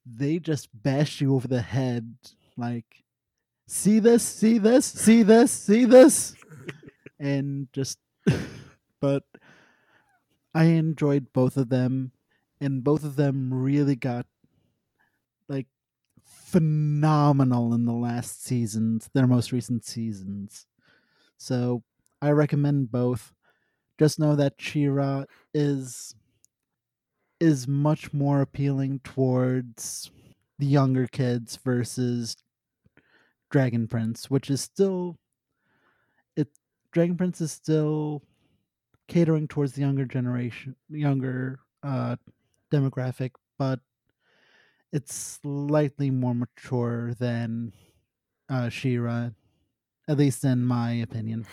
they 0.04 0.38
just 0.38 0.68
bash 0.82 1.20
you 1.20 1.34
over 1.34 1.48
the 1.48 1.62
head 1.62 2.14
like 2.56 3.04
see 3.68 3.98
this 3.98 4.22
see 4.22 4.58
this 4.58 4.86
see 4.86 5.22
this 5.22 5.52
see 5.52 5.84
this 5.84 6.34
and 7.20 7.68
just 7.72 7.98
but 9.00 9.22
i 10.54 10.64
enjoyed 10.64 11.32
both 11.32 11.56
of 11.56 11.68
them 11.68 12.10
and 12.60 12.84
both 12.84 13.04
of 13.04 13.16
them 13.16 13.52
really 13.52 13.96
got 13.96 14.26
like 15.48 15.66
phenomenal 16.24 17.74
in 17.74 17.84
the 17.84 17.92
last 17.92 18.44
seasons 18.44 19.08
their 19.14 19.26
most 19.26 19.52
recent 19.52 19.84
seasons. 19.84 20.66
So 21.38 21.82
i 22.20 22.30
recommend 22.30 22.90
both. 22.90 23.32
Just 23.98 24.18
know 24.18 24.36
that 24.36 24.54
She-Ra 24.58 25.24
is 25.54 26.14
is 27.40 27.66
much 27.66 28.12
more 28.12 28.40
appealing 28.40 29.00
towards 29.00 30.10
the 30.58 30.66
younger 30.66 31.08
kids 31.08 31.56
versus 31.64 32.36
Dragon 33.50 33.88
Prince, 33.88 34.30
which 34.30 34.48
is 34.50 34.60
still 34.60 35.18
it 36.36 36.48
Dragon 36.92 37.16
Prince 37.16 37.40
is 37.40 37.52
still 37.52 38.22
catering 39.08 39.48
towards 39.48 39.72
the 39.72 39.80
younger 39.80 40.04
generation, 40.04 40.76
younger 40.88 41.60
uh 41.82 42.16
demographic, 42.72 43.32
but 43.58 43.80
it's 44.92 45.40
slightly 45.42 46.10
more 46.10 46.34
mature 46.34 47.14
than 47.14 47.72
uh 48.48 48.68
She-Ra, 48.68 49.30
at 50.08 50.18
least 50.18 50.44
in 50.44 50.64
my 50.64 50.92
opinion. 50.92 51.46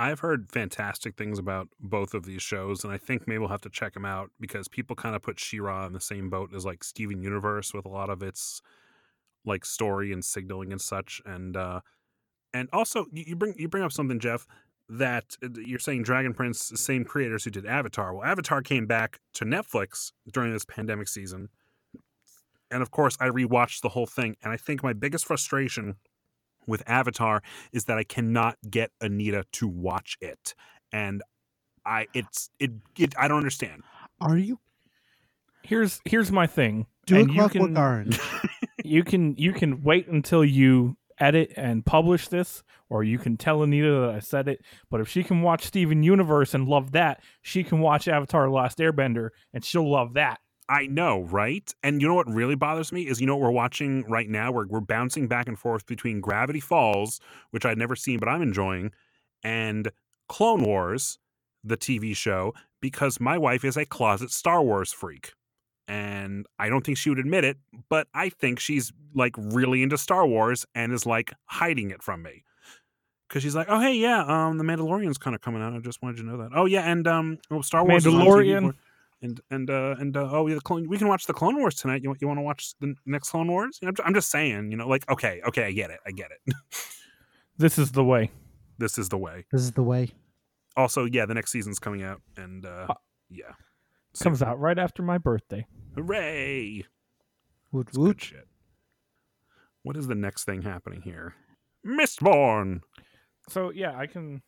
I've 0.00 0.20
heard 0.20 0.52
fantastic 0.52 1.16
things 1.16 1.40
about 1.40 1.68
both 1.80 2.14
of 2.14 2.24
these 2.24 2.40
shows, 2.40 2.84
and 2.84 2.92
I 2.92 2.98
think 2.98 3.26
maybe 3.26 3.38
we'll 3.38 3.48
have 3.48 3.62
to 3.62 3.68
check 3.68 3.94
them 3.94 4.04
out 4.04 4.30
because 4.38 4.68
people 4.68 4.94
kind 4.94 5.16
of 5.16 5.22
put 5.22 5.40
She-Ra 5.40 5.86
in 5.86 5.92
the 5.92 6.00
same 6.00 6.30
boat 6.30 6.50
as 6.54 6.64
like 6.64 6.84
Steven 6.84 7.20
Universe 7.20 7.74
with 7.74 7.84
a 7.84 7.88
lot 7.88 8.08
of 8.08 8.22
its 8.22 8.62
like 9.44 9.64
story 9.64 10.12
and 10.12 10.24
signaling 10.24 10.70
and 10.70 10.80
such. 10.80 11.20
And 11.26 11.56
uh 11.56 11.80
and 12.54 12.68
also 12.72 13.06
you 13.12 13.36
bring 13.36 13.54
you 13.58 13.68
bring 13.68 13.82
up 13.82 13.92
something, 13.92 14.20
Jeff, 14.20 14.46
that 14.88 15.36
uh, 15.42 15.48
you're 15.54 15.78
saying 15.78 16.02
Dragon 16.02 16.32
Prince, 16.32 16.72
same 16.76 17.04
creators 17.04 17.44
who 17.44 17.50
did 17.50 17.66
Avatar. 17.66 18.14
Well, 18.14 18.24
Avatar 18.24 18.62
came 18.62 18.86
back 18.86 19.18
to 19.34 19.44
Netflix 19.44 20.12
during 20.32 20.52
this 20.52 20.64
pandemic 20.64 21.08
season, 21.08 21.48
and 22.70 22.82
of 22.82 22.90
course, 22.90 23.16
I 23.20 23.28
rewatched 23.28 23.82
the 23.82 23.90
whole 23.90 24.06
thing, 24.06 24.36
and 24.42 24.52
I 24.52 24.56
think 24.56 24.82
my 24.82 24.92
biggest 24.92 25.26
frustration 25.26 25.96
with 26.66 26.82
Avatar 26.86 27.42
is 27.72 27.84
that 27.84 27.98
I 27.98 28.04
cannot 28.04 28.56
get 28.68 28.90
Anita 29.00 29.44
to 29.52 29.68
watch 29.68 30.16
it, 30.20 30.54
and 30.92 31.22
I 31.84 32.06
it's 32.14 32.50
it, 32.58 32.72
it 32.98 33.14
I 33.18 33.28
don't 33.28 33.38
understand. 33.38 33.82
Are 34.20 34.36
you 34.36 34.58
Here's 35.68 36.00
here's 36.06 36.32
my 36.32 36.46
thing. 36.46 36.86
do 37.04 37.16
a 37.16 37.20
and 37.20 37.30
you 37.30 37.34
clockwork 37.34 37.74
can, 37.74 37.76
orange? 37.76 38.20
you 38.84 39.04
can 39.04 39.36
you 39.36 39.52
can 39.52 39.82
wait 39.82 40.08
until 40.08 40.42
you 40.42 40.96
edit 41.20 41.52
and 41.56 41.84
publish 41.84 42.28
this, 42.28 42.62
or 42.88 43.04
you 43.04 43.18
can 43.18 43.36
tell 43.36 43.62
Anita 43.62 44.00
that 44.00 44.14
I 44.14 44.20
said 44.20 44.48
it. 44.48 44.62
But 44.90 45.02
if 45.02 45.08
she 45.08 45.22
can 45.22 45.42
watch 45.42 45.66
Steven 45.66 46.02
Universe 46.02 46.54
and 46.54 46.66
love 46.66 46.92
that, 46.92 47.20
she 47.42 47.64
can 47.64 47.80
watch 47.80 48.08
Avatar: 48.08 48.46
The 48.46 48.52
Last 48.52 48.78
Airbender 48.78 49.28
and 49.52 49.62
she'll 49.62 49.90
love 49.90 50.14
that. 50.14 50.40
I 50.68 50.86
know, 50.86 51.22
right? 51.22 51.72
And 51.82 52.02
you 52.02 52.08
know 52.08 52.14
what 52.14 52.28
really 52.28 52.54
bothers 52.54 52.92
me 52.92 53.02
is 53.02 53.20
you 53.20 53.26
know 53.26 53.36
what 53.36 53.42
we're 53.42 53.50
watching 53.50 54.04
right 54.08 54.28
now? 54.28 54.52
We're 54.52 54.66
we're 54.66 54.80
bouncing 54.80 55.26
back 55.26 55.48
and 55.48 55.58
forth 55.58 55.86
between 55.86 56.20
Gravity 56.20 56.60
Falls, 56.60 57.20
which 57.50 57.64
I'd 57.64 57.78
never 57.78 57.96
seen 57.96 58.18
but 58.18 58.28
I'm 58.28 58.42
enjoying, 58.42 58.92
and 59.42 59.90
Clone 60.28 60.62
Wars, 60.62 61.18
the 61.64 61.76
TV 61.76 62.14
show, 62.14 62.52
because 62.80 63.18
my 63.18 63.38
wife 63.38 63.64
is 63.64 63.76
a 63.76 63.86
closet 63.86 64.30
Star 64.30 64.62
Wars 64.62 64.92
freak. 64.92 65.32
And 65.86 66.46
I 66.58 66.68
don't 66.68 66.84
think 66.84 66.98
she 66.98 67.08
would 67.08 67.18
admit 67.18 67.44
it, 67.44 67.56
but 67.88 68.08
I 68.12 68.28
think 68.28 68.60
she's 68.60 68.92
like 69.14 69.34
really 69.38 69.82
into 69.82 69.96
Star 69.96 70.26
Wars 70.26 70.66
and 70.74 70.92
is 70.92 71.06
like 71.06 71.32
hiding 71.46 71.90
it 71.90 72.02
from 72.02 72.22
me. 72.22 72.44
Cause 73.30 73.42
she's 73.42 73.54
like, 73.54 73.68
oh 73.70 73.80
hey, 73.80 73.94
yeah, 73.94 74.24
um, 74.24 74.58
the 74.58 74.64
Mandalorian's 74.64 75.18
kind 75.18 75.34
of 75.34 75.42
coming 75.42 75.62
out. 75.62 75.74
I 75.74 75.78
just 75.78 76.02
wanted 76.02 76.18
you 76.18 76.24
to 76.24 76.30
know 76.30 76.38
that. 76.38 76.50
Oh 76.54 76.64
yeah, 76.64 76.90
and 76.90 77.06
um, 77.06 77.38
oh, 77.50 77.62
Star 77.62 77.84
Wars. 77.84 78.04
Mandalorian. 78.04 78.74
And 79.22 79.40
and 79.50 79.68
uh 79.70 79.96
and 79.98 80.16
uh, 80.16 80.28
oh 80.30 80.46
yeah, 80.46 80.54
the 80.54 80.60
clone. 80.60 80.88
We 80.88 80.98
can 80.98 81.08
watch 81.08 81.26
the 81.26 81.32
Clone 81.34 81.56
Wars 81.58 81.74
tonight. 81.74 82.02
You 82.02 82.14
you 82.20 82.26
want 82.28 82.38
to 82.38 82.42
watch 82.42 82.74
the 82.80 82.94
next 83.06 83.30
Clone 83.30 83.48
Wars? 83.48 83.78
You 83.82 83.86
know, 83.88 83.94
I'm, 84.00 84.06
I'm 84.08 84.14
just 84.14 84.30
saying. 84.30 84.70
You 84.70 84.76
know, 84.76 84.86
like 84.88 85.08
okay, 85.10 85.40
okay, 85.48 85.64
I 85.64 85.72
get 85.72 85.90
it, 85.90 86.00
I 86.06 86.10
get 86.12 86.30
it. 86.30 86.54
This 87.60 87.76
is 87.76 87.90
the 87.90 88.04
way. 88.04 88.30
this 88.78 88.98
is 88.98 89.08
the 89.08 89.18
way. 89.18 89.44
this 89.50 89.62
is 89.62 89.72
the 89.72 89.82
way. 89.82 90.12
Also, 90.76 91.06
yeah, 91.06 91.26
the 91.26 91.34
next 91.34 91.50
season's 91.50 91.80
coming 91.80 92.04
out, 92.04 92.22
and 92.36 92.64
uh 92.64 92.86
Uh, 92.90 92.94
yeah, 93.28 93.52
Comes 94.20 94.42
out 94.42 94.60
right 94.60 94.78
after 94.78 95.02
my 95.02 95.18
birthday. 95.18 95.66
Hooray! 95.96 96.84
Woot 97.72 97.88
It's 97.88 97.96
good 97.96 98.02
woot. 98.06 98.20
shit. 98.22 98.46
What 99.82 99.96
is 99.96 100.06
the 100.06 100.14
next 100.14 100.44
thing 100.44 100.62
happening 100.62 101.02
here? 101.02 101.34
Mistborn. 101.84 102.80
so 103.48 103.70
yeah 103.70 103.96
i 103.96 104.06
can 104.06 104.42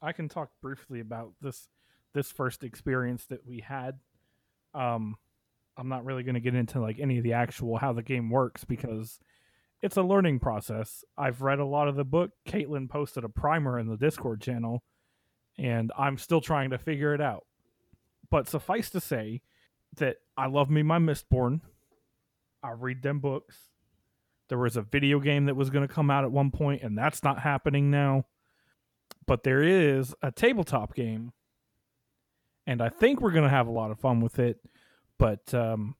i 0.00 0.12
can 0.12 0.28
talk 0.28 0.50
briefly 0.62 1.00
about 1.00 1.32
this 1.42 1.68
this 2.14 2.30
first 2.30 2.64
experience 2.64 3.26
that 3.26 3.46
we 3.46 3.60
had. 3.60 3.98
Um 4.74 5.16
i'm 5.76 5.88
not 5.88 6.04
really 6.04 6.22
going 6.22 6.34
to 6.34 6.40
get 6.40 6.54
into 6.54 6.80
like 6.80 6.98
any 6.98 7.18
of 7.18 7.24
the 7.24 7.34
actual 7.34 7.76
how 7.76 7.92
the 7.92 8.02
game 8.02 8.30
works 8.30 8.64
because 8.64 9.20
it's 9.82 9.98
a 9.98 10.02
learning 10.02 10.38
process. 10.38 11.04
I've 11.18 11.42
read 11.42 11.58
a 11.58 11.66
lot 11.66 11.86
of 11.86 11.96
the 11.96 12.04
book. 12.04 12.30
Caitlin 12.48 12.88
posted 12.88 13.24
a 13.24 13.28
primer 13.28 13.78
in 13.78 13.88
the 13.88 13.96
discord 13.96 14.40
channel 14.40 14.82
and 15.58 15.92
i'm 15.96 16.18
still 16.18 16.40
trying 16.40 16.70
to 16.70 16.78
figure 16.78 17.14
it 17.14 17.20
out. 17.20 17.46
But 18.30 18.48
suffice 18.48 18.90
to 18.90 19.00
say 19.00 19.42
that 19.96 20.16
i 20.36 20.46
love 20.46 20.70
me 20.70 20.82
my 20.82 20.98
mistborn. 20.98 21.60
I 22.62 22.70
read 22.70 23.02
them 23.02 23.20
books. 23.20 23.56
There 24.48 24.58
was 24.58 24.76
a 24.76 24.82
video 24.82 25.20
game 25.20 25.46
that 25.46 25.56
was 25.56 25.70
going 25.70 25.86
to 25.86 25.92
come 25.92 26.10
out 26.10 26.24
at 26.24 26.32
one 26.32 26.50
point 26.50 26.82
and 26.82 26.96
that's 26.96 27.22
not 27.22 27.40
happening 27.40 27.90
now. 27.90 28.24
But 29.26 29.42
there 29.42 29.62
is 29.62 30.14
a 30.22 30.30
tabletop 30.30 30.94
game 30.94 31.32
and 32.66 32.82
i 32.82 32.88
think 32.88 33.20
we're 33.20 33.30
going 33.32 33.44
to 33.44 33.50
have 33.50 33.66
a 33.66 33.72
lot 33.72 33.90
of 33.90 33.98
fun 33.98 34.20
with 34.20 34.38
it 34.38 34.58
but 35.18 35.52
um 35.54 35.94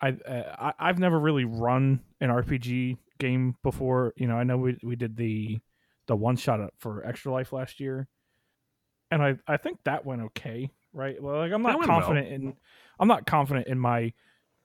I, 0.00 0.08
uh, 0.08 0.72
I 0.78 0.88
i've 0.88 0.98
never 0.98 1.18
really 1.18 1.44
run 1.44 2.00
an 2.20 2.30
rpg 2.30 2.98
game 3.18 3.56
before 3.62 4.12
you 4.16 4.26
know 4.26 4.36
i 4.36 4.44
know 4.44 4.58
we, 4.58 4.76
we 4.82 4.96
did 4.96 5.16
the 5.16 5.58
the 6.06 6.16
one 6.16 6.36
shot 6.36 6.60
for 6.78 7.04
extra 7.06 7.32
life 7.32 7.52
last 7.52 7.80
year 7.80 8.08
and 9.10 9.22
i 9.22 9.36
i 9.46 9.56
think 9.56 9.78
that 9.84 10.04
went 10.04 10.22
okay 10.22 10.70
right 10.92 11.22
well 11.22 11.38
like 11.38 11.52
i'm 11.52 11.62
not 11.62 11.78
went 11.78 11.88
well. 11.88 12.00
confident 12.00 12.28
in 12.28 12.54
i'm 12.98 13.08
not 13.08 13.26
confident 13.26 13.66
in 13.66 13.78
my 13.78 14.12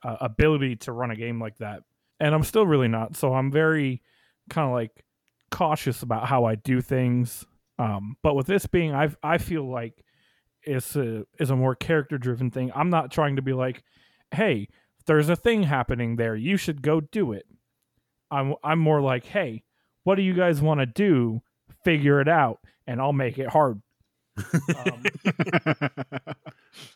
uh, 0.04 0.18
ability 0.22 0.78
to 0.78 0.92
run 0.92 1.12
a 1.12 1.16
game 1.16 1.40
like 1.42 1.58
that 1.58 1.82
and 2.20 2.34
i'm 2.34 2.44
still 2.44 2.66
really 2.66 2.88
not 2.88 3.16
so 3.16 3.34
i'm 3.34 3.52
very 3.52 4.02
kind 4.50 4.68
of 4.68 4.74
like 4.74 5.06
cautious 5.52 6.02
about 6.02 6.28
how 6.28 6.46
I 6.46 6.56
do 6.56 6.82
things. 6.82 7.46
Um, 7.78 8.18
but 8.24 8.36
with 8.36 8.48
this 8.48 8.66
being, 8.68 8.94
I 8.94 9.10
I 9.24 9.38
feel 9.38 9.70
like 9.70 10.04
it's 10.64 10.96
a 10.96 11.26
is 11.40 11.50
a 11.50 11.56
more 11.56 11.76
character 11.76 12.18
driven 12.18 12.52
thing. 12.52 12.72
I'm 12.76 12.90
not 12.90 13.12
trying 13.12 13.36
to 13.36 13.42
be 13.42 13.54
like, 13.54 13.84
hey, 14.32 14.68
there's 15.06 15.30
a 15.30 15.36
thing 15.36 15.64
happening 15.64 16.16
there. 16.16 16.36
You 16.36 16.58
should 16.58 16.82
go 16.82 17.02
do 17.02 17.32
it. 17.32 17.46
I'm 18.32 18.56
I'm 18.64 18.80
more 18.80 19.02
like, 19.02 19.26
hey, 19.26 19.64
what 20.04 20.16
do 20.16 20.22
you 20.22 20.34
guys 20.34 20.62
want 20.62 20.80
to 20.80 20.86
do? 20.86 21.42
Figure 21.84 22.22
it 22.22 22.28
out, 22.28 22.60
and 22.86 23.02
I'll 23.02 23.14
make 23.14 23.38
it 23.38 23.50
hard. 23.50 23.82
Um, 24.78 25.04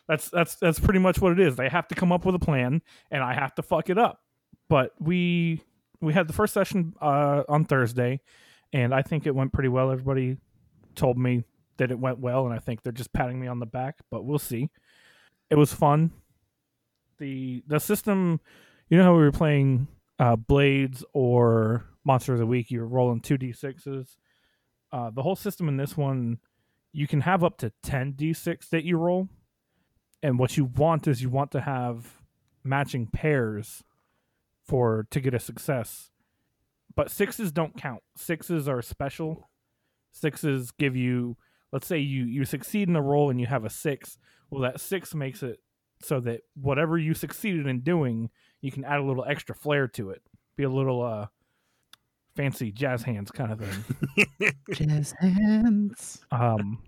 that's 0.08 0.28
that's 0.30 0.56
that's 0.56 0.78
pretty 0.78 1.00
much 1.00 1.20
what 1.20 1.32
it 1.32 1.40
is. 1.40 1.56
They 1.56 1.68
have 1.68 1.88
to 1.88 1.94
come 1.94 2.12
up 2.12 2.24
with 2.24 2.34
a 2.34 2.38
plan, 2.38 2.82
and 3.10 3.22
I 3.22 3.34
have 3.34 3.54
to 3.56 3.62
fuck 3.62 3.90
it 3.90 3.98
up. 3.98 4.20
But 4.68 4.92
we 5.00 5.62
we 6.00 6.12
had 6.12 6.28
the 6.28 6.32
first 6.32 6.54
session 6.54 6.94
uh, 7.00 7.44
on 7.48 7.64
Thursday, 7.64 8.20
and 8.72 8.94
I 8.94 9.02
think 9.02 9.26
it 9.26 9.34
went 9.34 9.52
pretty 9.52 9.68
well. 9.68 9.90
Everybody 9.90 10.36
told 10.94 11.18
me 11.18 11.44
that 11.78 11.90
it 11.90 11.98
went 11.98 12.18
well, 12.18 12.46
and 12.46 12.54
I 12.54 12.58
think 12.58 12.82
they're 12.82 12.92
just 12.92 13.12
patting 13.12 13.40
me 13.40 13.46
on 13.46 13.58
the 13.58 13.66
back. 13.66 13.96
But 14.10 14.24
we'll 14.24 14.38
see. 14.38 14.70
It 15.50 15.56
was 15.56 15.72
fun. 15.72 16.12
the 17.18 17.62
The 17.66 17.80
system, 17.80 18.40
you 18.88 18.98
know 18.98 19.04
how 19.04 19.14
we 19.14 19.22
were 19.22 19.32
playing 19.32 19.88
uh, 20.18 20.36
Blades 20.36 21.04
or 21.12 21.84
Monster 22.04 22.34
of 22.34 22.38
the 22.38 22.46
Week. 22.46 22.70
You 22.70 22.80
were 22.80 22.88
rolling 22.88 23.20
two 23.20 23.38
d 23.38 23.52
sixes. 23.52 24.16
Uh, 24.92 25.10
the 25.10 25.22
whole 25.22 25.36
system 25.36 25.68
in 25.68 25.76
this 25.76 25.96
one, 25.96 26.38
you 26.92 27.06
can 27.06 27.22
have 27.22 27.42
up 27.42 27.58
to 27.58 27.72
ten 27.82 28.12
d 28.12 28.32
six 28.32 28.68
that 28.68 28.84
you 28.84 28.96
roll, 28.96 29.28
and 30.22 30.38
what 30.38 30.56
you 30.56 30.64
want 30.64 31.06
is 31.08 31.22
you 31.22 31.28
want 31.28 31.50
to 31.52 31.60
have 31.60 32.22
matching 32.62 33.06
pairs 33.06 33.84
for 34.62 35.06
to 35.10 35.20
get 35.20 35.34
a 35.34 35.38
success. 35.38 36.10
But 36.96 37.10
sixes 37.10 37.50
don't 37.50 37.76
count. 37.76 38.02
Sixes 38.16 38.68
are 38.68 38.80
special. 38.80 39.50
Sixes 40.12 40.70
give 40.70 40.94
you 40.94 41.36
let's 41.74 41.88
say 41.88 41.98
you 41.98 42.24
you 42.24 42.44
succeed 42.44 42.88
in 42.88 42.94
a 42.94 43.02
roll 43.02 43.28
and 43.30 43.40
you 43.40 43.46
have 43.46 43.64
a 43.64 43.70
6. 43.70 44.18
Well 44.48 44.62
that 44.62 44.80
6 44.80 45.14
makes 45.14 45.42
it 45.42 45.58
so 46.00 46.20
that 46.20 46.42
whatever 46.54 46.96
you 46.96 47.14
succeeded 47.14 47.66
in 47.66 47.80
doing, 47.80 48.30
you 48.60 48.70
can 48.70 48.84
add 48.84 49.00
a 49.00 49.04
little 49.04 49.24
extra 49.26 49.56
flair 49.56 49.88
to 49.88 50.10
it. 50.10 50.22
Be 50.56 50.62
a 50.62 50.70
little 50.70 51.02
uh 51.02 51.26
fancy 52.36 52.70
jazz 52.70 53.02
hands 53.02 53.30
kind 53.32 53.52
of 53.52 53.60
thing. 53.60 54.52
Jazz 54.72 55.14
hands. 55.20 56.20
Um, 56.30 56.82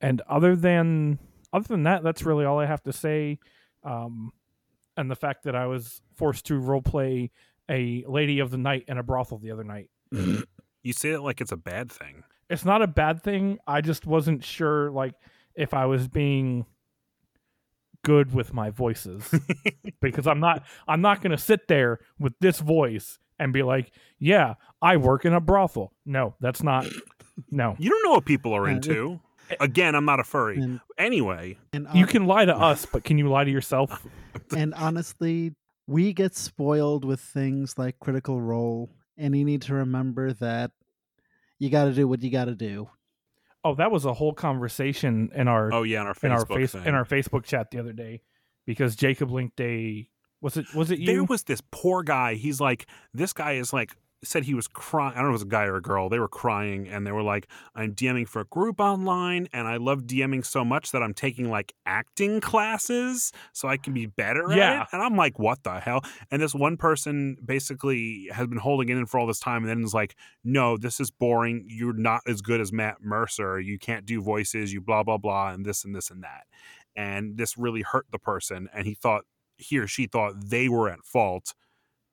and 0.00 0.20
other 0.28 0.56
than 0.56 1.20
other 1.52 1.68
than 1.68 1.84
that, 1.84 2.02
that's 2.02 2.24
really 2.24 2.44
all 2.44 2.58
I 2.58 2.66
have 2.66 2.82
to 2.82 2.92
say. 2.92 3.38
Um, 3.84 4.32
and 4.96 5.08
the 5.08 5.16
fact 5.16 5.44
that 5.44 5.54
I 5.54 5.66
was 5.66 6.02
forced 6.16 6.46
to 6.46 6.58
role 6.58 6.82
play 6.82 7.30
a 7.70 8.04
lady 8.08 8.40
of 8.40 8.50
the 8.50 8.58
night 8.58 8.84
in 8.88 8.98
a 8.98 9.02
brothel 9.02 9.38
the 9.38 9.52
other 9.52 9.64
night. 9.64 9.90
you 10.10 10.92
say 10.92 11.10
it 11.10 11.20
like 11.20 11.40
it's 11.40 11.52
a 11.52 11.56
bad 11.56 11.90
thing. 11.90 12.24
It's 12.54 12.64
not 12.64 12.80
a 12.82 12.86
bad 12.86 13.22
thing. 13.22 13.58
I 13.66 13.80
just 13.80 14.06
wasn't 14.06 14.42
sure, 14.42 14.90
like, 14.90 15.14
if 15.54 15.74
I 15.74 15.86
was 15.86 16.08
being 16.08 16.64
good 18.02 18.32
with 18.32 18.52
my 18.52 18.70
voices 18.70 19.28
because 20.00 20.26
I'm 20.26 20.40
not. 20.40 20.64
I'm 20.86 21.00
not 21.00 21.20
going 21.20 21.32
to 21.32 21.38
sit 21.38 21.68
there 21.68 21.98
with 22.18 22.34
this 22.40 22.60
voice 22.60 23.18
and 23.38 23.52
be 23.52 23.62
like, 23.62 23.92
"Yeah, 24.18 24.54
I 24.80 24.96
work 24.96 25.24
in 25.24 25.32
a 25.32 25.40
brothel." 25.40 25.92
No, 26.06 26.36
that's 26.40 26.62
not. 26.62 26.86
No, 27.50 27.74
You 27.80 27.90
don't 27.90 28.04
know 28.04 28.12
what 28.12 28.24
people 28.24 28.52
are 28.54 28.68
into. 28.68 29.20
Again, 29.58 29.94
I'm 29.96 30.04
not 30.04 30.20
a 30.20 30.24
furry. 30.24 30.58
And, 30.58 30.80
Anyway, 30.96 31.58
and 31.72 31.88
you 31.92 32.06
can 32.06 32.26
lie 32.26 32.44
to 32.44 32.56
us, 32.56 32.86
but 32.86 33.02
can 33.02 33.18
you 33.18 33.28
lie 33.28 33.44
to 33.44 33.50
yourself? 33.50 34.06
and 34.56 34.72
honestly, 34.74 35.52
we 35.88 36.12
get 36.12 36.34
spoiled 36.36 37.04
with 37.04 37.20
things 37.20 37.76
like 37.76 37.98
Critical 37.98 38.40
Role, 38.40 38.88
and 39.18 39.36
you 39.36 39.44
need 39.44 39.62
to 39.62 39.74
remember 39.74 40.32
that 40.34 40.70
you 41.58 41.70
got 41.70 41.84
to 41.84 41.92
do 41.92 42.06
what 42.08 42.22
you 42.22 42.30
got 42.30 42.46
to 42.46 42.54
do. 42.54 42.88
Oh, 43.64 43.74
that 43.76 43.90
was 43.90 44.04
a 44.04 44.12
whole 44.12 44.34
conversation 44.34 45.30
in 45.34 45.48
our 45.48 45.72
oh 45.72 45.82
yeah, 45.82 46.00
on 46.00 46.06
our 46.06 46.16
in 46.22 46.32
our 46.32 46.44
Facebook 46.44 46.54
face 46.56 46.74
in 46.74 46.94
our 46.94 47.04
Facebook 47.04 47.44
chat 47.44 47.70
the 47.70 47.78
other 47.78 47.92
day 47.92 48.22
because 48.66 48.94
Jacob 48.94 49.30
linked 49.30 49.60
a 49.60 50.08
was 50.40 50.58
it 50.58 50.66
was 50.74 50.90
it 50.90 50.98
you? 50.98 51.06
there 51.06 51.24
was 51.24 51.44
this 51.44 51.62
poor 51.70 52.02
guy. 52.02 52.34
He's 52.34 52.60
like, 52.60 52.86
this 53.14 53.32
guy 53.32 53.52
is 53.52 53.72
like, 53.72 53.96
said 54.24 54.44
he 54.44 54.54
was 54.54 54.66
crying. 54.66 55.12
I 55.14 55.18
don't 55.20 55.24
know 55.24 55.28
if 55.30 55.32
it 55.32 55.32
was 55.34 55.42
a 55.42 55.46
guy 55.46 55.64
or 55.64 55.76
a 55.76 55.82
girl. 55.82 56.08
They 56.08 56.18
were 56.18 56.28
crying 56.28 56.88
and 56.88 57.06
they 57.06 57.12
were 57.12 57.22
like, 57.22 57.48
I'm 57.74 57.94
DMing 57.94 58.28
for 58.28 58.40
a 58.40 58.44
group 58.46 58.80
online 58.80 59.48
and 59.52 59.68
I 59.68 59.76
love 59.76 60.02
DMing 60.02 60.44
so 60.44 60.64
much 60.64 60.90
that 60.92 61.02
I'm 61.02 61.14
taking 61.14 61.48
like 61.50 61.72
acting 61.86 62.40
classes 62.40 63.32
so 63.52 63.68
I 63.68 63.76
can 63.76 63.92
be 63.92 64.06
better 64.06 64.50
at 64.52 64.56
Yeah. 64.58 64.82
it. 64.82 64.88
And 64.92 65.02
I'm 65.02 65.16
like, 65.16 65.38
what 65.38 65.62
the 65.62 65.80
hell? 65.80 66.00
And 66.30 66.40
this 66.42 66.54
one 66.54 66.76
person 66.76 67.36
basically 67.44 68.28
has 68.32 68.46
been 68.46 68.58
holding 68.58 68.88
it 68.88 68.96
in 68.96 69.06
for 69.06 69.18
all 69.20 69.26
this 69.26 69.40
time 69.40 69.62
and 69.62 69.68
then 69.70 69.82
is 69.84 69.94
like, 69.94 70.16
no, 70.42 70.76
this 70.76 71.00
is 71.00 71.10
boring. 71.10 71.64
You're 71.68 71.92
not 71.92 72.22
as 72.26 72.40
good 72.42 72.60
as 72.60 72.72
Matt 72.72 72.96
Mercer. 73.02 73.60
You 73.60 73.78
can't 73.78 74.06
do 74.06 74.20
voices. 74.22 74.72
You 74.72 74.80
blah, 74.80 75.02
blah, 75.02 75.18
blah, 75.18 75.50
and 75.50 75.64
this 75.64 75.84
and 75.84 75.94
this 75.94 76.10
and 76.10 76.22
that. 76.22 76.44
And 76.96 77.36
this 77.36 77.58
really 77.58 77.82
hurt 77.82 78.06
the 78.10 78.18
person. 78.18 78.68
And 78.74 78.86
he 78.86 78.94
thought, 78.94 79.24
he 79.56 79.78
or 79.78 79.86
she 79.86 80.06
thought 80.06 80.34
they 80.50 80.68
were 80.68 80.88
at 80.88 81.04
fault 81.04 81.54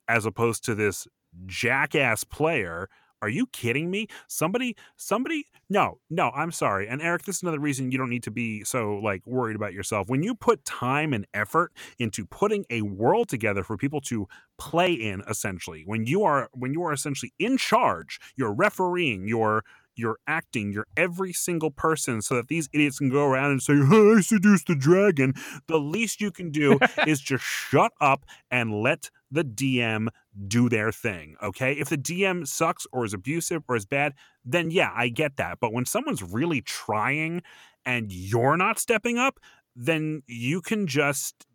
as 0.08 0.26
opposed 0.26 0.64
to 0.66 0.76
this 0.76 1.08
jackass 1.46 2.24
player. 2.24 2.90
Are 3.22 3.30
you 3.30 3.46
kidding 3.48 3.92
me? 3.92 4.08
Somebody 4.28 4.76
somebody 4.98 5.46
no 5.70 6.00
no 6.10 6.32
i'm 6.36 6.52
sorry 6.52 6.88
and 6.88 7.02
eric 7.02 7.24
this 7.24 7.38
is 7.38 7.44
another 7.44 7.60
reason 7.60 7.92
you 7.92 7.98
don't 7.98 8.10
need 8.10 8.24
to 8.24 8.32
be 8.32 8.64
so 8.64 9.00
like 9.04 9.26
worried 9.28 9.56
about 9.56 9.74
yourself. 9.74 10.10
When 10.10 10.24
you 10.24 10.34
put 10.34 10.66
time 10.66 11.14
and 11.14 11.28
effort 11.34 11.72
into 12.00 12.26
putting 12.26 12.66
a 12.70 12.82
world 12.82 13.30
together 13.30 13.64
for 13.64 13.78
people 13.78 14.02
to 14.02 14.28
play 14.58 14.92
in 14.92 15.22
essentially 15.30 15.84
when 15.86 16.06
you 16.06 16.24
are 16.24 16.50
when 16.54 16.74
you 16.74 16.84
are 16.84 16.94
essentially 16.94 17.34
in 17.40 17.58
charge 17.58 18.20
you're 18.36 18.54
refereeing 18.54 19.28
you're 19.28 19.64
you're 20.02 20.18
acting 20.28 20.74
you're 20.74 20.88
every 20.98 21.32
single 21.32 21.70
person 21.72 22.22
so 22.22 22.36
that 22.36 22.48
these 22.48 22.68
idiots 22.74 22.98
can 22.98 23.10
go 23.10 23.24
around 23.26 23.52
and 23.52 23.62
say 23.62 23.76
hey, 23.76 24.14
i 24.18 24.22
seduced 24.22 24.68
the 24.68 24.76
dragon 24.76 25.34
the 25.68 25.80
least 25.80 26.20
you 26.20 26.32
can 26.32 26.50
do 26.50 26.80
is 27.08 27.22
just 27.22 27.44
shut 27.44 27.92
up 28.02 28.26
and 28.50 28.82
let 28.82 29.10
the 29.30 29.44
dm 29.44 30.08
do 30.48 30.68
their 30.68 30.92
thing 30.92 31.36
okay 31.42 31.74
if 31.74 31.90
the 31.90 31.98
dm 31.98 32.46
sucks 32.48 32.88
or 32.92 33.06
is 33.06 33.14
abusive 33.14 33.64
or 33.70 33.76
is 33.76 33.86
bad 33.86 34.14
then 34.44 34.72
yeah 34.72 34.92
i 34.96 35.08
get 35.08 35.38
that 35.38 35.60
but 35.62 35.72
when 35.72 35.86
someone's 35.86 36.24
really 36.24 36.62
trying 36.62 37.42
and 37.86 38.12
you're 38.12 38.58
not 38.58 38.80
stepping 38.80 39.18
up 39.18 39.40
then 39.76 40.22
you 40.26 40.62
can 40.62 40.88
just 40.88 41.46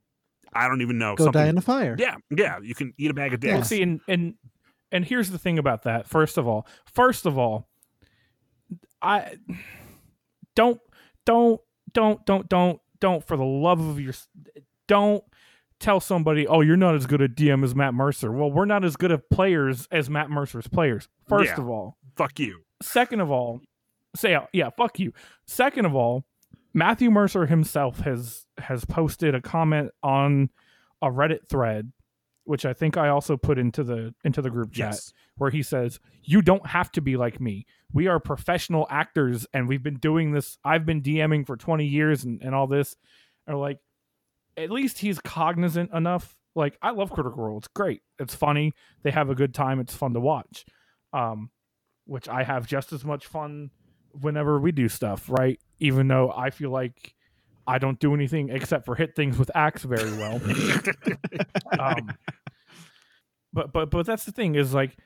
i 0.52 0.68
don't 0.68 0.80
even 0.80 0.98
know 0.98 1.16
Go 1.16 1.24
something 1.24 1.42
die 1.42 1.48
in 1.48 1.58
a 1.58 1.62
fire. 1.62 1.96
yeah 1.98 2.16
yeah 2.30 2.58
you 2.62 2.74
can 2.74 2.94
eat 2.96 3.10
a 3.10 3.14
bag 3.14 3.34
of 3.34 3.42
Yeah. 3.42 3.50
Well, 3.50 3.60
dicks 3.60 3.68
see, 3.68 3.82
and, 3.82 4.00
and 4.08 4.34
and 4.92 5.04
here's 5.04 5.30
the 5.30 5.38
thing 5.38 5.58
about 5.58 5.82
that. 5.82 6.08
First 6.08 6.38
of 6.38 6.46
all, 6.46 6.66
first 6.92 7.26
of 7.26 7.36
all, 7.36 7.68
I 9.02 9.36
don't 10.54 10.80
don't 11.24 11.60
don't 11.92 12.24
don't 12.26 12.48
don't 12.48 12.80
don't 13.00 13.24
for 13.24 13.36
the 13.36 13.44
love 13.44 13.80
of 13.80 14.00
your 14.00 14.14
don't 14.88 15.22
tell 15.78 16.00
somebody, 16.00 16.46
oh, 16.46 16.62
you're 16.62 16.76
not 16.76 16.94
as 16.94 17.06
good 17.06 17.20
at 17.20 17.34
DM 17.34 17.62
as 17.62 17.74
Matt 17.74 17.92
Mercer. 17.92 18.32
Well, 18.32 18.50
we're 18.50 18.64
not 18.64 18.84
as 18.84 18.96
good 18.96 19.12
at 19.12 19.28
players 19.30 19.86
as 19.90 20.08
Matt 20.08 20.30
Mercer's 20.30 20.66
players. 20.68 21.08
First 21.28 21.52
Yeah. 21.56 21.60
of 21.62 21.68
all, 21.68 21.98
fuck 22.16 22.38
you 22.38 22.62
second 22.82 23.20
of 23.20 23.30
all, 23.30 23.60
say 24.14 24.36
yeah, 24.52 24.70
fuck 24.76 24.98
you. 24.98 25.12
Second 25.46 25.84
of 25.86 25.94
all, 25.94 26.24
Matthew 26.74 27.10
Mercer 27.10 27.46
himself 27.46 28.00
has 28.00 28.46
has 28.58 28.84
posted 28.84 29.34
a 29.34 29.40
comment 29.40 29.90
on 30.02 30.50
a 31.02 31.08
Reddit 31.08 31.46
thread, 31.48 31.92
which 32.44 32.64
I 32.64 32.72
think 32.72 32.96
I 32.96 33.08
also 33.08 33.36
put 33.36 33.58
into 33.58 33.82
the 33.84 34.14
into 34.24 34.40
the 34.42 34.50
group 34.50 34.72
chat, 34.72 34.92
yes 34.92 35.12
where 35.38 35.50
he 35.50 35.62
says, 35.62 36.00
"You 36.22 36.40
don't 36.40 36.66
have 36.68 36.90
to 36.92 37.02
be 37.02 37.18
like 37.18 37.40
me. 37.42 37.66
We 37.92 38.08
are 38.08 38.20
professional 38.20 38.86
actors, 38.90 39.46
and 39.52 39.68
we've 39.68 39.82
been 39.82 39.96
doing 39.98 40.32
this. 40.32 40.58
I've 40.64 40.84
been 40.84 41.02
DMing 41.02 41.46
for 41.46 41.56
twenty 41.56 41.86
years, 41.86 42.24
and, 42.24 42.42
and 42.42 42.54
all 42.54 42.66
this." 42.66 42.96
Or 43.46 43.54
like, 43.54 43.78
at 44.56 44.70
least 44.70 44.98
he's 44.98 45.20
cognizant 45.20 45.92
enough. 45.92 46.36
Like, 46.54 46.76
I 46.82 46.90
love 46.90 47.10
Critical 47.10 47.44
Role. 47.44 47.58
It's 47.58 47.68
great. 47.68 48.02
It's 48.18 48.34
funny. 48.34 48.72
They 49.02 49.10
have 49.10 49.30
a 49.30 49.34
good 49.34 49.54
time. 49.54 49.78
It's 49.78 49.94
fun 49.94 50.14
to 50.14 50.20
watch. 50.20 50.64
Um, 51.12 51.50
which 52.06 52.28
I 52.28 52.42
have 52.42 52.66
just 52.66 52.92
as 52.92 53.04
much 53.04 53.26
fun 53.26 53.70
whenever 54.20 54.58
we 54.58 54.72
do 54.72 54.88
stuff, 54.88 55.28
right? 55.28 55.60
Even 55.80 56.08
though 56.08 56.32
I 56.34 56.50
feel 56.50 56.70
like 56.70 57.14
I 57.66 57.78
don't 57.78 57.98
do 57.98 58.14
anything 58.14 58.48
except 58.50 58.84
for 58.86 58.94
hit 58.94 59.14
things 59.16 59.38
with 59.38 59.50
axe 59.54 59.82
very 59.82 60.12
well. 60.12 60.40
um, 61.78 62.12
but 63.52 63.72
but 63.72 63.90
but 63.90 64.06
that's 64.06 64.24
the 64.24 64.32
thing 64.32 64.54
is 64.54 64.72
like 64.72 64.96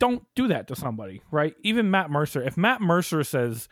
don't 0.00 0.22
do 0.34 0.48
that 0.48 0.68
to 0.68 0.76
somebody, 0.76 1.22
right? 1.30 1.54
Even 1.62 1.90
Matt 1.90 2.10
Mercer. 2.10 2.42
If 2.42 2.56
Matt 2.56 2.80
Mercer 2.80 3.24
says 3.24 3.68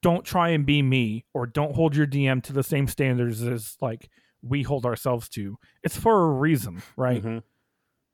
don't 0.00 0.24
try 0.24 0.50
and 0.50 0.64
be 0.64 0.80
me 0.80 1.24
or 1.34 1.44
don't 1.46 1.74
hold 1.74 1.96
your 1.96 2.06
DM 2.06 2.40
to 2.44 2.52
the 2.52 2.62
same 2.62 2.86
standards 2.86 3.42
as 3.42 3.76
like 3.80 4.08
we 4.42 4.62
hold 4.62 4.86
ourselves 4.86 5.28
to, 5.30 5.58
it's 5.82 5.96
for 5.96 6.24
a 6.26 6.30
reason, 6.32 6.82
right? 6.96 7.22
Mhm. 7.22 7.42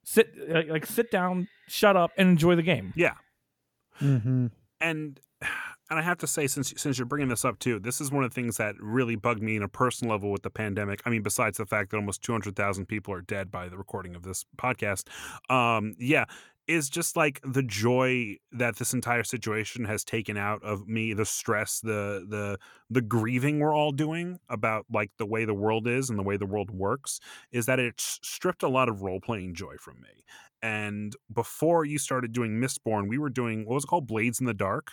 Sit 0.02 0.28
like, 0.48 0.68
like 0.68 0.86
sit 0.86 1.10
down, 1.10 1.48
shut 1.68 1.96
up 1.96 2.10
and 2.16 2.28
enjoy 2.30 2.54
the 2.56 2.62
game. 2.62 2.92
yeah 2.96 3.14
Mm-hmm. 4.00 4.46
and 4.80 5.20
and 5.90 5.98
I 5.98 6.02
have 6.02 6.18
to 6.18 6.26
say, 6.26 6.46
since 6.46 6.72
since 6.76 6.98
you're 6.98 7.06
bringing 7.06 7.28
this 7.28 7.44
up 7.44 7.58
too, 7.58 7.78
this 7.78 8.00
is 8.00 8.10
one 8.10 8.24
of 8.24 8.30
the 8.30 8.34
things 8.34 8.56
that 8.56 8.74
really 8.80 9.16
bugged 9.16 9.42
me 9.42 9.56
in 9.56 9.62
a 9.62 9.68
personal 9.68 10.14
level 10.14 10.30
with 10.32 10.42
the 10.42 10.50
pandemic. 10.50 11.02
I 11.04 11.10
mean, 11.10 11.22
besides 11.22 11.58
the 11.58 11.66
fact 11.66 11.90
that 11.90 11.98
almost 11.98 12.22
200,000 12.22 12.86
people 12.86 13.12
are 13.14 13.20
dead 13.20 13.50
by 13.50 13.68
the 13.68 13.76
recording 13.76 14.14
of 14.14 14.22
this 14.22 14.44
podcast, 14.56 15.04
um, 15.50 15.94
yeah, 15.98 16.24
is 16.66 16.88
just 16.88 17.16
like 17.16 17.40
the 17.44 17.62
joy 17.62 18.36
that 18.52 18.76
this 18.76 18.94
entire 18.94 19.24
situation 19.24 19.84
has 19.84 20.04
taken 20.04 20.36
out 20.36 20.62
of 20.62 20.88
me, 20.88 21.12
the 21.12 21.26
stress, 21.26 21.80
the 21.80 22.24
the 22.28 22.58
the 22.90 23.02
grieving 23.02 23.60
we're 23.60 23.74
all 23.74 23.92
doing 23.92 24.38
about 24.48 24.86
like 24.92 25.10
the 25.18 25.26
way 25.26 25.44
the 25.44 25.54
world 25.54 25.86
is 25.86 26.10
and 26.10 26.18
the 26.18 26.22
way 26.22 26.36
the 26.36 26.46
world 26.46 26.70
works, 26.70 27.20
is 27.52 27.66
that 27.66 27.78
it's 27.78 28.18
stripped 28.22 28.62
a 28.62 28.68
lot 28.68 28.88
of 28.88 29.02
role 29.02 29.20
playing 29.20 29.54
joy 29.54 29.76
from 29.78 30.00
me. 30.00 30.24
And 30.62 31.14
before 31.32 31.84
you 31.84 31.98
started 31.98 32.32
doing 32.32 32.52
Mistborn, 32.52 33.08
we 33.08 33.18
were 33.18 33.30
doing 33.30 33.66
what 33.66 33.74
was 33.74 33.84
it 33.84 33.88
called 33.88 34.06
Blades 34.06 34.40
in 34.40 34.46
the 34.46 34.54
Dark 34.54 34.92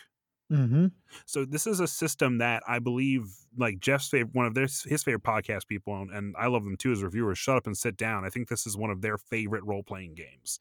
Mm-hmm. 0.52 0.88
So 1.26 1.46
this 1.46 1.66
is 1.66 1.80
a 1.80 1.88
system 1.88 2.40
that 2.40 2.62
I 2.68 2.80
believe, 2.80 3.34
like 3.58 3.80
Jeff's 3.80 4.10
favorite, 4.10 4.36
one 4.36 4.46
of 4.46 4.54
their 4.54 4.64
his 4.64 5.04
favorite 5.04 5.24
podcast 5.24 5.68
people, 5.68 5.96
and, 6.02 6.12
and 6.12 6.36
I 6.38 6.48
love 6.48 6.66
them 6.66 6.76
too 6.76 6.92
as 6.92 7.02
reviewers. 7.02 7.38
Shut 7.38 7.56
up 7.58 7.68
and 7.68 7.78
sit 7.78 7.96
down. 7.96 8.26
I 8.26 8.30
think 8.30 8.50
this 8.50 8.68
is 8.68 8.76
one 8.76 8.90
of 8.90 9.02
their 9.02 9.18
favorite 9.18 9.64
role 9.64 9.84
playing 9.84 10.16
games, 10.16 10.60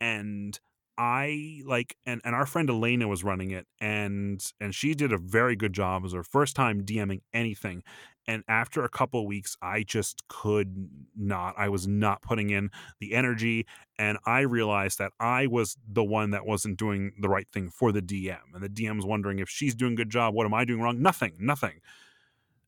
and 0.00 0.58
I 0.98 1.62
like, 1.64 1.96
and 2.06 2.20
and 2.24 2.34
our 2.34 2.46
friend 2.46 2.70
Elena 2.70 3.08
was 3.08 3.22
running 3.24 3.50
it, 3.50 3.66
and 3.80 4.42
and 4.60 4.74
she 4.74 4.94
did 4.94 5.12
a 5.12 5.18
very 5.18 5.56
good 5.56 5.72
job. 5.72 6.02
It 6.02 6.04
was 6.04 6.12
her 6.14 6.22
first 6.22 6.56
time 6.56 6.84
DMing 6.84 7.20
anything, 7.34 7.82
and 8.26 8.42
after 8.48 8.84
a 8.84 8.88
couple 8.88 9.26
weeks 9.26 9.56
i 9.62 9.82
just 9.82 10.26
could 10.28 10.88
not. 11.16 11.54
I 11.56 11.68
was 11.68 11.86
not 11.86 12.22
putting 12.22 12.50
in 12.50 12.70
the 13.00 13.14
energy 13.14 13.66
and 13.98 14.18
i 14.26 14.40
realized 14.40 14.98
that 14.98 15.12
i 15.20 15.46
was 15.46 15.76
the 15.88 16.04
one 16.04 16.30
that 16.30 16.46
wasn't 16.46 16.78
doing 16.78 17.12
the 17.20 17.28
right 17.28 17.46
thing 17.52 17.70
for 17.70 17.92
the 17.92 18.02
dm 18.02 18.38
and 18.54 18.62
the 18.62 18.68
DM's 18.68 19.06
wondering 19.06 19.38
if 19.38 19.48
she's 19.48 19.74
doing 19.74 19.94
a 19.94 19.96
good 19.96 20.10
job 20.10 20.34
what 20.34 20.46
am 20.46 20.54
i 20.54 20.64
doing 20.64 20.80
wrong? 20.80 21.00
Nothing 21.00 21.34
nothing. 21.38 21.80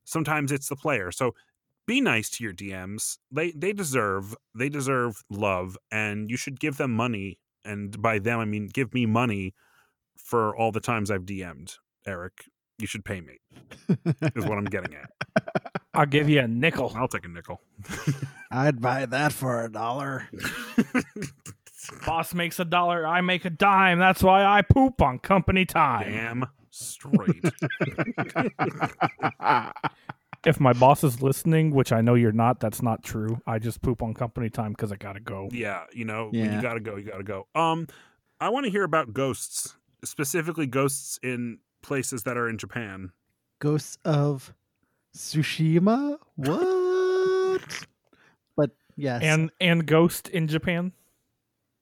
Sometimes 0.05 0.53
it's 0.53 0.69
the 0.69 0.77
player. 0.77 1.13
So 1.13 1.35
be 1.89 2.01
nice 2.01 2.29
to 2.29 2.45
your 2.45 2.53
dms 2.53 3.19
they 3.33 3.51
they 3.53 3.73
deserve 3.73 4.37
they 4.55 4.69
deserve 4.69 5.25
love 5.31 5.77
and 5.91 6.31
you 6.31 6.37
should 6.37 6.61
give 6.61 6.77
them 6.77 6.93
money 6.93 7.39
and 7.65 8.01
by 8.03 8.19
them 8.19 8.39
i 8.39 8.45
mean 8.45 8.69
give 8.73 8.93
me 8.93 9.07
money 9.07 9.55
for 10.17 10.55
all 10.57 10.71
the 10.71 10.81
times 10.81 11.11
i've 11.11 11.25
dm'd 11.25 11.77
eric 12.07 12.45
you 12.79 12.87
should 12.87 13.05
pay 13.05 13.21
me 13.21 13.39
is 14.37 14.45
what 14.45 14.59
i'm 14.59 14.67
getting 14.67 14.95
at 14.95 15.11
I'll 15.95 16.07
give 16.07 16.29
you 16.29 16.39
a 16.39 16.47
nickel. 16.47 16.93
I'll 16.95 17.09
take 17.09 17.25
a 17.25 17.29
nickel. 17.29 17.61
I'd 18.53 18.81
buy 18.81 19.05
that 19.07 19.33
for 19.33 19.65
a 19.65 19.73
dollar. 19.73 20.29
Boss 22.07 22.35
makes 22.35 22.61
a 22.61 22.65
dollar, 22.65 23.05
I 23.05 23.21
make 23.21 23.45
a 23.45 23.51
dime. 23.51 23.99
That's 23.99 24.23
why 24.23 24.45
I 24.45 24.63
poop 24.63 25.03
on 25.03 25.19
company 25.19 25.65
time. 25.65 26.13
Damn 26.13 26.45
straight. 26.71 27.45
if 30.47 30.61
my 30.61 30.73
boss 30.73 31.03
is 31.05 31.21
listening, 31.23 31.71
which 31.73 31.93
I 31.93 32.01
know 32.01 32.15
you're 32.15 32.33
not, 32.33 32.61
that's 32.61 32.81
not 32.83 33.03
true. 33.03 33.41
I 33.47 33.59
just 33.59 33.83
poop 33.83 34.03
on 34.03 34.15
company 34.15 34.49
time 34.51 34.73
because 34.73 34.93
I 34.93 34.97
gotta 34.97 35.21
go. 35.21 35.49
yeah, 35.53 35.85
you 35.93 36.05
know, 36.05 36.27
when 36.31 36.45
Yeah. 36.45 36.57
you 36.57 36.63
gotta 36.63 36.81
go, 36.81 36.97
you 36.97 37.05
gotta 37.05 37.25
go. 37.25 37.47
Um, 37.55 37.87
I 38.41 38.49
want 38.51 38.65
to 38.67 38.71
hear 38.71 38.85
about 38.85 39.13
ghosts, 39.13 39.77
specifically 40.05 40.67
ghosts 40.67 41.19
in 41.23 41.59
places 41.83 42.23
that 42.23 42.37
are 42.37 42.49
in 42.49 42.57
Japan. 42.59 43.11
Ghosts 43.61 43.99
of 44.05 44.55
Tsushima? 45.17 46.19
What? 46.37 47.87
but 48.57 48.71
yes. 48.97 49.23
And 49.23 49.51
and 49.61 49.85
Ghost 49.87 50.29
in 50.29 50.47
Japan. 50.47 50.93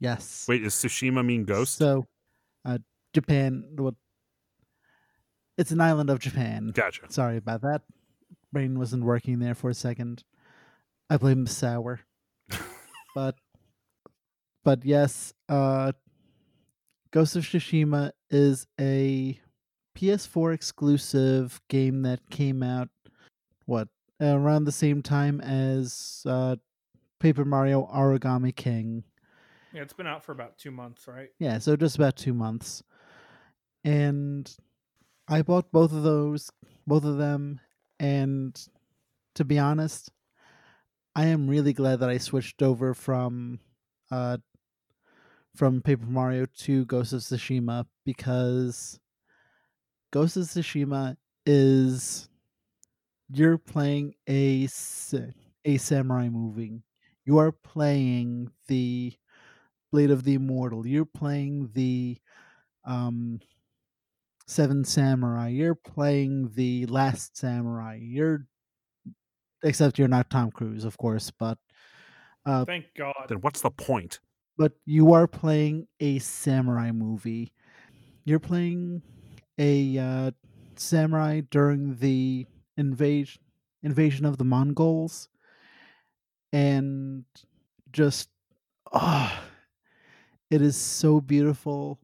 yes. 0.01 0.47
Wait, 0.49 0.63
does 0.63 0.75
Tsushima 0.75 1.25
mean 1.25 1.45
ghost? 1.45 1.77
So, 1.77 2.07
uh, 2.65 2.79
Japan. 3.13 3.65
What? 3.77 3.95
It's 5.59 5.71
an 5.71 5.81
island 5.81 6.09
of 6.11 6.19
Japan. 6.19 6.69
Gotcha. 6.75 7.03
Sorry 7.11 7.37
about 7.39 7.63
that. 7.63 7.83
Brain 8.57 8.79
wasn't 8.79 9.05
working 9.05 9.39
there 9.39 9.55
for 9.55 9.69
a 9.69 9.75
second. 9.75 10.25
I 11.11 11.19
blame 11.19 11.45
the 11.45 11.51
sour. 11.51 12.01
but, 13.15 13.35
but 14.65 14.83
yes, 14.83 15.35
uh, 15.51 15.93
Ghost 17.11 17.37
of 17.37 17.45
Tsushima 17.45 18.13
is 18.31 18.67
a 18.81 19.39
PS4 19.95 20.55
exclusive 20.55 21.61
game 21.69 22.01
that 22.05 22.31
came 22.31 22.63
out 22.63 22.89
what 23.67 23.89
around 24.23 24.65
the 24.65 24.73
same 24.73 25.03
time 25.03 25.43
as 25.43 26.23
uh, 26.25 26.57
Paper 27.21 27.45
Mario 27.45 27.87
Origami 27.95 28.57
King. 28.57 29.05
Yeah, 29.75 29.83
it's 29.83 29.93
been 29.93 30.07
out 30.07 30.25
for 30.25 30.33
about 30.33 30.57
two 30.57 30.71
months, 30.71 31.07
right? 31.07 31.29
Yeah, 31.39 31.59
so 31.59 31.77
just 31.77 31.97
about 31.97 32.17
two 32.17 32.33
months. 32.33 32.83
And 33.85 34.51
I 35.29 35.43
bought 35.43 35.71
both 35.73 35.93
of 35.93 36.05
those, 36.05 36.51
both 36.87 37.05
of 37.05 37.19
them, 37.19 37.61
and 37.99 38.57
to 39.35 39.45
be 39.45 39.59
honest, 39.59 40.11
I 41.15 41.27
am 41.27 41.49
really 41.49 41.73
glad 41.73 42.01
that 42.01 42.11
I 42.11 42.19
switched 42.19 42.63
over 42.63 42.95
from 42.95 43.61
uh 44.11 44.39
from 45.57 45.83
Paper 45.83 46.07
Mario 46.07 46.47
to 46.47 46.85
Ghost 46.85 47.13
of 47.13 47.21
Tsushima 47.21 47.87
because 48.05 49.01
Ghost 50.11 50.37
of 50.37 50.45
Tsushima 50.45 51.17
is 51.45 52.29
you're 53.29 53.59
playing 53.59 54.15
a 54.29 54.69
a 55.65 55.77
samurai 55.79 56.29
movie. 56.29 56.83
You 57.25 57.39
are 57.39 57.53
playing 57.53 58.53
the 58.69 59.15
Blade 59.93 60.11
of 60.11 60.25
the 60.25 60.35
Immortal. 60.35 60.87
You're 60.87 61.05
playing 61.07 61.71
the 61.75 62.19
um, 62.85 63.41
Seven 64.47 64.85
Samurai. 64.85 65.49
You're 65.49 65.75
playing 65.75 66.51
the 66.55 66.87
Last 66.87 67.37
Samurai. 67.37 67.99
You're 68.01 68.47
except 69.63 69.99
you're 69.99 70.09
not 70.09 70.31
Tom 70.31 70.51
Cruise, 70.51 70.85
of 70.85 70.97
course, 70.99 71.31
but 71.31 71.59
uh, 72.45 72.65
Thank 72.65 72.87
God. 72.97 73.27
Then 73.29 73.39
what's 73.41 73.61
the 73.61 73.71
point? 73.71 74.21
but 74.57 74.73
you 74.85 75.13
are 75.13 75.27
playing 75.27 75.87
a 76.01 76.19
samurai 76.19 76.91
movie. 76.91 77.53
You're 78.25 78.41
playing 78.41 79.03
a 79.59 79.99
uh, 79.99 80.31
samurai 80.77 81.43
during 81.51 81.97
the 81.97 82.47
invasion 82.77 83.43
invasion 83.83 84.25
of 84.25 84.39
the 84.39 84.45
Mongols, 84.45 85.29
and 86.53 87.25
just 87.93 88.29
ah, 88.93 89.43
it 90.51 90.63
is 90.63 90.77
so 90.77 91.21
beautiful. 91.21 92.01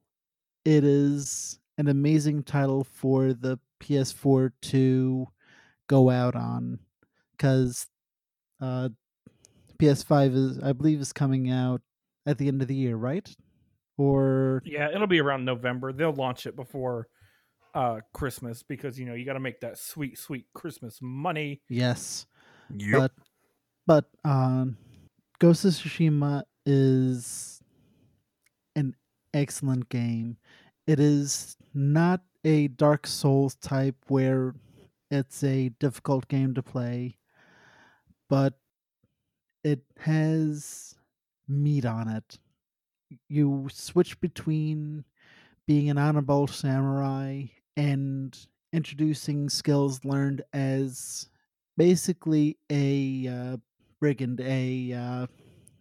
It 0.65 0.85
is 0.85 1.59
an 1.79 1.89
amazing 1.89 2.43
title 2.45 2.85
for 2.85 3.33
the 3.33 3.59
PS4 3.81 4.53
to 4.63 5.27
go 5.89 6.11
out 6.11 6.35
on, 6.37 6.79
because 7.37 7.87
uh, 8.61 8.89
PS5 9.79 10.35
is 10.35 10.59
I 10.61 10.73
believe 10.73 11.01
is 11.01 11.13
coming 11.13 11.51
out 11.51 11.81
at 12.27 12.39
the 12.39 12.49
end 12.49 12.63
of 12.63 12.69
the 12.69 12.75
year, 12.75 12.97
right? 12.97 13.29
Or 13.99 14.63
Yeah, 14.65 14.91
it'll 14.95 15.07
be 15.07 15.21
around 15.21 15.45
November. 15.45 15.93
They'll 15.93 16.13
launch 16.13 16.47
it 16.47 16.57
before 16.57 17.09
uh 17.75 18.01
Christmas 18.13 18.63
because 18.63 18.99
you 18.99 19.07
know 19.07 19.15
you 19.15 19.25
got 19.25 19.33
to 19.33 19.41
make 19.41 19.61
that 19.61 19.79
sweet, 19.79 20.19
sweet 20.19 20.47
Christmas 20.55 20.99
money. 21.01 21.63
yes, 21.69 22.27
Yep. 22.71 22.91
but 23.01 23.13
but 23.87 24.05
um, 24.25 24.77
Ghost 25.39 25.65
of 25.65 25.73
Tsushima 25.73 26.45
is 26.65 27.61
an 28.77 28.95
excellent 29.35 29.89
game. 29.89 30.37
It 30.87 31.01
is 31.01 31.57
not 31.75 32.23
a 32.45 32.69
Dark 32.69 33.07
Souls 33.07 33.55
type 33.57 33.97
where 34.09 34.55
it's 35.11 35.45
a 35.45 35.69
difficult 35.79 36.29
game 36.29 36.55
to 36.55 36.63
play, 36.63 37.19
but 38.29 38.55
it 39.63 39.83
has 39.99 40.95
meat 41.49 41.85
on 41.85 42.09
it. 42.09 42.39
You 43.29 43.69
switch 43.71 44.19
between 44.21 45.05
being 45.67 45.91
an 45.91 45.99
honorable 45.99 46.47
samurai 46.47 47.45
and 47.77 48.37
introducing 48.73 49.49
skills 49.49 50.05
learned 50.05 50.43
as 50.53 51.29
basically 51.77 52.57
a 52.71 53.29
uh, 53.29 53.57
brigand, 54.01 54.41
a 54.41 54.93
uh, 54.93 55.27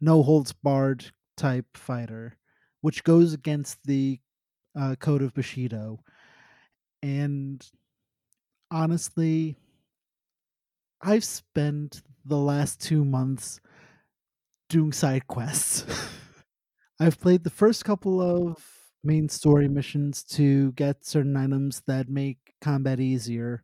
no 0.01 0.21
holds 0.23 0.51
barred 0.51 1.11
type 1.37 1.65
fighter, 1.75 2.35
which 2.81 3.03
goes 3.03 3.33
against 3.33 3.79
the 3.85 4.19
uh, 4.75 4.95
code 4.99 5.21
of 5.21 5.33
Bushido. 5.33 5.99
And 7.01 7.65
honestly, 8.69 9.57
I've 11.01 11.23
spent 11.23 12.01
the 12.25 12.37
last 12.37 12.79
two 12.79 13.03
months 13.03 13.59
doing 14.69 14.91
side 14.91 15.27
quests. 15.27 15.85
I've 16.99 17.19
played 17.19 17.43
the 17.43 17.49
first 17.49 17.83
couple 17.83 18.21
of 18.21 18.63
main 19.03 19.27
story 19.27 19.67
missions 19.67 20.23
to 20.23 20.71
get 20.73 21.03
certain 21.03 21.35
items 21.35 21.81
that 21.87 22.07
make 22.07 22.37
combat 22.61 22.99
easier, 22.99 23.63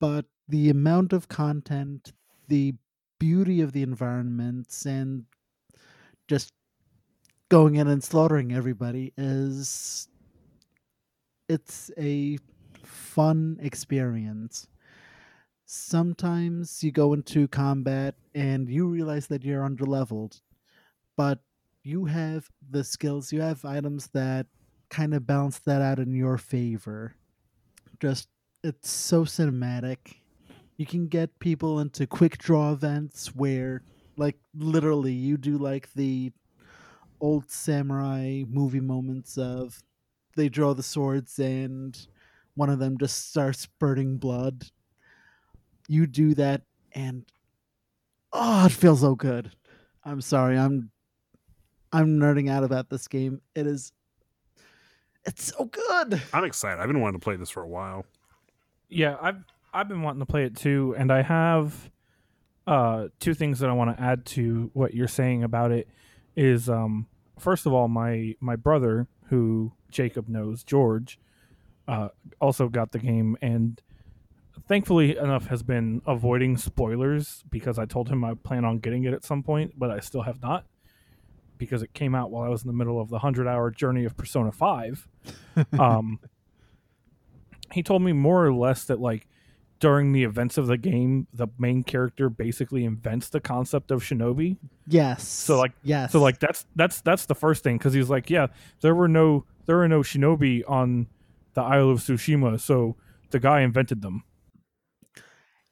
but 0.00 0.24
the 0.48 0.70
amount 0.70 1.12
of 1.12 1.28
content, 1.28 2.12
the 2.48 2.74
beauty 3.20 3.60
of 3.60 3.72
the 3.72 3.82
environments, 3.82 4.86
and 4.86 5.24
just 6.26 6.52
going 7.50 7.74
in 7.74 7.86
and 7.86 8.02
slaughtering 8.02 8.52
everybody 8.52 9.12
is 9.18 10.08
it's 11.52 11.90
a 11.98 12.38
fun 12.82 13.58
experience. 13.60 14.68
Sometimes 15.66 16.82
you 16.82 16.90
go 16.90 17.12
into 17.12 17.46
combat 17.46 18.14
and 18.34 18.68
you 18.68 18.86
realize 18.86 19.26
that 19.26 19.44
you're 19.44 19.68
underleveled, 19.68 20.40
but 21.16 21.40
you 21.82 22.06
have 22.06 22.48
the 22.70 22.82
skills, 22.82 23.32
you 23.32 23.42
have 23.42 23.64
items 23.66 24.08
that 24.14 24.46
kind 24.88 25.12
of 25.12 25.26
balance 25.26 25.58
that 25.60 25.82
out 25.82 25.98
in 25.98 26.14
your 26.14 26.38
favor. 26.38 27.16
Just 28.00 28.28
it's 28.64 28.90
so 28.90 29.24
cinematic. 29.24 29.98
You 30.78 30.86
can 30.86 31.06
get 31.06 31.38
people 31.38 31.80
into 31.80 32.06
quick 32.06 32.38
draw 32.38 32.72
events 32.72 33.34
where 33.34 33.82
like 34.16 34.38
literally 34.54 35.12
you 35.12 35.36
do 35.36 35.58
like 35.58 35.92
the 35.94 36.32
old 37.20 37.50
samurai 37.50 38.42
movie 38.48 38.80
moments 38.80 39.36
of 39.36 39.82
they 40.36 40.48
draw 40.48 40.74
the 40.74 40.82
swords 40.82 41.38
and 41.38 41.98
one 42.54 42.70
of 42.70 42.78
them 42.78 42.98
just 42.98 43.30
starts 43.30 43.60
spurting 43.60 44.18
blood. 44.18 44.66
You 45.88 46.06
do 46.06 46.34
that, 46.34 46.62
and 46.92 47.24
oh, 48.32 48.66
it 48.66 48.72
feels 48.72 49.00
so 49.00 49.14
good. 49.14 49.50
I'm 50.04 50.20
sorry, 50.20 50.58
I'm 50.58 50.90
I'm 51.92 52.18
nerding 52.18 52.50
out 52.50 52.64
about 52.64 52.88
this 52.88 53.08
game. 53.08 53.40
It 53.54 53.66
is, 53.66 53.92
it's 55.24 55.54
so 55.56 55.66
good. 55.66 56.22
I'm 56.32 56.44
excited. 56.44 56.80
I've 56.80 56.88
been 56.88 57.00
wanting 57.00 57.20
to 57.20 57.24
play 57.24 57.36
this 57.36 57.50
for 57.50 57.62
a 57.62 57.68
while. 57.68 58.06
Yeah, 58.88 59.16
I've 59.20 59.42
I've 59.72 59.88
been 59.88 60.02
wanting 60.02 60.20
to 60.20 60.26
play 60.26 60.44
it 60.44 60.56
too, 60.56 60.94
and 60.98 61.10
I 61.10 61.22
have 61.22 61.90
uh, 62.66 63.08
two 63.18 63.34
things 63.34 63.58
that 63.60 63.70
I 63.70 63.72
want 63.72 63.96
to 63.96 64.02
add 64.02 64.24
to 64.26 64.70
what 64.74 64.94
you're 64.94 65.08
saying 65.08 65.42
about 65.42 65.72
it. 65.72 65.88
Is 66.36 66.68
um, 66.68 67.06
first 67.38 67.66
of 67.66 67.72
all, 67.72 67.88
my 67.88 68.34
my 68.40 68.56
brother, 68.56 69.06
who 69.28 69.72
Jacob 69.90 70.28
knows, 70.28 70.62
George, 70.62 71.18
uh, 71.88 72.08
also 72.40 72.68
got 72.68 72.92
the 72.92 72.98
game, 72.98 73.36
and 73.42 73.80
thankfully 74.68 75.16
enough 75.16 75.46
has 75.46 75.62
been 75.62 76.02
avoiding 76.06 76.56
spoilers 76.56 77.44
because 77.50 77.78
I 77.78 77.86
told 77.86 78.08
him 78.08 78.24
I 78.24 78.34
plan 78.34 78.64
on 78.64 78.78
getting 78.78 79.04
it 79.04 79.12
at 79.12 79.24
some 79.24 79.42
point, 79.42 79.74
but 79.78 79.90
I 79.90 80.00
still 80.00 80.22
have 80.22 80.40
not 80.42 80.66
because 81.58 81.82
it 81.82 81.92
came 81.94 82.14
out 82.14 82.30
while 82.30 82.42
I 82.42 82.48
was 82.48 82.62
in 82.62 82.66
the 82.66 82.74
middle 82.74 83.00
of 83.00 83.08
the 83.08 83.20
hundred 83.20 83.46
hour 83.46 83.70
journey 83.70 84.04
of 84.04 84.16
Persona 84.16 84.52
Five. 84.52 85.06
um, 85.78 86.18
he 87.72 87.82
told 87.82 88.02
me 88.02 88.12
more 88.12 88.44
or 88.44 88.52
less 88.52 88.84
that 88.84 89.00
like 89.00 89.28
during 89.82 90.12
the 90.12 90.22
events 90.22 90.56
of 90.56 90.68
the 90.68 90.76
game, 90.78 91.26
the 91.34 91.48
main 91.58 91.82
character 91.82 92.30
basically 92.30 92.84
invents 92.84 93.28
the 93.28 93.40
concept 93.40 93.90
of 93.90 94.00
shinobi. 94.00 94.56
Yes. 94.86 95.26
So 95.26 95.58
like 95.58 95.72
yes. 95.82 96.12
so 96.12 96.20
like 96.20 96.38
that's 96.38 96.64
that's 96.76 97.00
that's 97.00 97.26
the 97.26 97.34
first 97.34 97.64
thing 97.64 97.78
because 97.78 97.92
he's 97.92 98.08
like, 98.08 98.30
yeah, 98.30 98.46
there 98.80 98.94
were 98.94 99.08
no 99.08 99.44
there 99.66 99.76
were 99.76 99.88
no 99.88 100.00
shinobi 100.00 100.62
on 100.68 101.08
the 101.54 101.62
Isle 101.62 101.90
of 101.90 101.98
Tsushima, 101.98 102.60
so 102.60 102.94
the 103.30 103.40
guy 103.40 103.62
invented 103.62 104.02
them. 104.02 104.22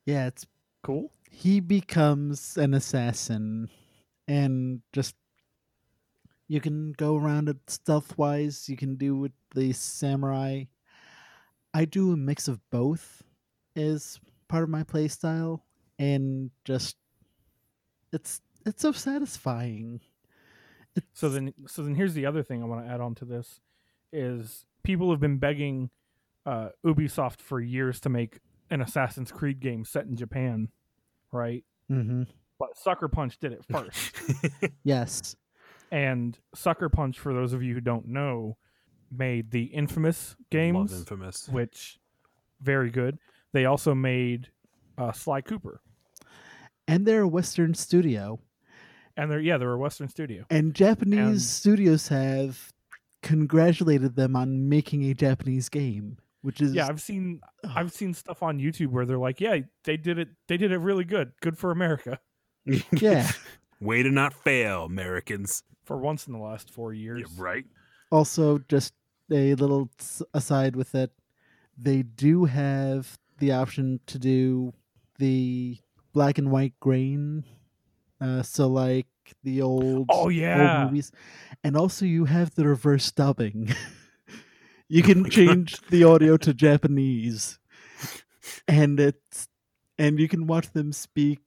yeah, 0.04 0.26
it's 0.26 0.44
Cool. 0.82 1.12
he 1.30 1.60
becomes 1.60 2.56
an 2.56 2.74
assassin 2.74 3.68
and 4.26 4.80
just 4.92 5.14
you 6.48 6.60
can 6.60 6.92
go 6.92 7.16
around 7.16 7.48
it 7.48 7.58
stealth 7.68 8.16
wise 8.18 8.66
you 8.68 8.76
can 8.76 8.96
do 8.96 9.14
with 9.14 9.32
the 9.54 9.72
samurai 9.74 10.64
i 11.74 11.84
do 11.84 12.12
a 12.12 12.16
mix 12.16 12.48
of 12.48 12.58
both 12.70 13.22
as 13.80 14.20
part 14.48 14.62
of 14.62 14.68
my 14.68 14.82
play 14.82 15.08
style 15.08 15.64
and 15.98 16.50
just 16.64 16.96
it's 18.12 18.40
it's 18.66 18.82
so 18.82 18.92
satisfying 18.92 20.00
So 21.14 21.28
then, 21.28 21.54
so 21.68 21.82
then 21.82 21.94
here's 21.94 22.14
the 22.14 22.26
other 22.26 22.42
thing 22.42 22.62
I 22.62 22.66
want 22.66 22.84
to 22.84 22.92
add 22.92 23.00
on 23.00 23.14
to 23.16 23.24
this 23.24 23.60
is 24.12 24.66
people 24.82 25.10
have 25.12 25.20
been 25.20 25.38
begging 25.38 25.90
uh, 26.44 26.70
Ubisoft 26.84 27.40
for 27.40 27.60
years 27.60 28.00
to 28.00 28.08
make 28.08 28.40
an 28.70 28.80
Assassin's 28.80 29.30
Creed 29.30 29.60
game 29.60 29.84
set 29.84 30.06
in 30.06 30.16
Japan, 30.16 30.68
right? 31.32 31.64
mm-hmm. 31.90 32.24
But 32.58 32.76
Sucker 32.76 33.08
Punch 33.08 33.38
did 33.38 33.52
it 33.52 33.64
first, 33.70 34.12
yes 34.84 35.36
and 35.90 36.38
Sucker 36.54 36.88
Punch, 36.88 37.18
for 37.18 37.34
those 37.34 37.52
of 37.52 37.62
you 37.62 37.74
who 37.74 37.80
don't 37.80 38.08
know, 38.08 38.56
made 39.10 39.50
the 39.50 39.64
infamous 39.64 40.36
Love 40.38 40.50
games, 40.50 40.92
Infamous. 40.92 41.48
which 41.48 41.98
very 42.60 42.90
good. 42.90 43.18
They 43.52 43.64
also 43.64 43.94
made 43.94 44.48
uh, 44.98 45.12
Sly 45.12 45.40
Cooper, 45.40 45.80
and 46.88 47.06
they're 47.06 47.22
a 47.22 47.28
western 47.28 47.74
studio 47.74 48.38
and 49.16 49.30
they're 49.30 49.40
yeah 49.40 49.58
they're 49.58 49.72
a 49.72 49.78
Western 49.78 50.08
studio. 50.08 50.44
and 50.50 50.72
japanese 50.74 51.18
And- 51.18 51.40
studios 51.42 52.08
have 52.08 52.72
congratulated 53.22 54.14
them 54.16 54.34
on 54.36 54.68
making 54.68 55.04
a 55.04 55.14
japanese 55.14 55.68
game 55.68 56.16
which 56.42 56.60
is 56.62 56.72
Yeah, 56.74 56.86
I've 56.88 57.02
seen 57.02 57.40
Ugh. 57.64 57.70
I've 57.76 57.92
seen 57.92 58.14
stuff 58.14 58.42
on 58.42 58.58
YouTube 58.58 58.88
where 58.92 59.04
they're 59.04 59.18
like, 59.18 59.42
yeah, 59.42 59.58
they 59.84 59.98
did 59.98 60.18
it 60.18 60.28
they 60.48 60.56
did 60.56 60.72
it 60.72 60.78
really 60.78 61.04
good, 61.04 61.32
good 61.42 61.58
for 61.58 61.70
America 61.70 62.18
yeah 62.92 63.30
Way 63.80 64.02
to 64.02 64.10
not 64.10 64.34
fail, 64.34 64.84
Americans. 64.84 65.62
for 65.84 65.96
once 65.96 66.26
in 66.26 66.34
the 66.34 66.38
last 66.38 66.68
four 66.70 66.92
years. 66.92 67.20
Yeah, 67.22 67.42
right? 67.42 67.64
also 68.12 68.58
just 68.68 68.94
a 69.30 69.54
little 69.54 69.90
aside 70.34 70.76
with 70.76 70.94
it 70.94 71.10
they 71.78 72.02
do 72.02 72.44
have 72.46 73.18
the 73.40 73.52
option 73.52 74.00
to 74.06 74.18
do 74.18 74.72
the 75.18 75.78
black 76.12 76.38
and 76.38 76.50
white 76.50 76.74
grain 76.80 77.44
uh, 78.20 78.42
so 78.42 78.68
like 78.68 79.06
the 79.42 79.62
old 79.62 80.06
Oh 80.10 80.24
old 80.24 80.34
yeah, 80.34 80.84
movies. 80.84 81.10
And 81.64 81.76
also 81.76 82.04
you 82.04 82.26
have 82.26 82.54
the 82.54 82.66
reverse 82.66 83.10
dubbing. 83.10 83.74
You 84.92 85.04
can 85.04 85.22
God. 85.22 85.30
change 85.30 85.80
the 85.88 86.02
audio 86.02 86.36
to 86.38 86.52
japanese. 86.52 87.60
And 88.66 88.98
it's 88.98 89.46
and 89.98 90.18
you 90.18 90.26
can 90.26 90.48
watch 90.48 90.72
them 90.72 90.92
speak 90.92 91.38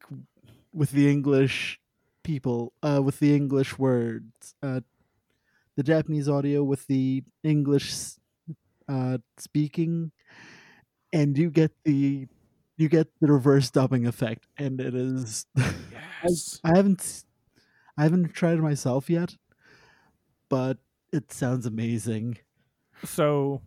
with 0.71 0.91
the 0.91 1.11
english 1.11 1.77
people 2.23 2.71
uh 2.81 3.01
with 3.03 3.19
the 3.19 3.35
english 3.35 3.77
words 3.77 4.55
uh 4.63 4.79
the 5.75 5.83
japanese 5.83 6.29
audio 6.29 6.63
with 6.63 6.87
the 6.87 7.21
english 7.43 7.93
uh 8.87 9.17
speaking 9.37 10.13
and 11.13 11.37
you 11.37 11.49
get 11.49 11.71
the 11.85 12.27
you 12.77 12.89
get 12.89 13.07
the 13.21 13.31
reverse 13.31 13.69
dubbing 13.69 14.05
effect 14.07 14.47
and 14.57 14.81
it 14.81 14.95
is 14.95 15.45
Yes. 16.23 16.59
I 16.63 16.75
haven't 16.75 17.23
I 17.97 18.03
haven't 18.03 18.33
tried 18.33 18.57
it 18.57 18.61
myself 18.61 19.09
yet, 19.09 19.35
but 20.49 20.77
it 21.11 21.31
sounds 21.31 21.65
amazing. 21.65 22.37
so 23.05 23.61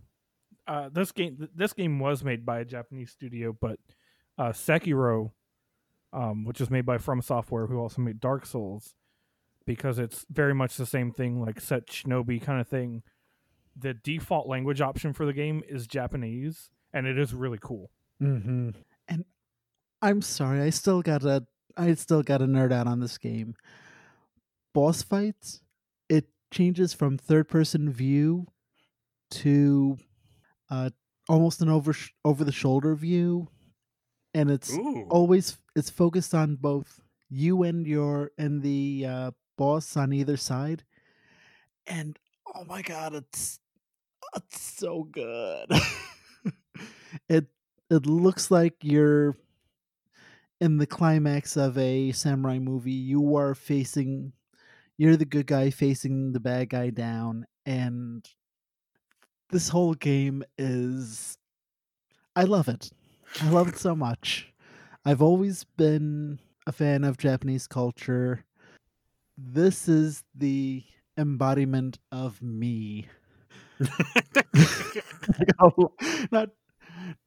uh, 0.66 0.88
this 0.92 1.12
game 1.12 1.48
this 1.54 1.72
game 1.72 1.98
was 2.00 2.24
made 2.24 2.44
by 2.44 2.58
a 2.60 2.64
Japanese 2.64 3.12
studio, 3.12 3.56
but 3.58 3.78
uh, 4.38 4.50
Sekiro, 4.50 5.30
um, 6.12 6.44
which 6.44 6.60
is 6.60 6.70
made 6.70 6.84
by 6.84 6.98
From 6.98 7.22
Software, 7.22 7.66
who 7.66 7.78
also 7.78 8.02
made 8.02 8.20
Dark 8.20 8.44
Souls, 8.46 8.94
because 9.64 9.98
it's 9.98 10.26
very 10.30 10.54
much 10.54 10.76
the 10.76 10.86
same 10.86 11.12
thing, 11.12 11.40
like 11.40 11.60
set 11.60 11.86
Shinobi 11.86 12.42
kind 12.42 12.60
of 12.60 12.68
thing. 12.68 13.02
The 13.76 13.94
default 13.94 14.48
language 14.48 14.80
option 14.80 15.12
for 15.12 15.26
the 15.26 15.32
game 15.32 15.62
is 15.68 15.86
Japanese, 15.86 16.70
and 16.96 17.06
it 17.06 17.18
is 17.18 17.34
really 17.34 17.58
cool. 17.60 17.90
Mm-hmm. 18.22 18.70
And 19.06 19.24
I'm 20.00 20.22
sorry, 20.22 20.62
I 20.62 20.70
still 20.70 21.02
gotta 21.02 21.46
I 21.76 21.92
still 21.94 22.22
gotta 22.22 22.46
nerd 22.46 22.72
out 22.72 22.86
on 22.86 23.00
this 23.00 23.18
game. 23.18 23.54
Boss 24.72 25.02
fights, 25.02 25.60
it 26.08 26.24
changes 26.50 26.94
from 26.94 27.18
third 27.18 27.48
person 27.48 27.92
view 27.92 28.46
to 29.30 29.98
uh 30.70 30.90
almost 31.28 31.60
an 31.60 31.68
over 31.68 31.94
over 32.24 32.44
the 32.44 32.52
shoulder 32.52 32.94
view, 32.94 33.48
and 34.32 34.50
it's 34.50 34.72
Ooh. 34.72 35.06
always 35.10 35.58
it's 35.74 35.90
focused 35.90 36.34
on 36.34 36.56
both 36.56 37.00
you 37.28 37.62
and 37.62 37.86
your 37.86 38.30
and 38.38 38.62
the 38.62 39.04
uh, 39.06 39.30
boss 39.58 39.98
on 39.98 40.12
either 40.12 40.36
side 40.36 40.84
and 41.86 42.18
oh 42.54 42.64
my 42.64 42.82
god 42.82 43.14
it's 43.14 43.58
it's 44.36 44.60
so 44.60 45.02
good 45.10 45.68
it 47.28 47.46
it 47.90 48.06
looks 48.06 48.50
like 48.50 48.74
you're 48.82 49.36
in 50.60 50.78
the 50.78 50.86
climax 50.86 51.56
of 51.56 51.76
a 51.78 52.12
samurai 52.12 52.58
movie. 52.58 52.92
You 52.92 53.36
are 53.36 53.54
facing 53.54 54.32
you're 54.98 55.16
the 55.16 55.24
good 55.24 55.46
guy 55.46 55.70
facing 55.70 56.32
the 56.32 56.40
bad 56.40 56.70
guy 56.70 56.90
down 56.90 57.46
and 57.66 58.26
this 59.50 59.68
whole 59.68 59.94
game 59.94 60.42
is 60.58 61.36
i 62.34 62.44
love 62.44 62.68
it. 62.68 62.90
I 63.42 63.50
love 63.50 63.68
it 63.68 63.78
so 63.78 63.94
much. 63.94 64.52
I've 65.04 65.22
always 65.22 65.64
been 65.76 66.38
a 66.66 66.72
fan 66.72 67.04
of 67.04 67.18
japanese 67.18 67.66
culture. 67.66 68.44
This 69.36 69.88
is 69.88 70.24
the 70.34 70.82
embodiment 71.18 71.98
of 72.10 72.40
me. 72.42 73.06
Not 76.32 76.48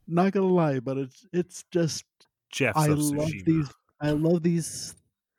not 0.10 0.32
gonna 0.32 0.46
lie 0.46 0.80
but 0.80 0.98
it's 0.98 1.26
it's 1.32 1.64
just 1.72 2.06
Jeff 2.52 2.76
I 2.76 2.88
love 2.88 3.32
these. 3.46 3.70
I 4.02 4.12
love 4.12 4.44
these 4.44 4.96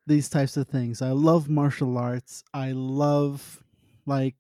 these 0.07 0.29
types 0.29 0.57
of 0.57 0.69
things. 0.69 1.03
I 1.03 1.11
love 1.11 1.49
martial 1.49 1.99
arts. 1.99 2.43
I 2.53 2.73
love 2.73 3.63
like 4.07 4.35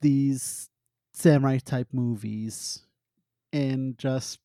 these 0.00 0.68
samurai 1.12 1.58
type 1.58 1.88
movies, 1.92 2.86
and 3.52 3.96
just 3.98 4.40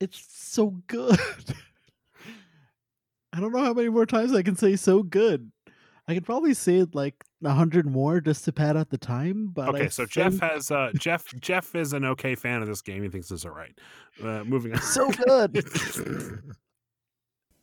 it's 0.00 0.24
so 0.28 0.82
good. 0.86 1.18
I 3.32 3.40
don't 3.40 3.52
know 3.52 3.64
how 3.64 3.72
many 3.72 3.88
more 3.88 4.06
times 4.06 4.34
I 4.34 4.42
can 4.42 4.56
say 4.56 4.76
so 4.76 5.02
good. 5.02 5.50
I 6.12 6.14
could 6.16 6.26
probably 6.26 6.52
say 6.52 6.84
like 6.92 7.14
a 7.42 7.50
hundred 7.54 7.86
more 7.86 8.20
just 8.20 8.44
to 8.44 8.52
pad 8.52 8.76
out 8.76 8.90
the 8.90 8.98
time. 8.98 9.46
But 9.52 9.70
Okay, 9.70 9.84
I 9.84 9.88
so 9.88 10.04
Jeff 10.04 10.38
has 10.40 10.70
uh 10.70 10.90
Jeff 10.98 11.24
Jeff 11.40 11.74
is 11.74 11.94
an 11.94 12.04
okay 12.04 12.34
fan 12.34 12.60
of 12.60 12.68
this 12.68 12.82
game. 12.82 13.02
He 13.02 13.08
thinks 13.08 13.30
it's 13.30 13.46
all 13.46 13.52
right. 13.52 13.76
Uh, 14.22 14.44
moving 14.44 14.72
on. 14.74 14.82
so 14.82 15.10
good. 15.10 15.64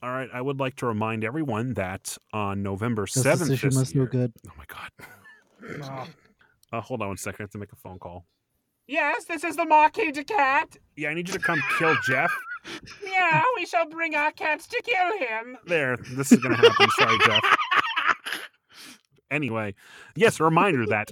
all 0.01 0.09
right, 0.11 0.29
I 0.33 0.41
would 0.41 0.59
like 0.59 0.75
to 0.77 0.87
remind 0.87 1.23
everyone 1.23 1.73
that 1.75 2.17
on 2.33 2.63
November 2.63 3.05
seventh 3.05 3.51
Tsushima 3.51 3.61
this 3.61 3.75
is 3.75 3.89
so 3.89 3.95
year. 3.99 4.07
good. 4.07 4.33
Oh 4.47 4.51
my 4.57 4.65
god. 4.67 5.81
Ah, 5.83 6.07
Uh, 6.71 6.79
hold 6.81 7.01
on 7.01 7.07
one 7.07 7.17
second. 7.17 7.41
I 7.41 7.43
have 7.43 7.49
to 7.51 7.57
make 7.57 7.71
a 7.73 7.75
phone 7.75 7.97
call. 7.97 8.25
Yes, 8.87 9.25
this 9.25 9.43
is 9.43 9.55
the 9.55 9.65
Marquise 9.65 10.13
de 10.13 10.23
Cat. 10.23 10.77
Yeah, 10.95 11.09
I 11.09 11.15
need 11.15 11.27
you 11.27 11.33
to 11.33 11.39
come 11.39 11.59
kill 11.79 11.95
Jeff. 12.05 12.31
Yeah, 13.03 13.41
we 13.55 13.65
shall 13.65 13.87
bring 13.89 14.13
our 14.15 14.31
cats 14.31 14.67
to 14.67 14.81
kill 14.83 15.17
him. 15.17 15.57
There, 15.65 15.97
this 16.11 16.31
is 16.31 16.39
going 16.39 16.55
to 16.55 16.61
happen. 16.61 16.87
Sorry, 16.97 17.17
Jeff. 17.25 17.43
Anyway, 19.31 19.75
yes, 20.15 20.39
a 20.39 20.43
reminder 20.43 20.85
that 20.87 21.11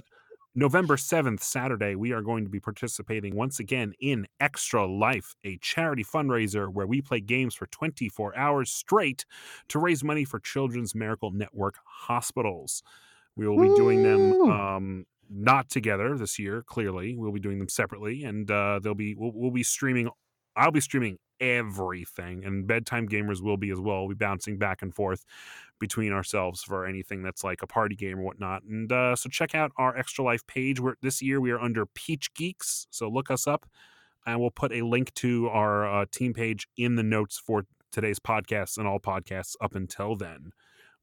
November 0.54 0.96
7th, 0.96 1.40
Saturday, 1.40 1.94
we 1.94 2.12
are 2.12 2.22
going 2.22 2.42
to 2.44 2.50
be 2.50 2.58
participating 2.58 3.36
once 3.36 3.60
again 3.60 3.92
in 4.00 4.26
Extra 4.40 4.86
Life, 4.86 5.36
a 5.44 5.56
charity 5.58 6.02
fundraiser 6.02 6.68
where 6.72 6.86
we 6.86 7.00
play 7.00 7.20
games 7.20 7.54
for 7.54 7.66
24 7.66 8.36
hours 8.36 8.70
straight 8.70 9.24
to 9.68 9.78
raise 9.78 10.02
money 10.02 10.24
for 10.24 10.40
Children's 10.40 10.94
Miracle 10.94 11.30
Network 11.30 11.76
hospitals. 11.84 12.82
We 13.36 13.46
will 13.46 13.62
be 13.62 13.74
doing 13.76 14.02
them 14.02 14.50
um, 14.50 15.06
not 15.30 15.70
together 15.70 16.18
this 16.18 16.40
year, 16.40 16.62
clearly. 16.62 17.14
We'll 17.16 17.30
be 17.30 17.38
doing 17.38 17.60
them 17.60 17.68
separately, 17.68 18.24
and 18.24 18.50
uh, 18.50 18.80
they'll 18.82 18.94
be 18.94 19.14
we'll, 19.14 19.32
we'll 19.32 19.52
be 19.52 19.62
streaming. 19.62 20.10
I'll 20.56 20.72
be 20.72 20.80
streaming 20.80 21.18
everything, 21.40 22.44
and 22.44 22.66
bedtime 22.66 23.08
gamers 23.08 23.42
will 23.42 23.56
be 23.56 23.70
as 23.70 23.80
well. 23.80 24.00
We'll 24.00 24.16
be 24.16 24.24
bouncing 24.24 24.58
back 24.58 24.82
and 24.82 24.94
forth 24.94 25.24
between 25.78 26.12
ourselves 26.12 26.62
for 26.62 26.86
anything 26.86 27.22
that's 27.22 27.44
like 27.44 27.62
a 27.62 27.66
party 27.66 27.94
game 27.94 28.18
or 28.18 28.22
whatnot. 28.22 28.62
And 28.64 28.90
uh, 28.90 29.16
so 29.16 29.28
check 29.28 29.54
out 29.54 29.72
our 29.76 29.96
Extra 29.96 30.24
Life 30.24 30.46
page. 30.46 30.80
Where 30.80 30.96
this 31.02 31.22
year 31.22 31.40
we 31.40 31.50
are 31.50 31.60
under 31.60 31.86
Peach 31.86 32.32
Geeks, 32.34 32.86
so 32.90 33.08
look 33.08 33.30
us 33.30 33.46
up, 33.46 33.66
and 34.26 34.40
we'll 34.40 34.50
put 34.50 34.72
a 34.72 34.82
link 34.82 35.14
to 35.14 35.48
our 35.48 35.86
uh, 35.86 36.06
team 36.10 36.34
page 36.34 36.68
in 36.76 36.96
the 36.96 37.02
notes 37.02 37.38
for 37.38 37.64
today's 37.92 38.18
podcast 38.18 38.78
and 38.78 38.86
all 38.86 39.00
podcasts 39.00 39.54
up 39.60 39.74
until 39.74 40.16
then. 40.16 40.52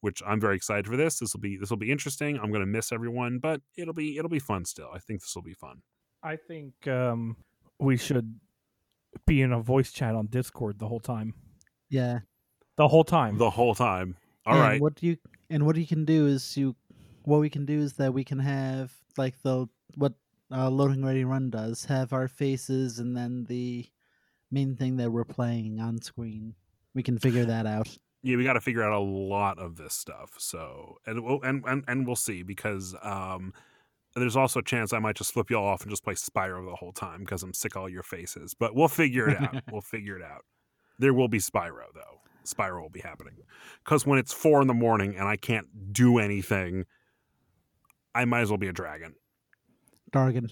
Which 0.02 0.22
I'm 0.28 0.40
very 0.40 0.56
excited 0.56 0.86
for 0.86 0.98
this. 0.98 1.18
This 1.18 1.34
will 1.34 1.40
be 1.40 1.58
this 1.58 1.70
will 1.70 1.78
be 1.78 1.92
interesting. 1.92 2.38
I'm 2.38 2.52
going 2.52 2.62
to 2.62 2.68
miss 2.68 2.92
everyone, 2.92 3.40
but 3.40 3.62
it'll 3.76 3.94
be 3.94 4.18
it'll 4.18 4.30
be 4.30 4.40
fun 4.40 4.66
still. 4.66 4.90
I 4.94 5.00
think 5.00 5.22
this 5.22 5.34
will 5.34 5.42
be 5.42 5.56
fun. 5.56 5.82
I 6.22 6.36
think 6.36 6.88
um, 6.88 7.38
we 7.80 7.98
should 7.98 8.40
be 9.26 9.42
in 9.42 9.52
a 9.52 9.60
voice 9.60 9.92
chat 9.92 10.16
on 10.16 10.28
Discord 10.28 10.80
the 10.80 10.88
whole 10.88 11.00
time. 11.00 11.34
Yeah. 11.90 12.20
The 12.78 12.88
whole 12.88 13.04
time. 13.04 13.38
The 13.38 13.50
whole 13.50 13.76
time. 13.76 14.18
All 14.46 14.54
and 14.54 14.62
right. 14.62 14.82
What 14.82 15.02
you 15.02 15.18
and 15.50 15.66
what 15.66 15.76
you 15.76 15.88
can 15.88 16.06
do 16.06 16.28
is 16.28 16.58
you, 16.58 16.76
what 17.24 17.40
we 17.40 17.50
can 17.50 17.66
do 17.66 17.80
is 17.80 17.94
that 17.94 18.14
we 18.14 18.24
can 18.24 18.40
have 18.40 18.92
like 19.18 19.42
the 19.42 19.68
what 19.96 20.14
uh, 20.52 20.70
loading 20.70 21.06
ready 21.06 21.24
run 21.24 21.50
does 21.50 21.86
have 21.86 22.14
our 22.14 22.28
faces 22.28 23.00
and 23.00 23.16
then 23.16 23.46
the 23.46 23.86
main 24.52 24.76
thing 24.76 24.98
that 24.98 25.12
we're 25.12 25.24
playing 25.24 25.80
on 25.80 26.02
screen. 26.02 26.56
We 26.94 27.04
can 27.04 27.18
figure 27.18 27.46
that 27.46 27.66
out. 27.66 27.88
yeah, 28.24 28.38
we 28.38 28.44
got 28.44 28.54
to 28.54 28.62
figure 28.62 28.84
out 28.84 28.94
a 28.94 29.00
lot 29.00 29.60
of 29.60 29.78
this 29.78 29.94
stuff. 29.94 30.36
So, 30.38 30.98
and 31.06 31.24
we'll, 31.24 31.42
and, 31.42 31.64
and 31.68 31.84
and 31.88 32.08
we'll 32.08 32.16
see 32.16 32.44
because 32.44 32.96
um, 33.02 33.54
there's 34.16 34.36
also 34.36 34.60
a 34.60 34.64
chance 34.64 34.94
I 34.94 35.00
might 35.00 35.16
just 35.16 35.34
flip 35.34 35.50
y'all 35.50 35.66
off 35.66 35.82
and 35.82 35.90
just 35.90 36.04
play 36.04 36.14
Spyro 36.14 36.66
the 36.70 36.76
whole 36.76 36.94
time 36.94 37.22
because 37.22 37.44
I'm 37.44 37.54
sick 37.54 37.76
of 37.76 37.82
all 37.82 37.90
your 37.90 38.04
faces. 38.04 38.54
But 38.54 38.74
we'll 38.74 38.88
figure 38.88 39.30
it 39.30 39.42
out. 39.42 39.64
we'll 39.72 39.82
figure 39.82 40.16
it 40.16 40.24
out. 40.24 40.46
There 41.00 41.14
will 41.14 41.28
be 41.28 41.40
Spyro 41.40 41.88
though. 41.94 42.22
Spyro 42.46 42.82
will 42.82 42.90
be 42.90 43.02
happening 43.02 43.34
because 43.84 44.06
when 44.06 44.20
it's 44.20 44.32
four 44.32 44.62
in 44.62 44.68
the 44.68 44.74
morning 44.74 45.16
and 45.18 45.28
I 45.28 45.36
can't 45.36 45.94
do 45.94 46.20
anything, 46.20 46.86
I 48.14 48.26
might 48.26 48.42
as 48.42 48.50
well 48.50 48.58
be 48.58 48.68
a 48.68 48.74
dragon. 48.74 49.16
Dargan. 50.12 50.52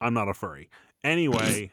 I'm 0.00 0.12
not 0.12 0.28
a 0.28 0.34
furry. 0.34 0.68
Anyway, 1.04 1.70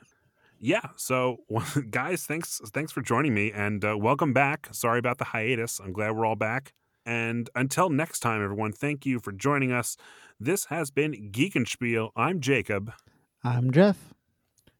yeah. 0.60 0.90
So, 0.96 1.38
guys, 1.90 2.26
thanks 2.26 2.62
thanks 2.74 2.92
for 2.92 3.02
joining 3.02 3.34
me 3.34 3.52
and 3.52 3.84
uh, 3.84 3.98
welcome 3.98 4.32
back. 4.32 4.70
Sorry 4.72 5.00
about 5.00 5.18
the 5.18 5.26
hiatus. 5.26 5.80
I'm 5.80 5.92
glad 5.92 6.16
we're 6.16 6.26
all 6.26 6.36
back. 6.36 6.74
And 7.12 7.49
until 7.55 7.89
next 7.89 8.20
time, 8.20 8.43
everyone, 8.43 8.74
thank 8.74 9.05
you 9.05 9.20
for 9.22 9.32
joining 9.32 9.72
us. 9.72 9.95
This 10.41 10.66
has 10.66 10.91
been 10.91 11.32
Geekenspiel. 11.32 12.10
I'm 12.18 12.41
Jacob. 12.41 12.91
I'm 13.45 13.72
Jeff. 13.72 14.14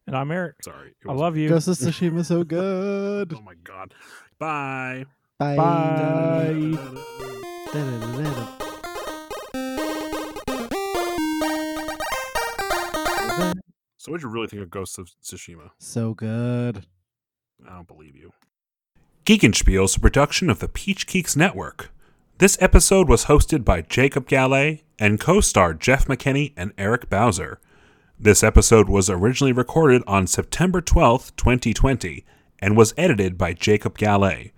and 0.06 0.14
I'm 0.14 0.30
Eric. 0.30 0.56
Sorry. 0.62 0.94
I 1.08 1.12
love 1.14 1.38
you. 1.38 1.48
Ghost 1.48 1.68
of 1.68 1.76
Tsushima 1.78 2.22
so 2.26 2.44
good. 2.44 3.32
Oh 3.34 3.40
my 3.40 3.54
god. 3.64 3.94
Bye. 4.38 5.06
Bye. 5.38 5.56
Bye. 5.56 6.76
Da-da-da-da-da. 7.72 8.48
So, 14.00 14.12
what'd 14.12 14.22
you 14.22 14.28
really 14.28 14.46
think 14.46 14.62
of 14.62 14.70
Ghosts 14.70 14.98
of 14.98 15.10
Tsushima? 15.22 15.70
So 15.78 16.14
good. 16.14 16.86
I 17.66 17.70
don't 17.74 17.88
believe 17.88 18.16
you. 18.16 18.32
Geekenspiel 19.26 19.84
is 19.84 19.96
a 19.96 20.00
production 20.00 20.48
of 20.50 20.60
the 20.60 20.68
Peach 20.68 21.06
Geeks 21.06 21.34
Network. 21.36 21.90
This 22.38 22.56
episode 22.60 23.08
was 23.08 23.24
hosted 23.24 23.64
by 23.64 23.82
Jacob 23.82 24.28
Gallet 24.28 24.84
and 24.96 25.18
co 25.18 25.40
star 25.40 25.74
Jeff 25.74 26.06
McKinney 26.06 26.52
and 26.56 26.72
Eric 26.78 27.10
Bowser. 27.10 27.58
This 28.16 28.44
episode 28.44 28.88
was 28.88 29.10
originally 29.10 29.50
recorded 29.50 30.04
on 30.06 30.28
September 30.28 30.80
12th, 30.80 31.34
2020, 31.34 32.24
and 32.60 32.76
was 32.76 32.94
edited 32.96 33.36
by 33.36 33.54
Jacob 33.54 33.98
Gallet. 33.98 34.52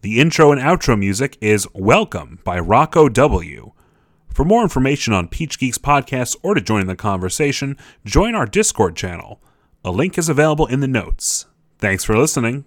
The 0.00 0.18
intro 0.18 0.50
and 0.50 0.60
outro 0.60 0.98
music 0.98 1.38
is 1.40 1.68
Welcome 1.72 2.40
by 2.42 2.58
Rocco 2.58 3.08
W. 3.08 3.70
For 4.34 4.44
more 4.44 4.64
information 4.64 5.12
on 5.12 5.28
Peach 5.28 5.60
Geeks 5.60 5.78
podcasts 5.78 6.34
or 6.42 6.54
to 6.54 6.60
join 6.60 6.88
the 6.88 6.96
conversation, 6.96 7.76
join 8.04 8.34
our 8.34 8.46
Discord 8.46 8.96
channel. 8.96 9.40
A 9.84 9.92
link 9.92 10.18
is 10.18 10.28
available 10.28 10.66
in 10.66 10.80
the 10.80 10.88
notes. 10.88 11.46
Thanks 11.78 12.02
for 12.02 12.18
listening. 12.18 12.64